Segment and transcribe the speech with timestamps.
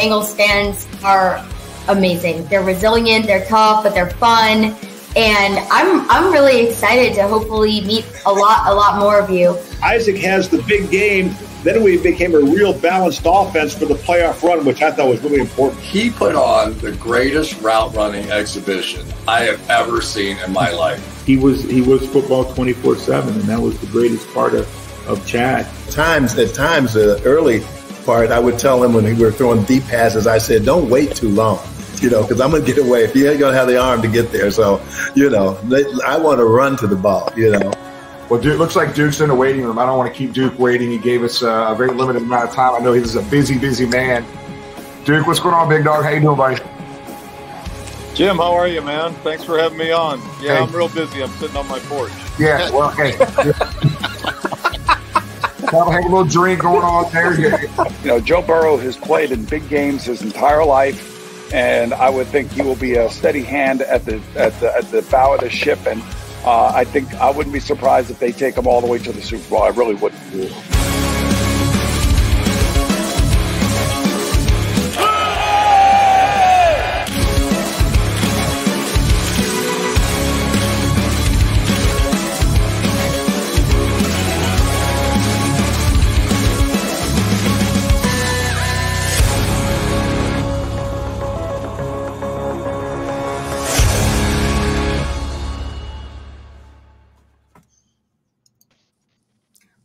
[0.00, 1.46] Bengals fans are
[1.88, 2.46] amazing.
[2.46, 4.74] They're resilient, they're tough, but they're fun.
[5.14, 9.58] And I'm I'm really excited to hopefully meet a lot a lot more of you.
[9.82, 11.34] Isaac has the big game.
[11.64, 15.20] Then we became a real balanced offense for the playoff run, which I thought was
[15.20, 15.82] really important.
[15.82, 21.26] He put on the greatest route running exhibition I have ever seen in my life.
[21.26, 24.66] He was he was football twenty four seven, and that was the greatest part of
[25.06, 25.66] of Chad.
[25.90, 27.62] Times at times the early
[28.04, 31.14] part, I would tell him when we were throwing deep passes, I said, "Don't wait
[31.14, 31.60] too long."
[32.00, 33.04] you know, because I'm going to get away.
[33.04, 34.50] If you ain't going to have the arm to get there.
[34.50, 34.80] So,
[35.14, 35.58] you know,
[36.06, 37.72] I want to run to the ball, you know.
[38.30, 39.78] Well, Duke, looks like Duke's in the waiting room.
[39.78, 40.90] I don't want to keep Duke waiting.
[40.90, 42.74] He gave us uh, a very limited amount of time.
[42.74, 44.24] I know he's a busy, busy man.
[45.04, 46.04] Duke, what's going on, big dog?
[46.04, 46.62] How you doing, buddy?
[48.14, 49.12] Jim, how are you, man?
[49.16, 50.20] Thanks for having me on.
[50.40, 50.62] Yeah, hey.
[50.62, 51.22] I'm real busy.
[51.22, 52.12] I'm sitting on my porch.
[52.38, 53.16] Yeah, well, hey.
[55.70, 57.30] Have a little drink going on there.
[58.02, 61.10] You know, Joe Burrow has played in big games his entire life
[61.52, 64.84] and I would think he will be a steady hand at the at the, at
[64.90, 65.78] the bow of the ship.
[65.86, 66.02] And
[66.44, 69.12] uh, I think I wouldn't be surprised if they take him all the way to
[69.12, 69.62] the Super Bowl.
[69.62, 70.20] I really wouldn't.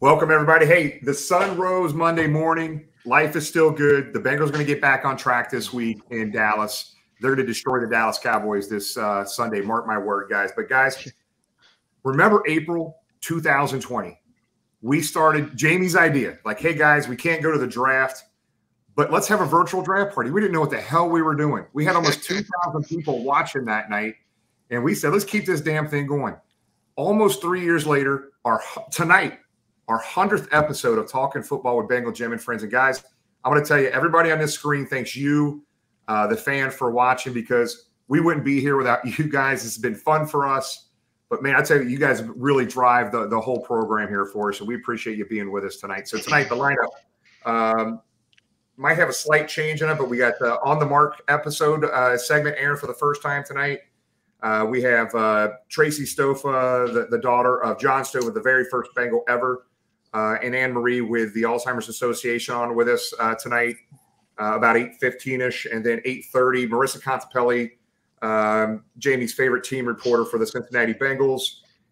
[0.06, 0.68] Welcome, everybody.
[0.68, 2.86] Hey, the sun rose Monday morning.
[3.06, 4.14] Life is still good.
[4.14, 6.94] The Bengals are going to get back on track this week in Dallas.
[7.20, 9.62] They're going to destroy the Dallas Cowboys this uh, Sunday.
[9.62, 10.52] Mark my word, guys.
[10.56, 11.12] But, guys,
[12.04, 14.16] remember April 2020?
[14.84, 18.26] We started Jamie's idea like, hey, guys, we can't go to the draft,
[18.96, 20.30] but let's have a virtual draft party.
[20.30, 21.66] We didn't know what the hell we were doing.
[21.74, 24.14] We had almost 2,000 people watching that night.
[24.70, 26.36] And we said, let's keep this damn thing going.
[26.96, 28.62] Almost three years later, our
[28.92, 29.40] tonight,
[29.88, 32.64] our 100th episode of Talking Football with Bengal Jim and Friends.
[32.64, 33.04] And guys,
[33.44, 35.64] I'm going to tell you, everybody on this screen thanks you,
[36.08, 39.66] uh, the fan, for watching because we wouldn't be here without you guys.
[39.66, 40.90] It's been fun for us.
[41.30, 44.50] But man, I tell you, you guys really drive the, the whole program here for
[44.50, 44.60] us.
[44.60, 46.08] And we appreciate you being with us tonight.
[46.08, 46.90] So tonight, the lineup
[47.46, 48.02] um,
[48.78, 51.86] might have a slight change in it, but we got the On the Mark episode
[51.86, 53.80] uh, segment airing for the first time tonight.
[54.44, 58.92] Uh, we have uh, Tracy Stofa, the, the, daughter of John Stofa, the very first
[58.94, 59.66] Bengal ever
[60.16, 63.76] uh, and Anne Marie with the Alzheimer's Association on with us uh, tonight,
[64.40, 66.66] uh, about eight fifteen ish, and then eight thirty.
[66.66, 67.72] Marissa Contepelli,
[68.22, 71.42] um, Jamie's favorite team reporter for the Cincinnati Bengals,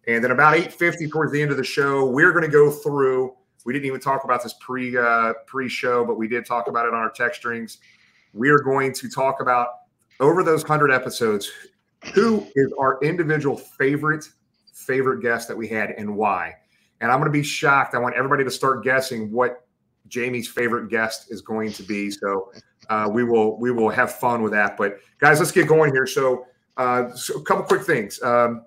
[0.08, 2.70] and then about eight fifty towards the end of the show, we're going to go
[2.70, 3.34] through.
[3.66, 6.86] We didn't even talk about this pre uh, pre show, but we did talk about
[6.86, 7.78] it on our text strings.
[8.32, 9.68] We are going to talk about
[10.18, 11.50] over those hundred episodes.
[12.14, 14.24] Who is our individual favorite
[14.72, 16.54] favorite guest that we had and why?
[17.00, 17.94] And I'm going to be shocked.
[17.94, 19.66] I want everybody to start guessing what
[20.08, 22.10] Jamie's favorite guest is going to be.
[22.10, 22.52] So
[22.88, 24.76] uh, we will we will have fun with that.
[24.76, 26.06] But guys, let's get going here.
[26.06, 26.46] So,
[26.76, 28.22] uh, so a couple quick things.
[28.22, 28.64] Um,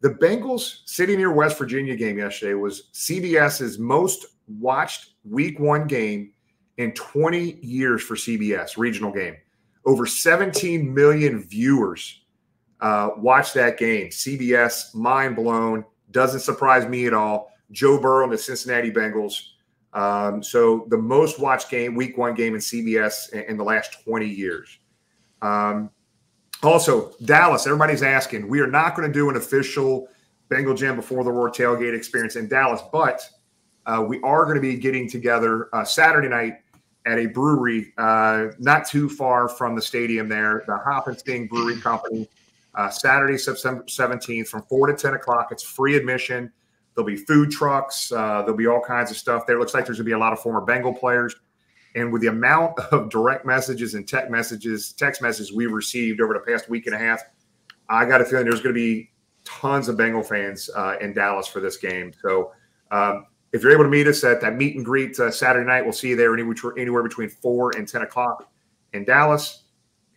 [0.00, 6.32] the Bengals City near West Virginia game yesterday was CBS's most watched Week One game
[6.76, 9.36] in 20 years for CBS regional game.
[9.86, 12.22] Over 17 million viewers
[12.80, 14.08] uh, watched that game.
[14.08, 15.84] CBS mind blown.
[16.14, 17.50] Doesn't surprise me at all.
[17.72, 19.48] Joe Burrow and the Cincinnati Bengals.
[19.92, 24.04] Um, so the most watched game, week one game in CBS in, in the last
[24.04, 24.78] 20 years.
[25.42, 25.90] Um,
[26.62, 30.08] also, Dallas, everybody's asking, we are not going to do an official
[30.48, 33.28] Bengal Jam before the Roar tailgate experience in Dallas, but
[33.86, 36.60] uh, we are going to be getting together uh, Saturday night
[37.06, 41.48] at a brewery uh, not too far from the stadium there, the Hop and Sting
[41.48, 42.28] Brewery Company
[42.74, 45.48] uh, Saturday, September 17th from 4 to 10 o'clock.
[45.50, 46.52] It's free admission.
[46.94, 48.12] There'll be food trucks.
[48.12, 49.58] Uh, there'll be all kinds of stuff there.
[49.58, 51.34] Looks like there's going to be a lot of former Bengal players.
[51.94, 56.34] And with the amount of direct messages and text messages, text messages we've received over
[56.34, 57.22] the past week and a half,
[57.88, 59.10] I got a feeling there's going to be
[59.44, 62.12] tons of Bengal fans uh, in Dallas for this game.
[62.22, 62.52] So
[62.90, 65.82] um, if you're able to meet us at that meet and greet uh, Saturday night,
[65.82, 68.50] we'll see you there anywhere, anywhere between 4 and 10 o'clock
[68.94, 69.63] in Dallas.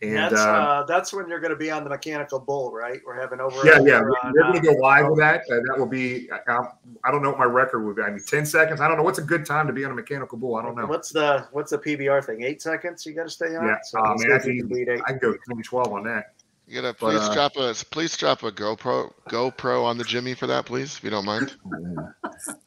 [0.00, 3.00] And that's, uh, uh, that's when you're going to be on the mechanical bull, right?
[3.04, 3.66] We're having over.
[3.66, 4.00] Yeah, yeah.
[4.00, 5.40] We're, we're going to go live with that.
[5.50, 6.30] Uh, that will be.
[6.30, 6.58] I,
[7.04, 8.02] I, don't know what my record would be.
[8.02, 8.80] I mean, ten seconds.
[8.80, 10.54] I don't know what's a good time to be on a mechanical bull.
[10.54, 10.86] I don't know.
[10.86, 12.44] What's the what's the PBR thing?
[12.44, 13.04] Eight seconds.
[13.06, 13.66] You got to stay on.
[13.66, 16.34] Yeah, so uh, man, I, can, I can go 10, 12 on that.
[16.68, 20.34] You gotta please but, uh, drop a please drop a GoPro GoPro on the Jimmy
[20.34, 21.56] for that, please, if you don't mind.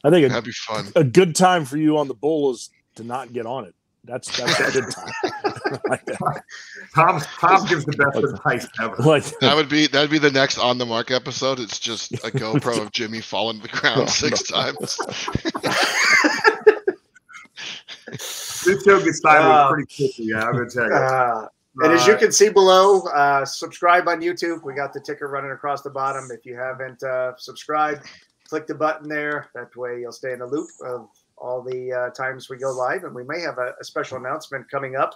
[0.04, 0.88] I think that'd be fun.
[0.96, 3.76] A good time for you on the bull is to not get on it.
[4.04, 5.80] That's that's a good time.
[5.88, 6.04] like
[6.94, 8.96] Tom Tom gives the best advice ever.
[9.04, 11.60] Like that would be that'd be the next on the mark episode.
[11.60, 14.98] It's just a GoPro of Jimmy falling to the ground six times.
[18.06, 20.24] this show gets sideways Uh, pretty quickly.
[20.26, 20.94] Yeah, I'm gonna tell you.
[20.94, 21.48] Uh,
[21.82, 24.62] and as you can see below, uh, subscribe on YouTube.
[24.62, 26.28] We got the ticker running across the bottom.
[26.30, 28.02] If you haven't uh, subscribed,
[28.48, 29.48] click the button there.
[29.54, 31.08] That way you'll stay in the loop of
[31.42, 33.04] all the uh, times we go live.
[33.04, 35.14] And we may have a, a special announcement coming up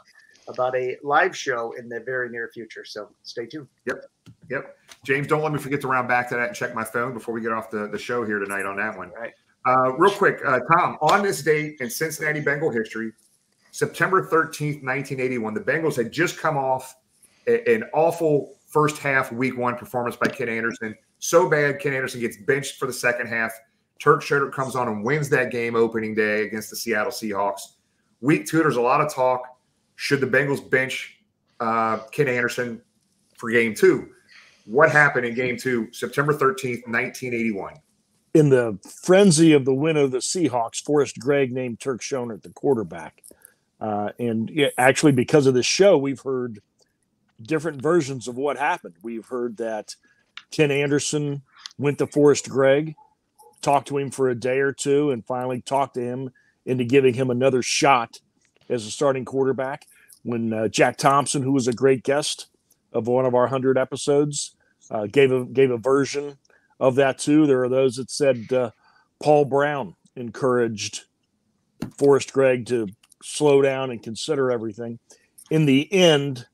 [0.48, 2.84] about a live show in the very near future.
[2.84, 3.68] So stay tuned.
[3.86, 4.04] Yep.
[4.50, 4.76] Yep.
[5.04, 7.34] James, don't let me forget to round back to that and check my phone before
[7.34, 9.10] we get off the, the show here tonight on that one.
[9.10, 9.32] Right.
[9.64, 13.12] Uh, real quick, uh, Tom, on this date in Cincinnati Bengal history,
[13.72, 16.94] September 13th, 1981, the Bengals had just come off
[17.48, 20.94] a- an awful first half, week one performance by Ken Anderson.
[21.18, 23.52] So bad, Ken Anderson gets benched for the second half.
[23.98, 27.60] Turk Schonert comes on and wins that game opening day against the Seattle Seahawks.
[28.20, 29.58] Week two, there's a lot of talk.
[29.96, 31.18] Should the Bengals bench
[31.60, 32.80] uh, Ken Anderson
[33.36, 34.10] for game two?
[34.66, 37.74] What happened in game two, September 13th, 1981?
[38.36, 42.50] in the frenzy of the win of the Seahawks, Forrest Gregg named Turk Schonert the
[42.50, 43.22] quarterback.
[43.80, 46.60] Uh, and actually, because of this show, we've heard
[47.40, 48.94] different versions of what happened.
[49.02, 49.94] We've heard that
[50.50, 51.42] Ken Anderson
[51.78, 52.94] went to Forrest Gregg,
[53.66, 56.30] talked to him for a day or two, and finally talked to him
[56.64, 58.20] into giving him another shot
[58.68, 59.86] as a starting quarterback.
[60.22, 62.46] When uh, Jack Thompson, who was a great guest
[62.92, 64.54] of one of our hundred episodes,
[64.88, 66.38] uh, gave a gave a version
[66.78, 67.48] of that too.
[67.48, 68.70] There are those that said uh,
[69.18, 71.02] Paul Brown encouraged
[71.98, 72.86] Forrest Gregg to
[73.20, 75.00] slow down and consider everything.
[75.50, 76.46] In the end,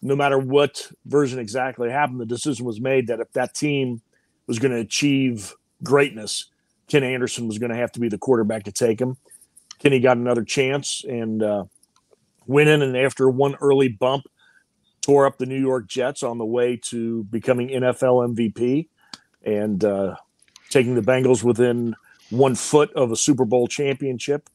[0.00, 4.00] no matter what version exactly happened, the decision was made that if that team
[4.46, 6.46] was going to achieve greatness,
[6.88, 9.16] Ken Anderson was going to have to be the quarterback to take him.
[9.78, 11.64] Kenny got another chance and uh,
[12.46, 14.24] went in, and after one early bump,
[15.00, 18.88] tore up the New York Jets on the way to becoming NFL MVP
[19.42, 20.14] and uh,
[20.68, 21.94] taking the Bengals within
[22.28, 24.50] one foot of a Super Bowl championship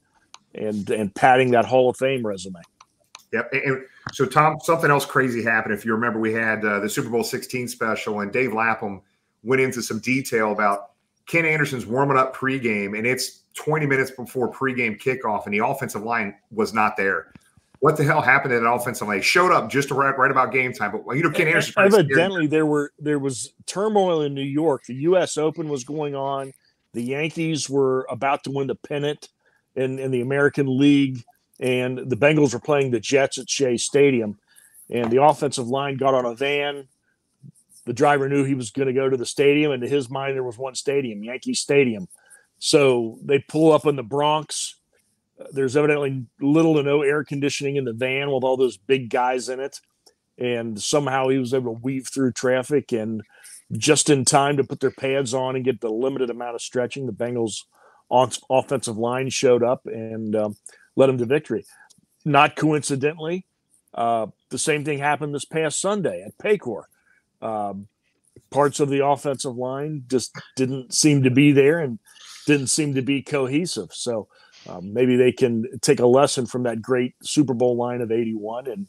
[0.53, 2.61] and and padding that Hall of Fame resume.
[3.33, 3.49] Yep.
[3.51, 3.83] And,
[4.13, 5.73] so, Tom, something else crazy happened.
[5.73, 9.01] If you remember, we had uh, the Super Bowl 16 special, and Dave Lapham
[9.43, 10.91] went into some detail about
[11.27, 16.03] Ken Anderson's warming up pregame, and it's 20 minutes before pregame kickoff, and the offensive
[16.03, 17.31] line was not there.
[17.79, 19.17] What the hell happened to that offensive line?
[19.17, 21.73] They showed up just right, right about game time, but you know, Ken Anderson.
[21.77, 24.85] Evidently, there were there was turmoil in New York.
[24.85, 25.37] The U.S.
[25.37, 26.53] Open was going on.
[26.93, 29.29] The Yankees were about to win the pennant
[29.75, 31.23] in, in the American League,
[31.59, 34.39] and the Bengals were playing the Jets at Shea Stadium.
[34.89, 36.87] And the offensive line got on a van.
[37.85, 40.35] The driver knew he was going to go to the stadium, and to his mind,
[40.35, 42.07] there was one stadium, Yankee Stadium.
[42.57, 44.75] So they pull up in the Bronx.
[45.51, 49.49] There's evidently little to no air conditioning in the van with all those big guys
[49.49, 49.79] in it.
[50.37, 53.21] And somehow he was able to weave through traffic and
[53.71, 57.05] just in time to put their pads on and get the limited amount of stretching.
[57.05, 57.63] The Bengals
[58.49, 60.57] offensive line showed up and um,
[60.95, 61.65] led them to victory.
[62.23, 63.45] Not coincidentally,
[63.93, 66.83] uh, the same thing happened this past Sunday at Paycor.
[67.41, 67.87] Um,
[68.49, 71.99] parts of the offensive line just didn't seem to be there and
[72.45, 73.93] didn't seem to be cohesive.
[73.93, 74.27] So
[74.67, 78.67] um, maybe they can take a lesson from that great Super Bowl line of 81
[78.67, 78.87] and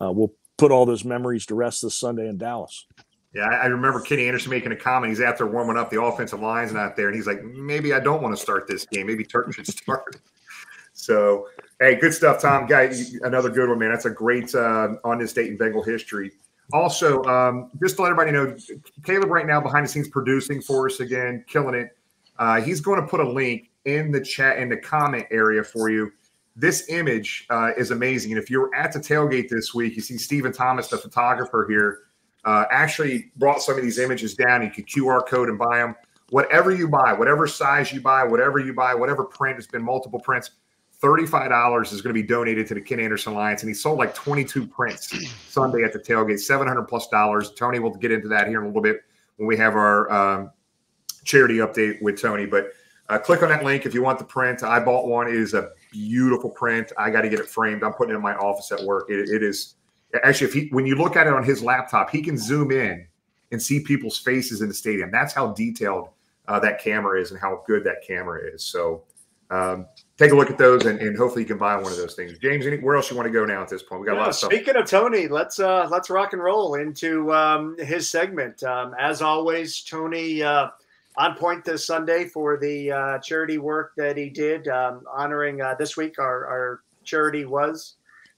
[0.00, 2.86] uh, we'll put all those memories to rest this Sunday in Dallas.
[3.32, 5.10] Yeah, I remember Kenny Anderson making a comment.
[5.10, 5.88] He's out there warming up.
[5.90, 8.84] The offensive line's not there, and he's like, "Maybe I don't want to start this
[8.86, 9.06] game.
[9.06, 10.16] Maybe Turk should start."
[10.94, 11.46] so,
[11.78, 12.66] hey, good stuff, Tom.
[12.66, 12.92] Guy,
[13.22, 13.90] another good one, man.
[13.90, 16.32] That's a great uh, on this date in Bengal history.
[16.72, 18.56] Also, um, just to let everybody know,
[19.04, 21.96] Caleb right now behind the scenes producing for us again, killing it.
[22.38, 25.90] Uh, he's going to put a link in the chat in the comment area for
[25.90, 26.10] you.
[26.56, 30.18] This image uh, is amazing, and if you're at the tailgate this week, you see
[30.18, 32.00] Stephen Thomas, the photographer here
[32.44, 34.62] uh, actually brought some of these images down.
[34.62, 35.94] You could QR code and buy them.
[36.30, 40.20] Whatever you buy, whatever size you buy, whatever you buy, whatever print, it's been multiple
[40.20, 40.50] prints.
[41.02, 43.62] $35 is going to be donated to the Ken Anderson Alliance.
[43.62, 45.12] And he sold like 22 prints
[45.48, 47.52] Sunday at the tailgate, 700 plus dollars.
[47.52, 49.00] Tony will get into that here in a little bit
[49.36, 50.50] when we have our um,
[51.24, 52.46] charity update with Tony.
[52.46, 52.72] But
[53.08, 54.62] uh, click on that link if you want the print.
[54.62, 55.26] I bought one.
[55.26, 56.92] It is a beautiful print.
[56.98, 57.82] I got to get it framed.
[57.82, 59.10] I'm putting it in my office at work.
[59.10, 59.74] it, it is
[60.24, 63.06] actually if he when you look at it on his laptop he can zoom in
[63.52, 66.08] and see people's faces in the stadium that's how detailed
[66.48, 69.04] uh, that camera is and how good that camera is so
[69.50, 69.86] um,
[70.20, 72.38] take a look at those and, and, hopefully you can buy one of those things.
[72.38, 74.02] James any, where else you want to go now at this point?
[74.02, 74.52] We got yeah, a lot of stuff.
[74.52, 78.62] speaking of tony let's uh let's rock and roll into um, his segment.
[78.62, 80.68] Um, as always tony uh,
[81.16, 85.74] on point this sunday for the uh, charity work that he did um, honoring uh,
[85.78, 87.94] this week our, our charity was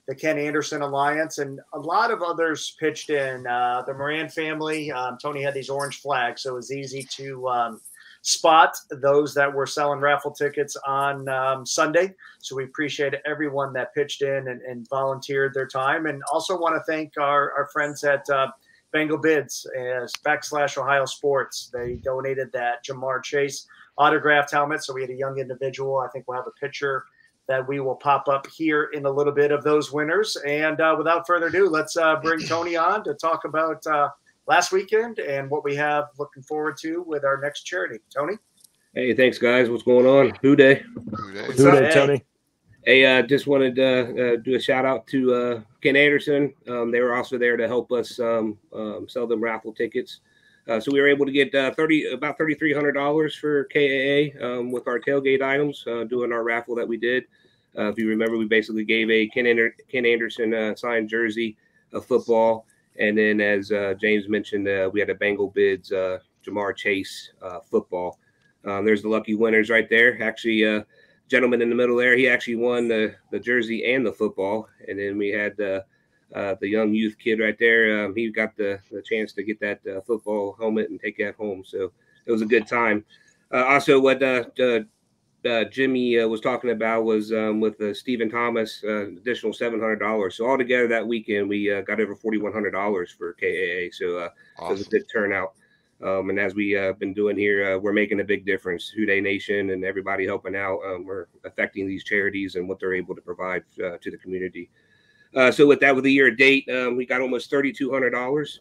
[0.08, 3.46] the Ken Anderson Alliance, and a lot of others pitched in.
[3.46, 7.48] Uh, the Moran family, um, Tony had these orange flags, so it was easy to
[7.48, 7.80] um,
[8.22, 12.14] spot those that were selling raffle tickets on um, Sunday.
[12.40, 16.74] So we appreciate everyone that pitched in and, and volunteered their time, and also want
[16.76, 18.48] to thank our, our friends at uh,
[18.92, 21.70] Bengal Bids uh, backslash Ohio Sports.
[21.72, 24.84] They donated that Ja'Marr Chase autographed helmet.
[24.84, 25.98] So we had a young individual.
[25.98, 27.04] I think we'll have a picture
[27.48, 30.36] that we will pop up here in a little bit of those winners.
[30.46, 34.10] And uh, without further ado, let's uh, bring Tony on to talk about uh,
[34.52, 37.98] last weekend and what we have looking forward to with our next charity.
[38.14, 38.34] Tony?
[38.92, 39.70] Hey, thanks, guys.
[39.70, 40.34] What's going on?
[40.42, 40.82] Who Dey?
[41.16, 42.22] Who Dey, Who Dey Tony?
[42.84, 46.52] Hey, uh, just wanted to uh, do a shout out to uh, Ken Anderson.
[46.68, 50.20] Um, they were also there to help us um, um, sell them raffle tickets.
[50.68, 53.64] Uh, so we were able to get uh, thirty about thirty three hundred dollars for
[53.72, 57.24] KAA um, with our tailgate items uh, doing our raffle that we did.
[57.78, 61.56] Uh, if you remember, we basically gave a Ken, Ander- Ken Anderson uh, signed jersey,
[61.94, 62.66] a football,
[62.98, 67.32] and then as uh, James mentioned, we had a Bengal bids Ja'Marr Chase
[67.70, 68.18] football.
[68.64, 70.22] Um, there's the lucky winners right there.
[70.22, 70.84] Actually,
[71.28, 74.98] gentleman in the middle there, he actually won the the jersey and the football, and
[74.98, 75.84] then we had the
[76.34, 78.04] uh, the young youth kid right there.
[78.04, 81.34] Um, he got the, the chance to get that uh, football helmet and take that
[81.34, 81.62] home.
[81.64, 81.92] So
[82.26, 83.04] it was a good time.
[83.52, 84.22] Uh, also, what
[85.44, 90.36] uh, uh, Jimmy was talking about was um, with Stephen Thomas, additional seven hundred dollars.
[90.36, 93.90] So altogether that weekend, we got over forty one hundred dollars for KAA.
[93.92, 94.66] So awesome.
[94.66, 95.54] it was a good turnout.
[96.02, 98.88] Um, and as we have uh, been doing here, uh, we're making a big difference.
[98.88, 100.80] Who Dey Nation and everybody helping out.
[100.84, 104.68] Um, we're affecting these charities and what they're able to provide uh, to the community.
[105.34, 108.60] Uh, so with that, with the year date, um, we got almost thirty-two hundred dollars.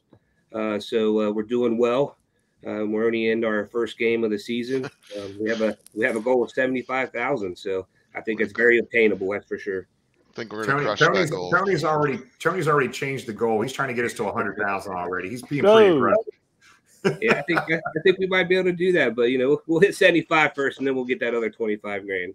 [0.53, 2.17] Uh, so uh, we're doing well.
[2.65, 4.89] Um, we're only in our first game of the season.
[5.19, 7.57] Um, we have a we have a goal of seventy-five thousand.
[7.57, 9.29] So I think it's very obtainable.
[9.29, 9.87] That's for sure.
[10.29, 11.51] I think we're Tony, crush Tony's, that goal.
[11.51, 13.59] Tony's already Tony's already changed the goal.
[13.59, 15.29] He's trying to get us to a hundred thousand already.
[15.29, 17.19] He's being pretty aggressive.
[17.21, 19.61] yeah, I think I think we might be able to do that, but you know,
[19.67, 22.33] we'll hit 75 first, and then we'll get that other 25 grand.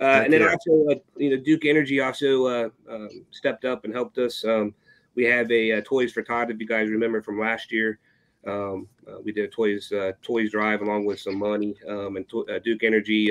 [0.00, 3.94] Uh, and then also, uh, you know, Duke Energy also uh, um, stepped up and
[3.94, 4.44] helped us.
[4.44, 4.74] Um,
[5.14, 7.98] we have a, uh, Toys for Tots, if you guys remember from last year.
[8.46, 11.74] Um, uh, we did a toys uh, toys drive along with some money.
[11.88, 13.30] Um, and to- Duke Energy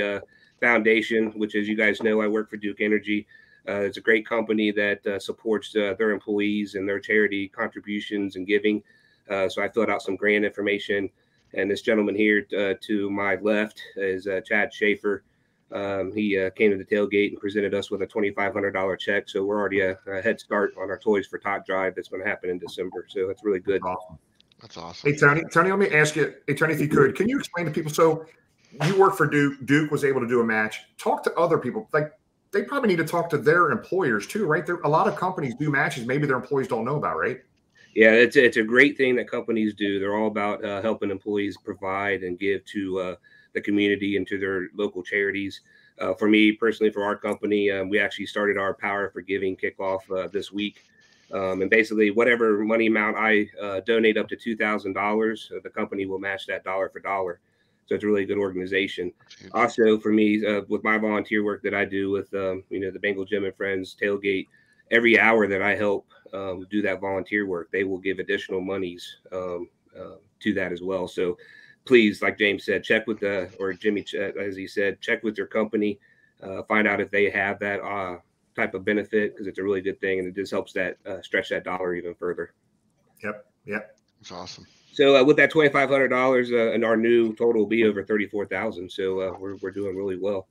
[0.60, 3.28] Foundation, which, as you guys know, I work for Duke Energy.
[3.66, 8.84] it's a great company that supports their employees and their charity contributions and giving.
[9.30, 11.10] so I filled out some grant information.
[11.56, 15.24] And this gentleman here to my left is Chad Schaefer.
[15.72, 19.30] Um, he uh, came to the tailgate and presented us with a $2,500 check.
[19.30, 22.24] So we're already a, a, head start on our Toys for Tot drive that's going
[22.24, 23.06] to happen in December.
[23.08, 23.82] So that's really good.
[23.84, 24.18] Awesome.
[24.62, 25.12] That's awesome.
[25.12, 27.66] Hey, Tony, Tony, let me ask you, hey, Tony, if you could, can you explain
[27.66, 27.92] to people?
[27.92, 28.26] So
[28.86, 29.66] you work for Duke.
[29.66, 30.82] Duke was able to do a match.
[30.98, 31.88] Talk to other people.
[31.94, 32.12] Like
[32.52, 34.66] they probably need to talk to their employers too, right?
[34.66, 36.06] There, a lot of companies do matches.
[36.06, 37.42] Maybe their employees don't know about, right?
[37.96, 40.00] Yeah, it's it's a great thing that companies do.
[40.00, 43.16] They're all about uh, helping employees provide and give to uh,
[43.54, 45.62] the community and to their local charities.
[46.00, 49.58] Uh, for me personally, for our company, um, we actually started our Power for Giving
[49.58, 50.84] kickoff uh, this week.
[51.32, 55.60] Um, and basically, whatever money amount I uh, donate up to two thousand dollars, uh,
[55.64, 57.40] the company will match that dollar for dollar.
[57.86, 59.12] So it's a really good organization.
[59.54, 62.92] Also, for me, uh, with my volunteer work that I do with um, you know
[62.92, 64.48] the Bengal Jim and Friends tailgate,
[64.92, 69.18] every hour that I help um, do that volunteer work, they will give additional monies
[69.32, 69.70] um,
[70.00, 71.08] uh, to that as well.
[71.08, 71.38] So
[71.86, 74.06] please, like James said, check with the or Jimmy,
[74.40, 76.00] as he said, check with your company,
[76.44, 78.18] uh, find out if they have that uh,
[78.56, 81.22] type of benefit because it's a really good thing and it just helps that uh,
[81.22, 82.54] stretch that dollar even further.
[83.24, 83.46] Yep.
[83.66, 83.98] Yep.
[84.22, 84.66] It's awesome.
[84.92, 87.86] So uh, with that twenty five hundred dollars, uh, and our new total will be
[87.86, 88.92] over thirty four thousand.
[88.92, 90.48] So uh, we're we're doing really well.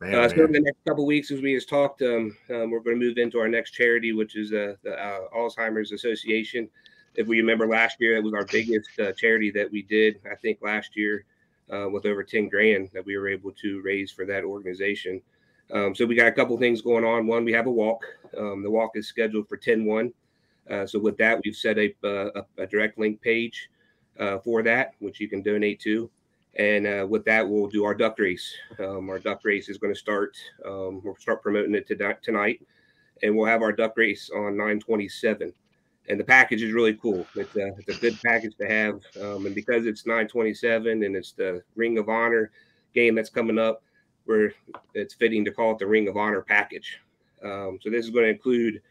[0.00, 2.80] Man, uh, so in the next couple weeks, as we just talked, um, um, we're
[2.80, 6.70] going to move into our next charity, which is uh, the uh, Alzheimer's Association
[7.18, 10.20] if we remember last year, it was our biggest uh, charity that we did.
[10.30, 11.24] I think last year
[11.72, 15.20] uh, with over 10 grand that we were able to raise for that organization.
[15.72, 17.26] Um, so we got a couple things going on.
[17.26, 18.04] One, we have a walk.
[18.36, 20.12] Um, the walk is scheduled for 10 1.
[20.70, 23.68] Uh, so with that, we've set a, a, a direct link page
[24.18, 26.10] uh, for that, which you can donate to.
[26.56, 28.54] And uh, with that, we'll do our duck race.
[28.78, 30.36] Um, our duck race is going to start.
[30.64, 32.60] Um, we'll start promoting it to, tonight,
[33.22, 35.52] and we'll have our duck race on 927
[36.08, 37.26] and the package is really cool.
[37.34, 41.32] It's a, it's a good package to have, um, and because it's 927 and it's
[41.32, 42.50] the Ring of Honor
[42.94, 43.82] game that's coming up,
[44.28, 44.52] where
[44.92, 47.00] it's fitting to call it the Ring of Honor package.
[47.42, 48.82] Um, so this is going to include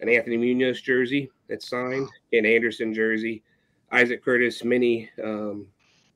[0.00, 3.44] an Anthony Munoz jersey that's signed, an Anderson jersey,
[3.92, 5.66] Isaac Curtis mini um,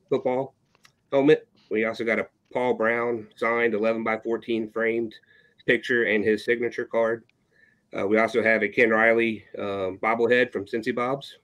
[0.09, 0.55] football
[1.09, 1.47] helmet.
[1.71, 5.15] We also got a Paul Brown signed 11 by 14 framed
[5.65, 7.23] picture and his signature card.
[7.97, 11.37] Uh, we also have a Ken Riley um, bobblehead from Cincy Bob's.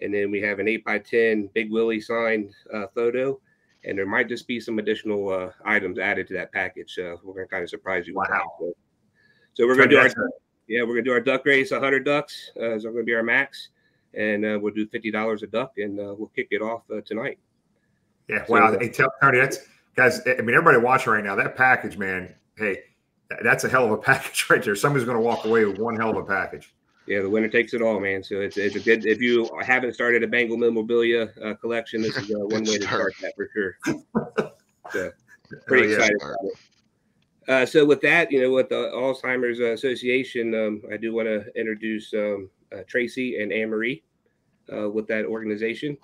[0.00, 3.40] And then we have an 8 by 10 Big Willie signed uh, photo.
[3.84, 6.98] And there might just be some additional uh, items added to that package.
[6.98, 8.14] Uh, we're going to kind of surprise you.
[8.14, 8.52] Wow.
[8.58, 8.72] So,
[9.54, 10.28] so, we're going to do our
[10.68, 12.50] yeah, we're going to do our duck race 100 ducks.
[12.58, 13.70] Uh, is going to be our max.
[14.14, 17.38] And uh, we'll do $50 a duck and uh, we'll kick it off tonight.
[18.28, 18.46] Yeah.
[18.46, 18.78] So, wow.
[18.78, 19.58] Hey, tell, Tony, that's
[19.96, 20.20] guys.
[20.26, 22.34] I mean, everybody watching right now, that package, man.
[22.56, 22.78] Hey,
[23.42, 24.76] that's a hell of a package right there.
[24.76, 26.72] Somebody's going to walk away with one hell of a package.
[27.06, 28.22] Yeah, the winner takes it all, man.
[28.22, 29.04] So it's, it's a good.
[29.04, 32.82] If you haven't started a Bengal memorabilia uh, collection, this is uh, one way to
[32.82, 33.76] start that for sure.
[34.90, 35.10] So,
[35.66, 36.58] pretty oh, excited about it.
[37.48, 41.44] Uh, so with that, you know, with the Alzheimer's Association, um, I do want to
[41.58, 44.04] introduce um, uh, Tracy and Anne Marie
[44.72, 45.98] uh, with that organization,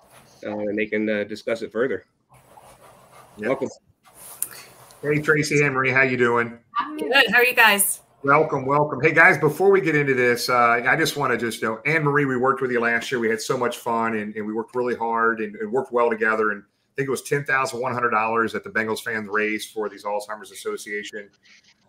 [0.45, 2.03] uh, and they can discuss it further.
[3.37, 3.47] Yep.
[3.47, 3.69] Welcome.
[5.01, 6.59] Hey, Tracy, Anne Marie, how you doing?
[6.97, 7.31] Good.
[7.31, 8.01] How are you guys?
[8.21, 8.99] Welcome, welcome.
[9.01, 11.79] Hey guys, before we get into this, uh, I just want to just you know,
[11.85, 13.19] Anne Marie, we worked with you last year.
[13.21, 16.09] We had so much fun and, and we worked really hard and, and, worked well
[16.09, 16.51] together.
[16.51, 19.71] And I think it was ten thousand one hundred dollars that the Bengals fans raised
[19.71, 21.29] for these Alzheimer's Association.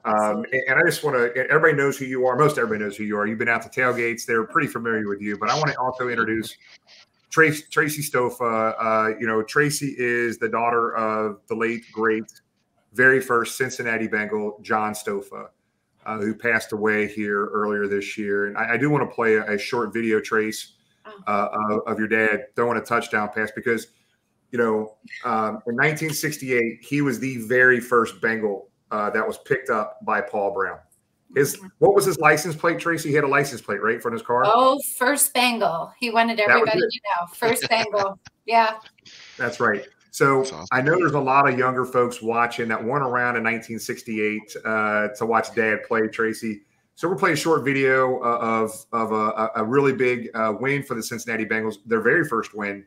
[0.04, 1.50] Um, and, and, I just want to.
[1.50, 2.36] Everybody knows who you are.
[2.36, 3.26] Most everybody knows who you are.
[3.26, 5.36] You've been out to tailgates; they're pretty familiar with you.
[5.36, 6.54] But I want to also introduce
[7.30, 8.74] Tracy, Tracy Stofa.
[8.78, 12.30] Uh, you know, Tracy is the daughter of the late great,
[12.92, 15.48] very first Cincinnati Bengal, John Stofa
[16.10, 18.46] uh, who passed away here earlier this year.
[18.46, 20.72] And I, I do want to play a, a short video trace
[21.06, 21.12] oh.
[21.28, 23.88] uh, of, of, your dad throwing a touchdown pass because,
[24.50, 29.70] you know, um, in 1968, he was the very first Bengal uh, that was picked
[29.70, 30.78] up by Paul Brown.
[31.36, 33.08] His what was his license plate, Tracy?
[33.08, 34.42] He had a license plate, right, for his car.
[34.44, 35.92] Oh, first Bengal.
[36.00, 37.26] He wanted everybody to know.
[37.34, 38.18] First Bengal.
[38.46, 38.78] Yeah.
[39.38, 39.86] That's right.
[40.10, 40.66] So awesome.
[40.72, 45.08] I know there's a lot of younger folks watching that weren't around in 1968 uh,
[45.16, 46.62] to watch Dad play Tracy.
[46.96, 50.82] So we're playing a short video uh, of of a, a really big uh, win
[50.82, 52.84] for the Cincinnati Bengals, their very first win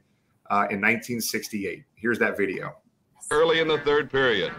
[0.52, 1.84] uh, in 1968.
[1.96, 2.76] Here's that video.
[3.32, 4.54] Early in the third period,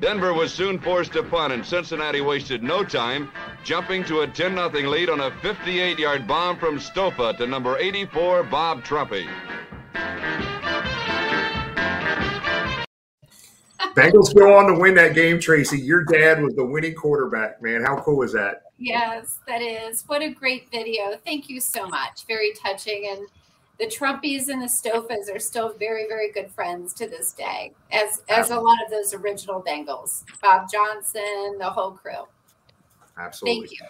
[0.00, 3.30] Denver was soon forced to punt, and Cincinnati wasted no time,
[3.64, 7.78] jumping to a 10 0 lead on a 58 yard bomb from Stofa to number
[7.78, 9.28] 84, Bob Trumpy.
[13.94, 15.78] Bengals go on to win that game, Tracy.
[15.78, 17.82] Your dad was the winning quarterback, man.
[17.82, 18.62] How cool is that?
[18.78, 20.04] Yes, that is.
[20.06, 21.16] What a great video.
[21.24, 22.26] Thank you so much.
[22.26, 23.08] Very touching.
[23.10, 23.26] And
[23.78, 28.22] the Trumpies and the Stofas are still very, very good friends to this day, as
[28.28, 30.24] as a lot of those original Bengals.
[30.42, 32.26] Bob Johnson, the whole crew.
[33.18, 33.66] Absolutely.
[33.66, 33.86] Thank you.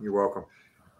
[0.00, 0.44] You're welcome.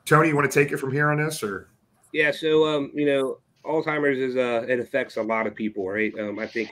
[0.04, 1.68] Tony, you want to take it from here on this or?
[2.12, 6.12] Yeah, so um, you know, Alzheimer's is uh it affects a lot of people, right?
[6.18, 6.70] Um, I think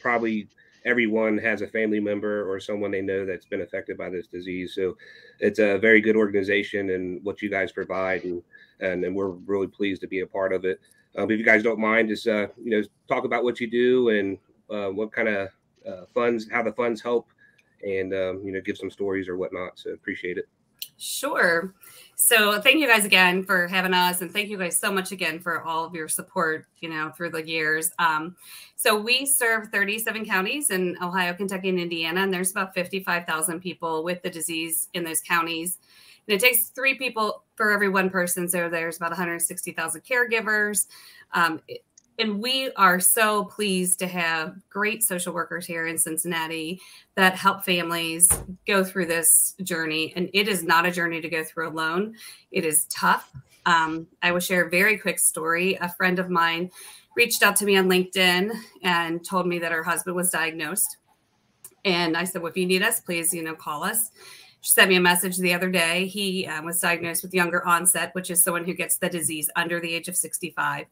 [0.00, 0.48] probably
[0.86, 4.74] everyone has a family member or someone they know that's been affected by this disease.
[4.74, 4.96] So
[5.40, 8.42] it's a very good organization and what you guys provide, and
[8.80, 10.80] and, and we're really pleased to be a part of it.
[11.16, 14.10] Um, if you guys don't mind, just uh, you know talk about what you do
[14.10, 14.38] and
[14.70, 15.48] uh, what kind of
[15.86, 17.28] uh, funds, how the funds help,
[17.84, 19.78] and um, you know give some stories or whatnot.
[19.78, 20.48] So appreciate it.
[20.98, 21.74] Sure.
[22.14, 25.38] So thank you guys again for having us, and thank you guys so much again
[25.38, 26.66] for all of your support.
[26.80, 27.90] You know, through the years.
[27.98, 28.36] Um,
[28.76, 34.02] so we serve 37 counties in Ohio, Kentucky, and Indiana, and there's about 55,000 people
[34.02, 35.78] with the disease in those counties.
[36.26, 38.48] And it takes three people for every one person.
[38.48, 40.86] So there's about 160,000 caregivers.
[41.32, 41.60] Um,
[42.18, 46.80] and we are so pleased to have great social workers here in Cincinnati
[47.14, 48.30] that help families
[48.66, 50.12] go through this journey.
[50.16, 52.14] And it is not a journey to go through alone,
[52.50, 53.30] it is tough.
[53.66, 55.74] Um, I will share a very quick story.
[55.80, 56.70] A friend of mine
[57.16, 58.52] reached out to me on LinkedIn
[58.82, 60.98] and told me that her husband was diagnosed.
[61.84, 64.10] And I said, Well, if you need us, please, you know, call us.
[64.60, 66.06] She sent me a message the other day.
[66.06, 69.80] He um, was diagnosed with younger onset, which is someone who gets the disease under
[69.80, 70.86] the age of 65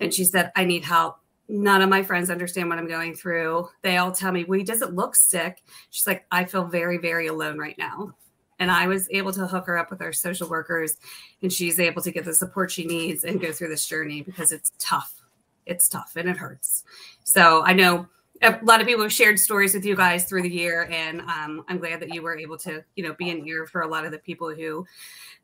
[0.00, 1.18] and she said, I need help.
[1.48, 3.68] None of my friends understand what I'm going through.
[3.82, 5.62] They all tell me, well, he doesn't look sick.
[5.90, 8.14] She's like, I feel very, very alone right now.
[8.58, 10.96] And I was able to hook her up with our social workers,
[11.42, 14.52] and she's able to get the support she needs and go through this journey because
[14.52, 15.20] it's tough.
[15.66, 16.84] It's tough and it hurts.
[17.24, 18.06] So I know
[18.44, 21.64] a lot of people have shared stories with you guys through the year, and um,
[21.68, 24.04] I'm glad that you were able to, you know, be an ear for a lot
[24.04, 24.86] of the people who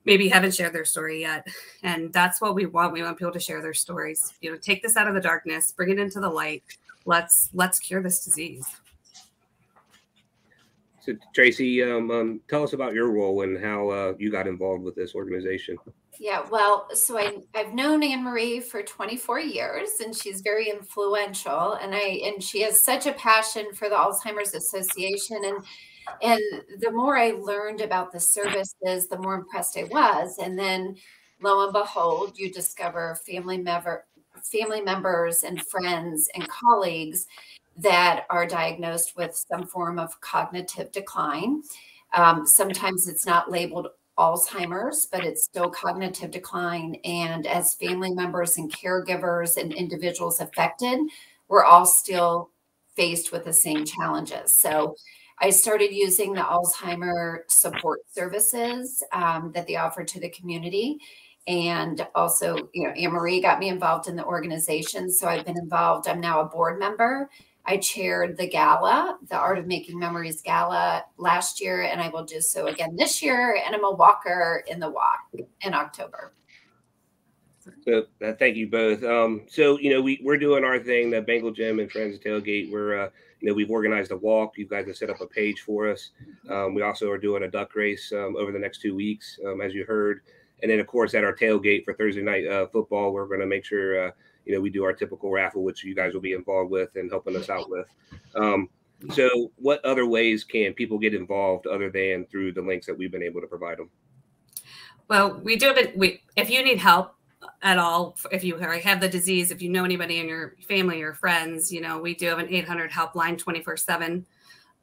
[0.04, 1.46] maybe haven't shared their story yet.
[1.82, 2.92] And that's what we want.
[2.92, 4.34] We want people to share their stories.
[4.40, 6.62] You know, take this out of the darkness, bring it into the light.
[7.06, 8.66] Let's let's cure this disease.
[11.00, 14.84] So Tracy, um, um, tell us about your role and how uh, you got involved
[14.84, 15.78] with this organization.
[16.18, 21.72] Yeah, well, so I, I've known Anne Marie for 24 years, and she's very influential.
[21.74, 25.64] And I and she has such a passion for the Alzheimer's Association, and
[26.22, 26.40] And
[26.80, 30.36] the more I learned about the services, the more impressed I was.
[30.38, 30.96] And then
[31.42, 34.04] lo and behold, you discover family member
[34.44, 37.26] family members and friends and colleagues
[37.78, 41.62] that are diagnosed with some form of cognitive decline.
[42.12, 46.96] Um, sometimes it's not labeled Alzheimer's, but it's still cognitive decline.
[47.04, 50.98] And as family members and caregivers and individuals affected,
[51.48, 52.50] we're all still
[52.96, 54.52] faced with the same challenges.
[54.52, 54.94] So
[55.40, 60.98] I started using the Alzheimer support services um, that they offer to the community.
[61.46, 65.10] And also, you know, Anne Marie got me involved in the organization.
[65.10, 66.08] So I've been involved.
[66.08, 67.30] I'm now a board member.
[67.66, 72.24] I chaired the gala, the Art of Making Memories gala last year, and I will
[72.24, 73.60] do so again this year.
[73.64, 75.18] And I'm a walker in the walk
[75.62, 76.32] in October.
[77.84, 79.04] So uh, thank you both.
[79.04, 82.70] Um, so you know we we're doing our thing, the Bengal Jim and Friends Tailgate.
[82.70, 84.56] We're uh, you know we've organized a walk.
[84.56, 86.10] You guys have set up a page for us.
[86.48, 89.60] Um, we also are doing a duck race um, over the next two weeks, um,
[89.60, 90.22] as you heard.
[90.62, 93.46] And then of course at our tailgate for Thursday night uh, football, we're going to
[93.46, 94.10] make sure uh,
[94.50, 97.08] you know we do our typical raffle, which you guys will be involved with and
[97.08, 97.86] helping us out with.
[98.34, 98.68] Um,
[99.14, 103.12] so what other ways can people get involved other than through the links that we've
[103.12, 103.90] been able to provide them?
[105.06, 105.96] Well, we do it.
[105.96, 107.14] We if you need help
[107.62, 111.14] at all if you have the disease if you know anybody in your family or
[111.14, 114.26] friends you know we do have an 800 helpline 24 7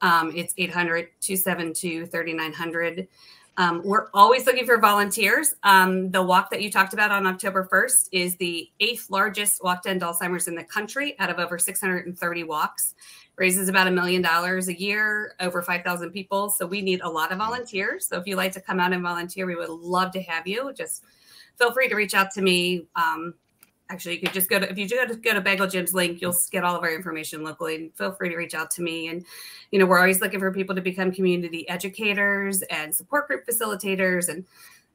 [0.02, 3.08] um, it's 800 272 3900
[3.58, 5.56] um, we're always looking for volunteers.
[5.64, 9.82] Um, the walk that you talked about on october 1st is the eighth largest walk
[9.84, 12.94] to end alzheimer's in the country out of over 630 walks.
[13.36, 16.50] Raises about a million dollars a year over 5000 people.
[16.50, 18.08] So we need a lot of volunteers.
[18.08, 20.72] So if you'd like to come out and volunteer we would love to have you.
[20.74, 21.04] Just
[21.58, 22.86] feel free to reach out to me.
[22.96, 23.34] Um,
[23.90, 26.36] actually, you could just go to if you to go to Bengal Jim's link, you'll
[26.52, 27.76] get all of our information locally.
[27.76, 29.08] And feel free to reach out to me.
[29.10, 29.26] And
[29.72, 34.30] you know, we're always looking for people to become community educators and support group facilitators
[34.30, 34.46] and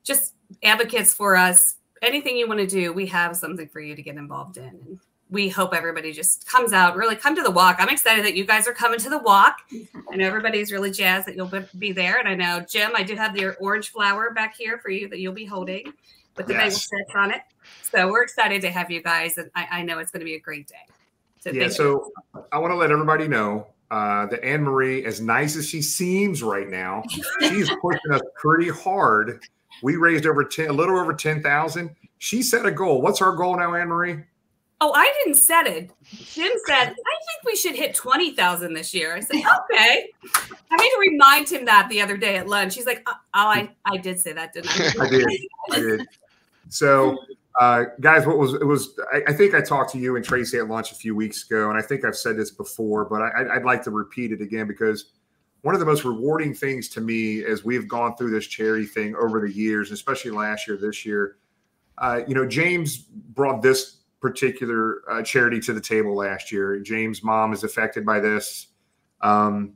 [0.04, 1.76] just advocates for us.
[2.02, 4.64] Anything you want to do, we have something for you to get involved in.
[4.64, 4.98] And
[5.30, 7.76] we hope everybody just comes out, really come to the walk.
[7.78, 9.56] I'm excited that you guys are coming to the walk.
[10.12, 12.18] I know everybody's really jazzed that you'll be there.
[12.18, 15.20] And I know, Jim, I do have your orange flower back here for you that
[15.20, 15.92] you'll be holding
[16.36, 16.88] with the yes.
[16.88, 17.42] bagel on it.
[17.82, 20.34] So we're excited to have you guys, and I, I know it's going to be
[20.34, 20.74] a great day.
[21.40, 21.68] So yeah.
[21.68, 22.44] So you.
[22.52, 26.42] I want to let everybody know uh, that Anne Marie, as nice as she seems
[26.42, 27.02] right now,
[27.40, 29.42] she's pushing us pretty hard.
[29.82, 31.94] We raised over ten, a little over ten thousand.
[32.18, 33.02] She set a goal.
[33.02, 34.22] What's our goal now, Anne Marie?
[34.84, 35.92] Oh, I didn't set it.
[36.04, 39.14] Jim said, I think we should hit 20,000 this year.
[39.14, 40.10] I said, okay.
[40.24, 42.74] I had to remind him that the other day at lunch.
[42.74, 44.92] He's like, oh, I, I did say that, didn't I?
[45.04, 45.26] I did.
[45.70, 46.08] I did.
[46.72, 47.18] So,
[47.60, 48.98] uh, guys, what was it was?
[49.12, 51.68] I, I, think I talked to you and Tracy at lunch a few weeks ago,
[51.68, 54.66] and I think I've said this before, but I, I'd like to repeat it again
[54.66, 55.12] because
[55.60, 59.14] one of the most rewarding things to me as we've gone through this charity thing
[59.16, 61.36] over the years, especially last year, this year,
[61.98, 66.80] uh, you know, James brought this particular uh, charity to the table last year.
[66.80, 68.68] James' mom is affected by this.
[69.20, 69.74] Um,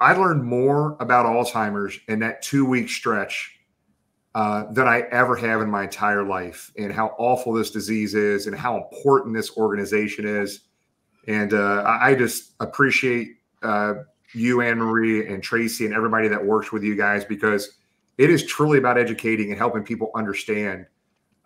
[0.00, 3.57] I learned more about Alzheimer's in that two week stretch
[4.38, 8.46] uh, than I ever have in my entire life, and how awful this disease is,
[8.46, 10.60] and how important this organization is.
[11.26, 13.30] And uh, I just appreciate
[13.64, 13.94] uh,
[14.32, 17.78] you, Anne Marie, and Tracy, and everybody that works with you guys because
[18.16, 20.86] it is truly about educating and helping people understand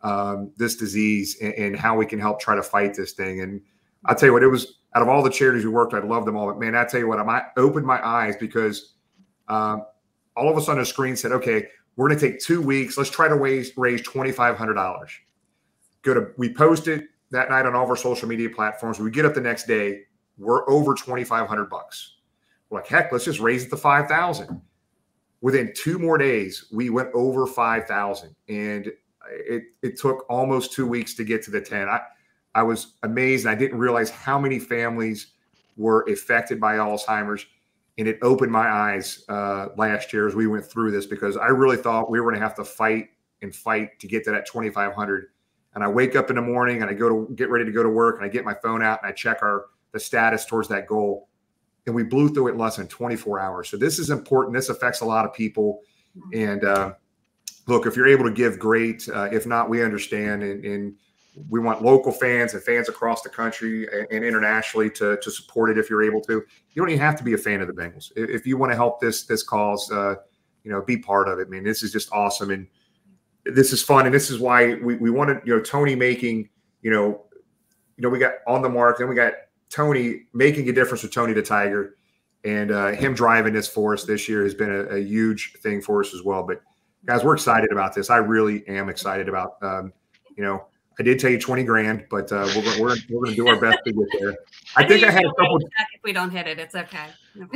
[0.02, 3.40] um, this disease and, and, how we can help try to fight this thing.
[3.40, 3.62] And
[4.04, 6.26] I'll tell you what, it was out of all the charities we worked, I love
[6.26, 6.46] them all.
[6.46, 8.96] But man, I tell you what, I opened my eyes because
[9.48, 9.86] um,
[10.36, 12.96] all of a sudden a screen said, okay, we're going to take two weeks.
[12.96, 15.12] Let's try to raise raise twenty five hundred dollars.
[16.02, 18.98] Go to we posted that night on all of our social media platforms.
[18.98, 20.02] We get up the next day,
[20.38, 22.16] we're over twenty five hundred bucks.
[22.70, 24.60] We're like, heck, let's just raise it to five thousand.
[25.40, 28.90] Within two more days, we went over five thousand, and
[29.30, 31.88] it it took almost two weeks to get to the ten.
[31.88, 32.00] I
[32.54, 33.46] I was amazed.
[33.46, 35.32] I didn't realize how many families
[35.76, 37.46] were affected by Alzheimer's
[37.98, 41.48] and it opened my eyes uh, last year as we went through this because I
[41.48, 43.08] really thought we were going to have to fight
[43.42, 45.26] and fight to get to that 2,500.
[45.74, 47.82] And I wake up in the morning and I go to get ready to go
[47.82, 50.68] to work and I get my phone out and I check our the status towards
[50.68, 51.28] that goal,
[51.86, 53.68] and we blew through it in less than 24 hours.
[53.68, 54.54] So this is important.
[54.54, 55.80] This affects a lot of people.
[56.32, 56.94] And uh,
[57.66, 59.08] look, if you're able to give, great.
[59.08, 60.94] Uh, if not, we understand and, and
[61.48, 65.78] we want local fans and fans across the country and internationally to, to support it
[65.78, 66.34] if you're able to.
[66.72, 68.12] You don't even have to be a fan of the Bengals.
[68.16, 70.16] If you want to help this this cause, uh,
[70.62, 71.46] you know, be part of it.
[71.46, 72.66] I mean, this is just awesome and
[73.44, 74.06] this is fun.
[74.06, 76.48] And this is why we, we wanted, you know, Tony making,
[76.82, 77.24] you know,
[77.96, 79.32] you know, we got on the mark, then we got
[79.70, 81.96] Tony making a difference with Tony the Tiger.
[82.44, 85.80] and uh, him driving this for us this year has been a, a, huge thing
[85.80, 86.42] for us as well.
[86.42, 86.60] But
[87.04, 88.10] guys, we're excited about this.
[88.10, 89.54] I really am excited about.
[89.62, 89.92] Um,
[90.36, 90.66] you know,
[90.98, 93.60] I did tell you twenty grand, but uh, we're we're we're going to do our
[93.60, 94.30] best to get there.
[94.76, 95.58] I, I think I had a couple.
[95.58, 97.06] If we don't hit it, it's okay.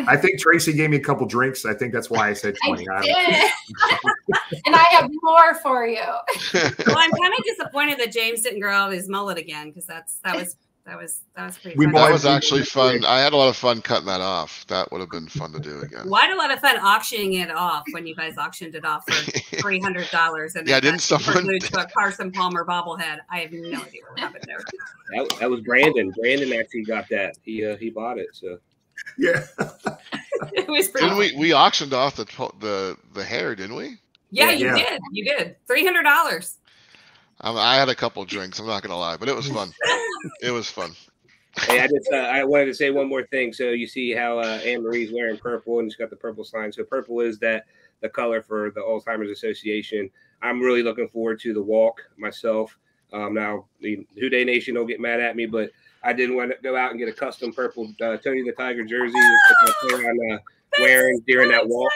[0.07, 1.65] I think Tracy gave me a couple drinks.
[1.65, 2.89] I think that's why I said twenty.
[2.89, 3.51] I did.
[4.67, 5.97] and I have more for you.
[6.55, 10.19] well, I'm kind of disappointed that James didn't grow out his mullet again because that's
[10.25, 11.77] that was that was that was pretty.
[11.77, 11.95] We fun.
[11.95, 13.05] that was actually fun.
[13.05, 14.65] I had a lot of fun cutting that off.
[14.69, 16.09] That would have been fun to do again.
[16.09, 19.03] Why had a lot of fun auctioning it off when you guys auctioned it off
[19.09, 22.65] for three hundred dollars and Yeah, it didn't got someone- glued to a Carson Palmer
[22.65, 23.19] bobblehead?
[23.31, 24.59] I have no idea what happened there.
[25.17, 26.13] That, that was Brandon.
[26.21, 27.37] Brandon actually got that.
[27.43, 28.29] He uh, he bought it.
[28.33, 28.59] So
[29.19, 29.45] yeah,
[30.53, 31.07] it was pretty.
[31.09, 31.35] Didn't we?
[31.37, 32.25] We auctioned off the
[32.61, 33.97] the the hair, didn't we?
[34.31, 35.01] Yeah, you did.
[35.13, 35.57] You did.
[35.67, 36.59] Three hundred dollars.
[37.41, 38.59] I had a couple drinks.
[38.59, 39.73] I'm not gonna lie, but it was fun.
[40.43, 40.93] it was fun.
[41.67, 43.53] hey, I just uh, I wanted to say one more thing.
[43.53, 46.73] So you see how uh, Anne Marie's wearing purple and she's got the purple sign.
[46.73, 47.67] So purple is that
[48.01, 50.11] the color for the Alzheimer's Association.
[50.43, 52.77] I'm really looking forward to the walk myself.
[53.13, 55.71] Um, now the Who Dey Nation don't get mad at me, but
[56.03, 58.85] I didn't want to go out and get a custom purple uh, Tony the Tiger
[58.85, 60.39] jersey which I plan on uh,
[60.81, 61.91] wearing during that walk.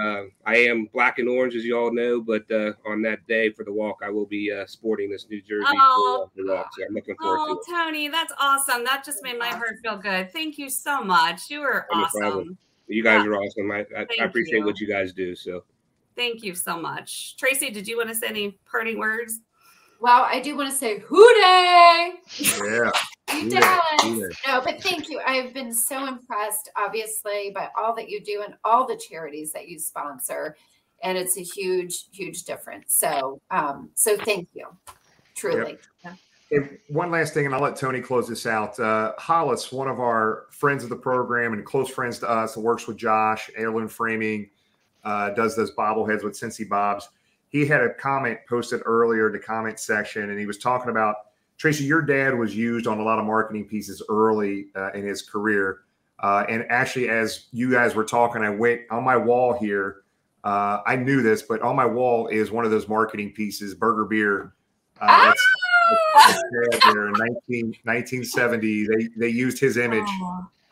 [0.00, 3.50] Uh, I am black and orange, as you all know, but uh, on that day
[3.50, 6.30] for the walk, I will be uh, sporting this new jersey Oh.
[6.34, 6.68] for the walk.
[6.78, 7.66] So I'm looking forward to Oh, it.
[7.70, 8.84] Tony, that's awesome.
[8.84, 10.32] That just made my heart feel good.
[10.32, 11.50] Thank you so much.
[11.50, 12.20] You were No awesome.
[12.20, 12.58] problem.
[12.88, 13.70] You guys are awesome.
[13.70, 14.64] I, I, I appreciate you.
[14.64, 15.34] what you guys do.
[15.34, 15.64] So
[16.16, 17.36] Thank you so much.
[17.38, 19.40] Tracy, did you want to say any parting words?
[20.00, 22.12] Well, I do want to say hoo day.
[22.38, 22.90] Yeah.
[23.34, 23.60] You Hoo did.
[23.60, 24.30] day, hoo.
[24.46, 25.20] No, but thank you.
[25.26, 29.68] I've been so impressed, obviously, by all that you do and all the charities that
[29.68, 30.56] you sponsor.
[31.02, 32.94] And it's a huge, huge difference.
[32.94, 34.66] So, um, so thank you.
[35.34, 35.78] Truly.
[36.52, 38.78] And one last thing, and I'll let Tony close this out.
[38.78, 42.60] Uh, Hollis, one of our friends of the program and close friends to us, that
[42.60, 44.50] works with Josh, Heirloom Framing,
[45.02, 47.08] uh, does those bobbleheads with Cincy Bobs.
[47.48, 51.16] He had a comment posted earlier in the comment section, and he was talking about
[51.62, 51.84] Tracy.
[51.84, 55.82] Your dad was used on a lot of marketing pieces early uh, in his career,
[56.18, 60.02] uh, and actually, as you guys were talking, I went on my wall here.
[60.42, 64.04] Uh, I knew this, but on my wall is one of those marketing pieces, Burger
[64.06, 64.54] Beer.
[65.00, 65.06] Uh,
[66.16, 67.12] that's- that's there in
[67.48, 68.88] 19, 1970.
[68.88, 70.08] They they used his image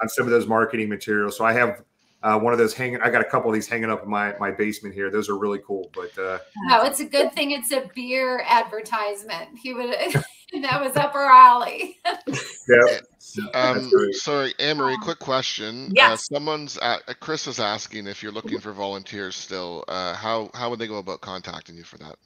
[0.01, 1.37] on some of those marketing materials.
[1.37, 1.85] So I have
[2.23, 3.01] uh, one of those hanging.
[3.01, 5.11] I got a couple of these hanging up in my my basement here.
[5.11, 5.91] Those are really cool.
[5.95, 9.59] But uh, No, it's a good thing it's a beer advertisement.
[9.63, 9.91] He would
[10.63, 11.99] that was up our alley.
[12.27, 12.99] yeah.
[13.55, 15.87] Um, sorry, Anne-Marie, quick question.
[15.87, 16.27] Uh, Yes.
[16.27, 19.85] someone's uh, Chris is asking if you're looking for volunteers still.
[19.87, 22.17] Uh, how how would they go about contacting you for that?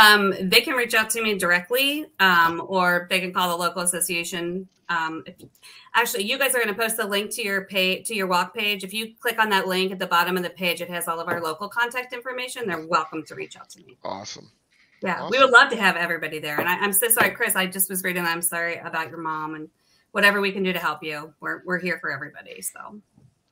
[0.00, 3.82] Um, they can reach out to me directly, um, or they can call the local
[3.82, 4.68] association.
[4.88, 5.34] Um, if,
[5.94, 8.54] actually, you guys are going to post the link to your page to your walk
[8.54, 8.84] page.
[8.84, 11.18] If you click on that link at the bottom of the page, it has all
[11.20, 12.66] of our local contact information.
[12.66, 13.96] They're welcome to reach out to me.
[14.04, 14.50] Awesome.
[15.02, 16.60] Yeah, we would love to have everybody there.
[16.60, 17.56] And I, I'm so sorry, Chris.
[17.56, 18.22] I just was reading.
[18.22, 18.30] that.
[18.30, 19.68] I'm sorry about your mom and
[20.12, 21.34] whatever we can do to help you.
[21.40, 22.62] We're we're here for everybody.
[22.62, 23.00] So,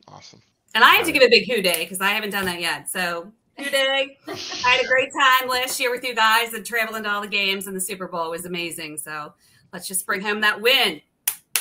[0.06, 0.40] Awesome.
[0.74, 2.88] and I have to give a big Who Dey because I haven't done that yet.
[2.88, 3.32] So,
[3.64, 4.18] Who Dey.
[4.28, 7.28] I had a great time last year with you guys and traveling to all the
[7.28, 8.96] games and the Super Bowl was amazing.
[8.98, 9.32] So,
[9.72, 11.00] let's just bring home that win.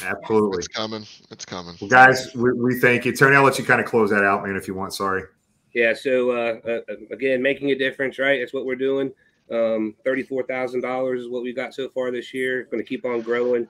[0.03, 1.05] absolutely, It's coming.
[1.29, 1.75] It's coming.
[1.81, 3.15] well, guys, we, we thank you.
[3.15, 4.93] Tony, I'll let you kind of close that out, man, if you want.
[4.93, 5.23] Sorry.
[5.73, 5.93] yeah.
[5.93, 6.79] So uh, uh,
[7.11, 8.39] again, making a difference, right?
[8.39, 9.11] That's what we're doing.
[9.51, 12.63] Um, Thirty-four thousand dollars is what we got so far this year.
[12.65, 13.67] Going to keep on growing.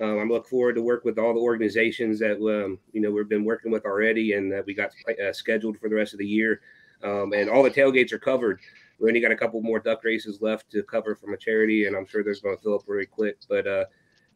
[0.00, 3.28] Um, I'm looking forward to work with all the organizations that um, you know we've
[3.28, 6.26] been working with already, and that we got uh, scheduled for the rest of the
[6.26, 6.60] year.
[7.02, 8.60] Um, and all the tailgates are covered.
[8.98, 11.96] We only got a couple more duck races left to cover from a charity, and
[11.96, 13.38] I'm sure there's going to fill up really quick.
[13.48, 13.84] But uh,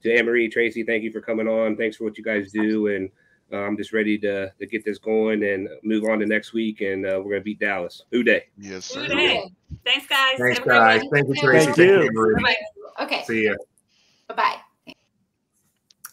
[0.02, 1.76] to Anne Marie, Tracy, thank you for coming on.
[1.76, 3.09] Thanks for what you guys do, and
[3.52, 6.81] uh, I'm just ready to to get this going and move on to next week,
[6.81, 8.02] and uh, we're going to beat Dallas.
[8.11, 8.46] Who Dey?
[8.59, 9.48] Yes, Who Dey.
[9.85, 10.37] Thanks, guys.
[10.38, 11.02] Thanks, Have guys.
[11.12, 11.66] Thank you, Tracy.
[11.66, 12.11] Thank you.
[12.12, 12.35] Marie.
[12.35, 13.05] Bye-bye.
[13.05, 13.24] Okay.
[13.24, 13.55] See ya.
[14.29, 14.57] Bye bye.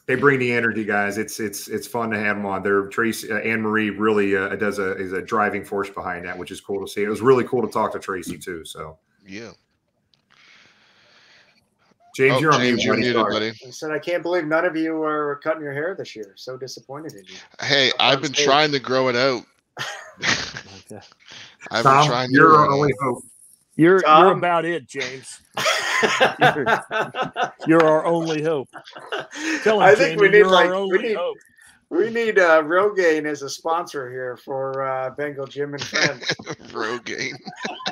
[0.06, 1.18] They bring the energy, guys.
[1.18, 2.62] It's it's it's fun to have them on.
[2.62, 6.38] They're Tracy uh, Anne Marie really uh, does a is a driving force behind that,
[6.38, 7.04] which is cool to see.
[7.04, 8.66] It was really cool to talk to Tracy too.
[8.66, 9.52] So Yeah.
[12.16, 13.02] James, Oh, you're on James, mute, you're buddy.
[13.02, 13.34] muted, Sorry.
[13.34, 13.52] buddy.
[13.54, 16.34] He said, I can't believe none of you are cutting your hair this year.
[16.36, 17.36] So disappointed in you.
[17.60, 18.46] Hey, I've been stage.
[18.46, 19.44] trying to grow it out.
[21.72, 23.24] I've been trying to you're grow our it only hope.
[23.76, 25.40] You're you're about it, James.
[26.40, 26.66] you're,
[27.68, 28.70] you're our only hope.
[29.64, 31.38] Tell him, I think we need you're like we need hope.
[31.90, 36.24] we need uh, Rogaine as a sponsor here for uh, Bengal Jim and friends.
[36.72, 37.34] Rogaine.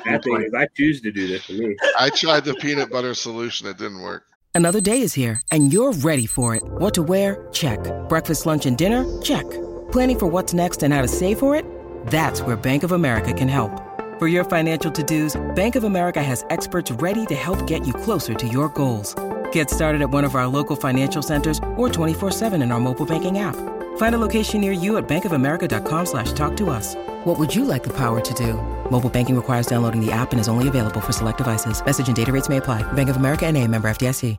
[0.04, 1.76] That thing is, I choose to do this for me.
[1.98, 3.66] I tried the peanut butter solution.
[3.66, 4.24] It didn't work.
[4.54, 6.62] Another day is here, and you're ready for it.
[6.64, 7.48] What to wear?
[7.52, 7.80] Check.
[8.08, 9.20] Breakfast, lunch, and dinner?
[9.22, 9.48] Check.
[9.90, 11.64] Planning for what's next and how to save for it?
[12.06, 13.91] That's where Bank of America can help.
[14.22, 18.34] For your financial to-dos, Bank of America has experts ready to help get you closer
[18.34, 19.16] to your goals.
[19.50, 23.40] Get started at one of our local financial centers or 24-7 in our mobile banking
[23.40, 23.56] app.
[23.96, 26.94] Find a location near you at bankofamerica.com slash talk to us.
[27.24, 28.54] What would you like the power to do?
[28.92, 31.84] Mobile banking requires downloading the app and is only available for select devices.
[31.84, 32.80] Message and data rates may apply.
[32.92, 34.36] Bank of America and a member FDIC.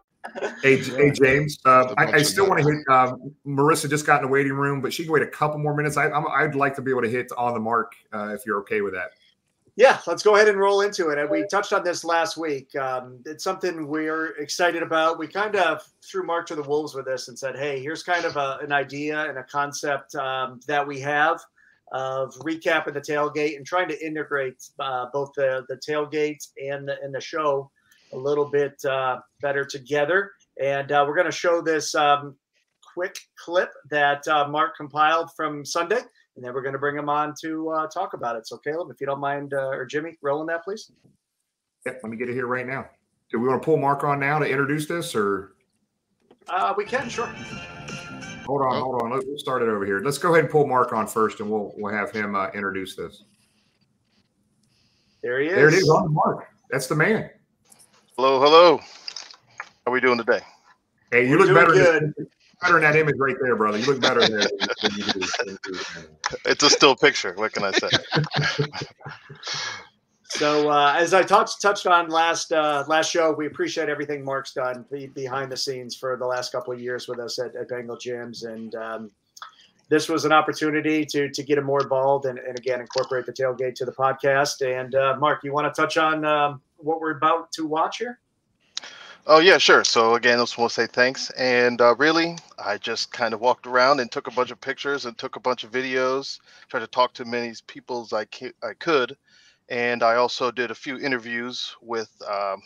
[0.62, 1.60] Hey, hey James.
[1.66, 2.88] Uh, I, I, still want to hit.
[2.88, 5.76] Um, Marissa just got in the waiting room, but she can wait a couple more
[5.76, 5.98] minutes.
[5.98, 6.08] I,
[6.46, 8.94] would like to be able to hit on the mark uh, if you're okay with
[8.94, 9.10] that.
[9.76, 11.18] Yeah, let's go ahead and roll into it.
[11.18, 12.76] And we touched on this last week.
[12.76, 15.18] Um, it's something we're excited about.
[15.18, 18.24] We kind of threw Mark to the wolves with this and said, "Hey, here's kind
[18.24, 21.42] of a, an idea and a concept um, that we have
[21.92, 27.02] of recapping the tailgate and trying to integrate uh, both the the tailgate and the,
[27.02, 27.72] and the show."
[28.14, 30.32] a little bit uh, better together.
[30.62, 32.36] And uh, we're going to show this um,
[32.94, 36.02] quick clip that uh, Mark compiled from Sunday,
[36.36, 38.48] and then we're going to bring him on to uh, talk about it.
[38.48, 40.92] So, Caleb, if you don't mind, uh, or Jimmy, rolling that, please.
[41.86, 42.88] Yep, let me get it here right now.
[43.32, 45.54] Do we want to pull Mark on now to introduce this, or?
[46.48, 47.28] Uh, we can, sure.
[48.46, 49.12] Hold on, hold on.
[49.12, 50.02] Let's start it over here.
[50.02, 53.24] Let's go ahead and pull Mark on first, and we'll we'll have him introduce this.
[55.22, 55.56] There he is.
[55.56, 56.50] There it is on the mark.
[56.70, 57.30] That's the man.
[58.18, 58.78] Hello, hello.
[58.78, 60.42] How are we doing today?
[61.12, 61.74] Hey, you We're look better.
[61.74, 62.28] Good.
[62.64, 63.78] Better in that image right there, brother.
[63.78, 64.48] You look better there.
[66.46, 67.34] it's a still picture.
[67.36, 67.90] What can I say?
[70.30, 74.54] so, uh, as I talked touched on last uh, last show, we appreciate everything Mark's
[74.54, 77.98] done behind the scenes for the last couple of years with us at, at Bengal
[77.98, 79.12] Jim's, and um,
[79.90, 83.34] this was an opportunity to to get him more involved and, and again incorporate the
[83.34, 84.66] tailgate to the podcast.
[84.66, 88.20] And uh, Mark, you want to touch on um, what we're about to watch here?
[89.26, 89.86] Oh yeah, sure.
[89.86, 91.30] So again, I just want to say thanks.
[91.32, 95.06] And uh, really, I just kind of walked around and took a bunch of pictures
[95.06, 98.26] and took a bunch of videos, tried to talk to many people as I,
[98.62, 99.16] I could,
[99.70, 102.62] and I also did a few interviews with um,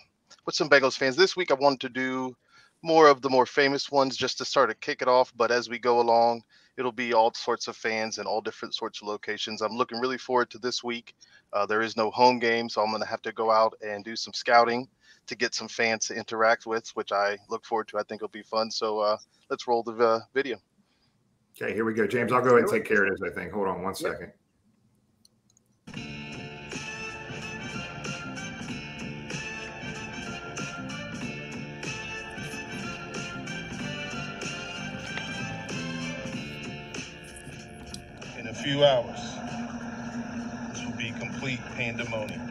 [0.47, 1.15] with some Bengals fans.
[1.15, 2.35] This week, I wanted to do
[2.81, 5.31] more of the more famous ones just to start to kick it off.
[5.37, 6.41] But as we go along,
[6.77, 9.61] it'll be all sorts of fans and all different sorts of locations.
[9.61, 11.15] I'm looking really forward to this week.
[11.53, 14.03] Uh, there is no home game, so I'm going to have to go out and
[14.03, 14.87] do some scouting
[15.25, 17.97] to get some fans to interact with, which I look forward to.
[17.97, 18.71] I think it'll be fun.
[18.71, 19.17] So uh,
[19.49, 20.57] let's roll the uh, video.
[21.59, 22.05] Okay, here we go.
[22.05, 23.51] James, I'll go ahead and take care of this, I think.
[23.51, 24.31] Hold on one second.
[38.67, 39.37] Few hours
[40.73, 42.46] this will be complete pandemonium.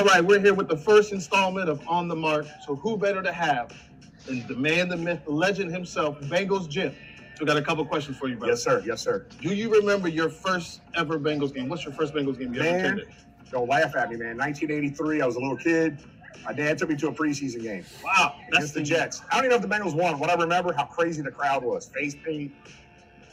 [0.00, 2.46] All right, we're here with the first installment of On the Mark.
[2.64, 3.70] So who better to have
[4.24, 6.94] than the man, the myth, the legend himself, Bengals Jim.
[7.34, 8.52] So We got a couple questions for you, brother.
[8.52, 8.82] Yes, sir.
[8.86, 9.26] Yes, sir.
[9.42, 11.68] Do you remember your first ever Bengals game?
[11.68, 13.08] What's your first Bengals game you ever attended?
[13.50, 14.38] Don't laugh at me, man.
[14.38, 15.98] 1983, I was a little kid.
[16.46, 17.84] My dad took me to a preseason game.
[18.02, 18.36] Wow.
[18.50, 19.20] That's the Jets.
[19.30, 20.18] I don't even know if the Bengals won.
[20.18, 21.88] What I remember, how crazy the crowd was.
[21.88, 22.54] Face paint,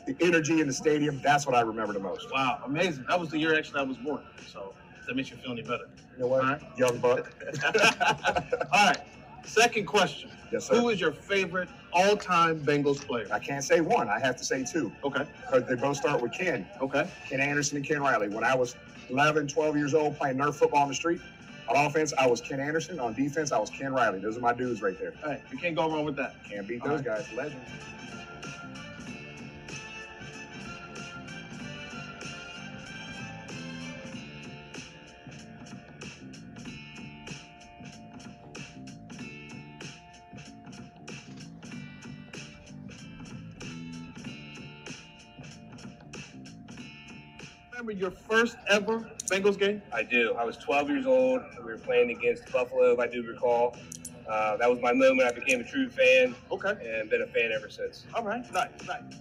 [0.05, 1.21] the energy in the stadium.
[1.23, 2.27] That's what I remember the most.
[2.33, 3.05] Wow, amazing.
[3.07, 4.21] That was the year actually I was born.
[4.51, 4.73] So
[5.07, 5.85] that makes you feel any better.
[6.13, 6.43] You know what?
[6.43, 6.61] All right.
[6.77, 7.31] Young buck.
[8.73, 8.99] All right.
[9.45, 10.29] Second question.
[10.51, 10.79] Yes, sir.
[10.79, 13.27] Who is your favorite all-time Bengals player?
[13.31, 14.09] I can't say one.
[14.09, 14.91] I have to say two.
[15.03, 15.25] Okay.
[15.45, 16.67] Because they both start with Ken.
[16.81, 17.09] Okay.
[17.29, 18.29] Ken Anderson and Ken Riley.
[18.29, 18.75] When I was
[19.09, 21.21] 11, 12 years old playing Nerf football on the street,
[21.69, 22.99] on offense, I was Ken Anderson.
[22.99, 24.19] On defense, I was Ken Riley.
[24.19, 25.13] Those are my dudes right there.
[25.23, 26.35] Hey, you can't go wrong with that.
[26.49, 27.17] Can't beat those right.
[27.17, 27.33] guys.
[27.33, 27.69] Legends.
[47.77, 49.81] Remember your first ever Bengals game?
[49.93, 50.33] I do.
[50.33, 51.41] I was 12 years old.
[51.59, 53.75] We were playing against Buffalo, if I do recall.
[54.27, 55.27] Uh, that was my moment.
[55.27, 56.35] I became a true fan.
[56.51, 56.69] Okay.
[56.69, 58.05] And been a fan ever since.
[58.15, 58.41] All right.
[58.51, 58.71] Nice.
[58.87, 59.19] Nice.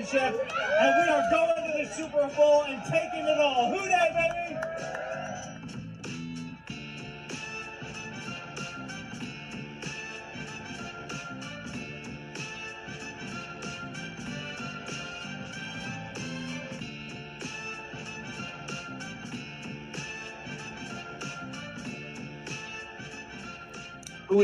[0.00, 3.68] Championship, and we are going to the Super Bowl and taking it all.
[3.70, 4.49] Who Dey, baby?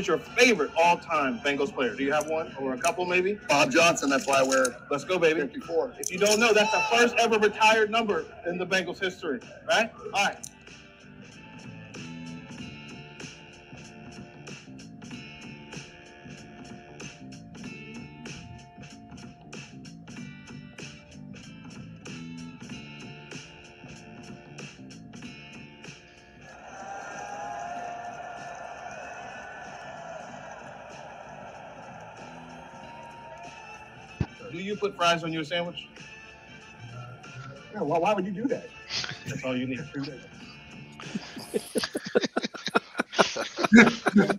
[0.06, 1.94] Is your favorite all-time Bengals player?
[1.94, 3.38] Do you have one or a couple maybe?
[3.48, 4.08] Bob Johnson.
[4.08, 5.40] That's why we're Let's go, baby.
[5.40, 5.94] 54.
[5.98, 9.90] If you don't know, that's the first ever retired number in the Bengals history, right?
[10.14, 10.38] All right.
[34.86, 35.88] Put fries on your sandwich?
[37.74, 38.68] Yeah, well, why would you do that?
[39.26, 39.84] That's all you need.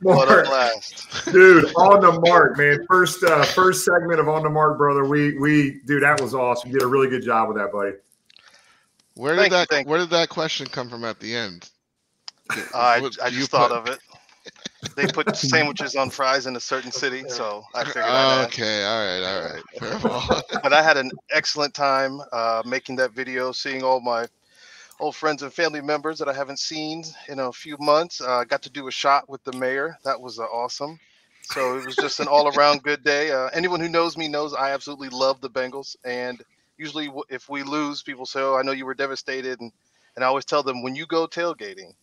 [0.01, 1.25] What a blast.
[1.31, 1.65] dude!
[1.75, 2.85] On the mark, man.
[2.87, 5.05] First, uh, first segment of on the mark, brother.
[5.05, 6.71] We, we, dude, that was awesome.
[6.71, 7.91] You did a really good job with that, buddy.
[9.15, 11.69] Where did that Where did that question come from at the end?
[12.73, 13.77] I, I do you just thought put?
[13.77, 13.99] of it.
[14.95, 18.29] They put sandwiches on fries in a certain city, so I figured I'd.
[18.45, 19.63] Okay, all right, all right.
[19.73, 20.41] Fair ball.
[20.61, 24.27] but I had an excellent time uh, making that video, seeing all my
[24.99, 28.21] old friends and family members that I haven't seen in a few months.
[28.21, 29.97] Uh, got to do a shot with the mayor.
[30.03, 30.99] That was uh, awesome.
[31.43, 33.31] So it was just an all-around good day.
[33.31, 36.41] Uh, anyone who knows me knows I absolutely love the Bengals, and
[36.77, 39.71] usually w- if we lose, people say, "Oh, I know you were devastated," and
[40.15, 41.93] and I always tell them when you go tailgating,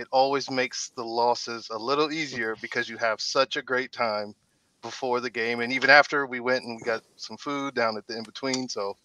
[0.00, 4.34] it always makes the losses a little easier because you have such a great time
[4.82, 8.06] before the game and even after we went and we got some food down at
[8.06, 8.96] the in between so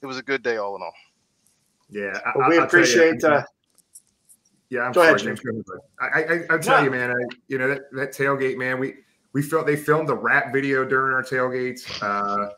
[0.00, 0.94] it was a good day all in all
[1.90, 3.42] Yeah, Well, we I'll tell you, appreciate, uh,
[4.70, 5.40] yeah, I'm go sorry, ahead, James.
[5.42, 5.62] Jim.
[5.62, 5.78] Go.
[6.00, 6.84] I, I, I tell No.
[6.84, 7.10] you, man.
[7.10, 7.14] I,
[7.48, 8.78] you know that, that tailgate, man.
[8.78, 8.94] We
[9.32, 11.90] we felt they filmed the rap video during our tailgates.
[12.00, 12.50] Uh,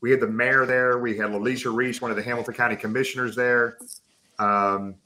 [0.00, 0.98] we had the mayor there.
[0.98, 3.76] We had Alicia Reece, one of the Hamilton County commissioners there.
[4.38, 4.96] Um,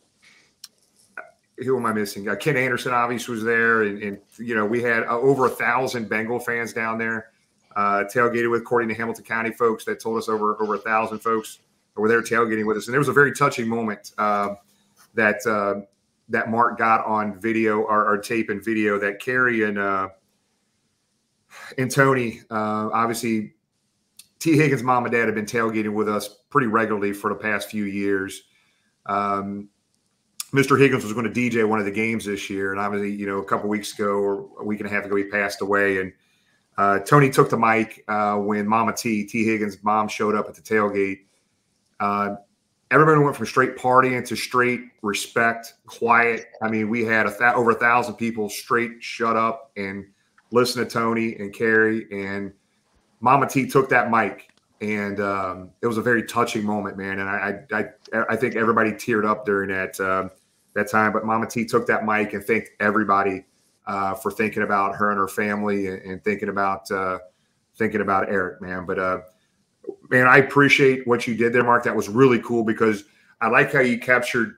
[1.59, 2.29] who am I missing?
[2.29, 5.51] Uh, Ken Anderson obviously was there, and, and you know we had uh, over a
[5.51, 7.31] thousand Bengal fans down there.
[7.77, 11.19] Uh, tailgated with, according to Hamilton County folks, that told us over over a thousand
[11.19, 11.59] folks
[11.97, 14.57] were there tailgating with us, and there was a very touching moment um,
[15.15, 15.81] that uh,
[16.29, 20.09] that Mark got on video or, or tape and video that Carrie and uh,
[21.79, 23.55] and Tony, uh, obviously,
[24.39, 27.71] Tee Higgins' mom and dad have been tailgating with us pretty regularly for the past
[27.71, 28.43] few years.
[29.07, 29.69] Um,
[30.55, 30.79] Mr.
[30.79, 33.39] Higgins was going to DJ one of the games this year, and obviously, you know,
[33.39, 36.01] a couple weeks ago or a week and a half ago, he passed away.
[36.01, 36.13] And
[36.79, 40.55] uh, Tony took the mic uh, when Mama T, Tee Higgins' mom, showed up at
[40.55, 41.23] the tailgate.
[41.99, 42.37] Uh,
[42.93, 46.47] everybody went from straight partying to straight respect, quiet.
[46.63, 50.07] I mean, we had a th- over a thousand people straight shut up and
[50.53, 52.07] listen to Tony and Carrie.
[52.13, 52.53] And
[53.21, 54.51] Mama T took that mic,
[54.81, 57.19] and um, it was a very touching moment, man.
[57.19, 57.85] And I, I,
[58.31, 60.31] I, think everybody teared up during that um,
[60.75, 61.13] that time.
[61.13, 63.45] But Mama T took that mic and thanked everybody
[63.87, 67.19] uh, for thinking about her and her family and, and thinking about uh,
[67.77, 68.87] thinking about Eric, man.
[68.87, 69.19] But uh,
[70.11, 71.85] man, I appreciate what you did there, Mark.
[71.85, 73.05] That was really cool because
[73.41, 74.57] I like how you captured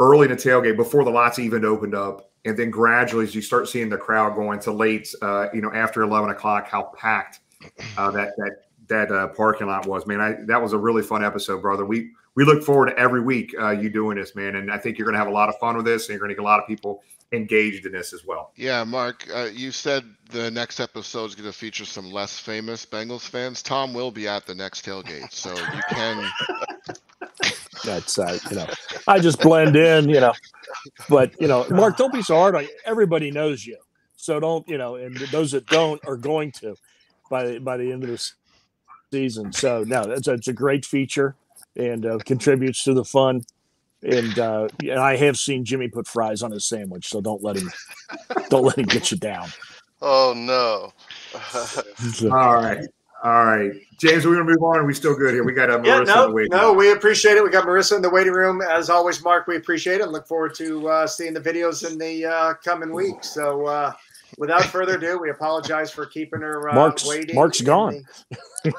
[0.00, 3.42] early in the tailgate before the lots even opened up, and then gradually as you
[3.42, 7.40] start seeing the crowd going to late, uh, you know, after eleven o'clock, how packed
[7.96, 10.06] uh, that that that uh, parking lot was.
[10.06, 11.84] Man, I, that was a really fun episode, brother.
[11.84, 14.98] We we look forward to every week uh, you doing this, man, and I think
[14.98, 16.42] you're going to have a lot of fun with this, and you're going to get
[16.42, 18.52] a lot of people engaged in this as well.
[18.56, 22.86] Yeah, Mark, uh, you said the next episode is going to feature some less famous
[22.86, 23.62] Bengals fans.
[23.62, 26.30] Tom will be at the next tailgate, so you can.
[27.84, 28.66] That's uh, you know,
[29.06, 30.32] I just blend in, you know.
[31.08, 32.66] But you know, Mark, don't be so hard on.
[32.84, 33.78] Everybody knows you,
[34.16, 34.96] so don't you know.
[34.96, 36.74] And those that don't are going to
[37.30, 38.34] by by the end of this
[39.16, 39.50] season.
[39.52, 41.34] So no, that's it's a great feature
[41.74, 43.42] and uh, contributes to the fun.
[44.02, 47.56] And uh, and I have seen Jimmy put fries on his sandwich, so don't let
[47.56, 47.70] him
[48.50, 49.48] don't let him get you down.
[50.02, 50.92] oh no
[52.30, 52.86] All right.
[53.24, 54.78] All right, James, we're gonna move on.
[54.78, 55.42] Are we still good here?
[55.42, 56.76] We got a Yeah, Marissa in no, the waiting no, room.
[56.76, 57.42] we appreciate it.
[57.42, 59.24] We got Marissa in the waiting room as always.
[59.24, 60.02] Mark, we appreciate it.
[60.02, 63.30] and Look forward to uh, seeing the videos in the uh, coming weeks.
[63.34, 63.92] So, uh,
[64.38, 67.34] without further ado, we apologize for keeping her uh, Mark's waiting.
[67.34, 68.02] Mark's in gone.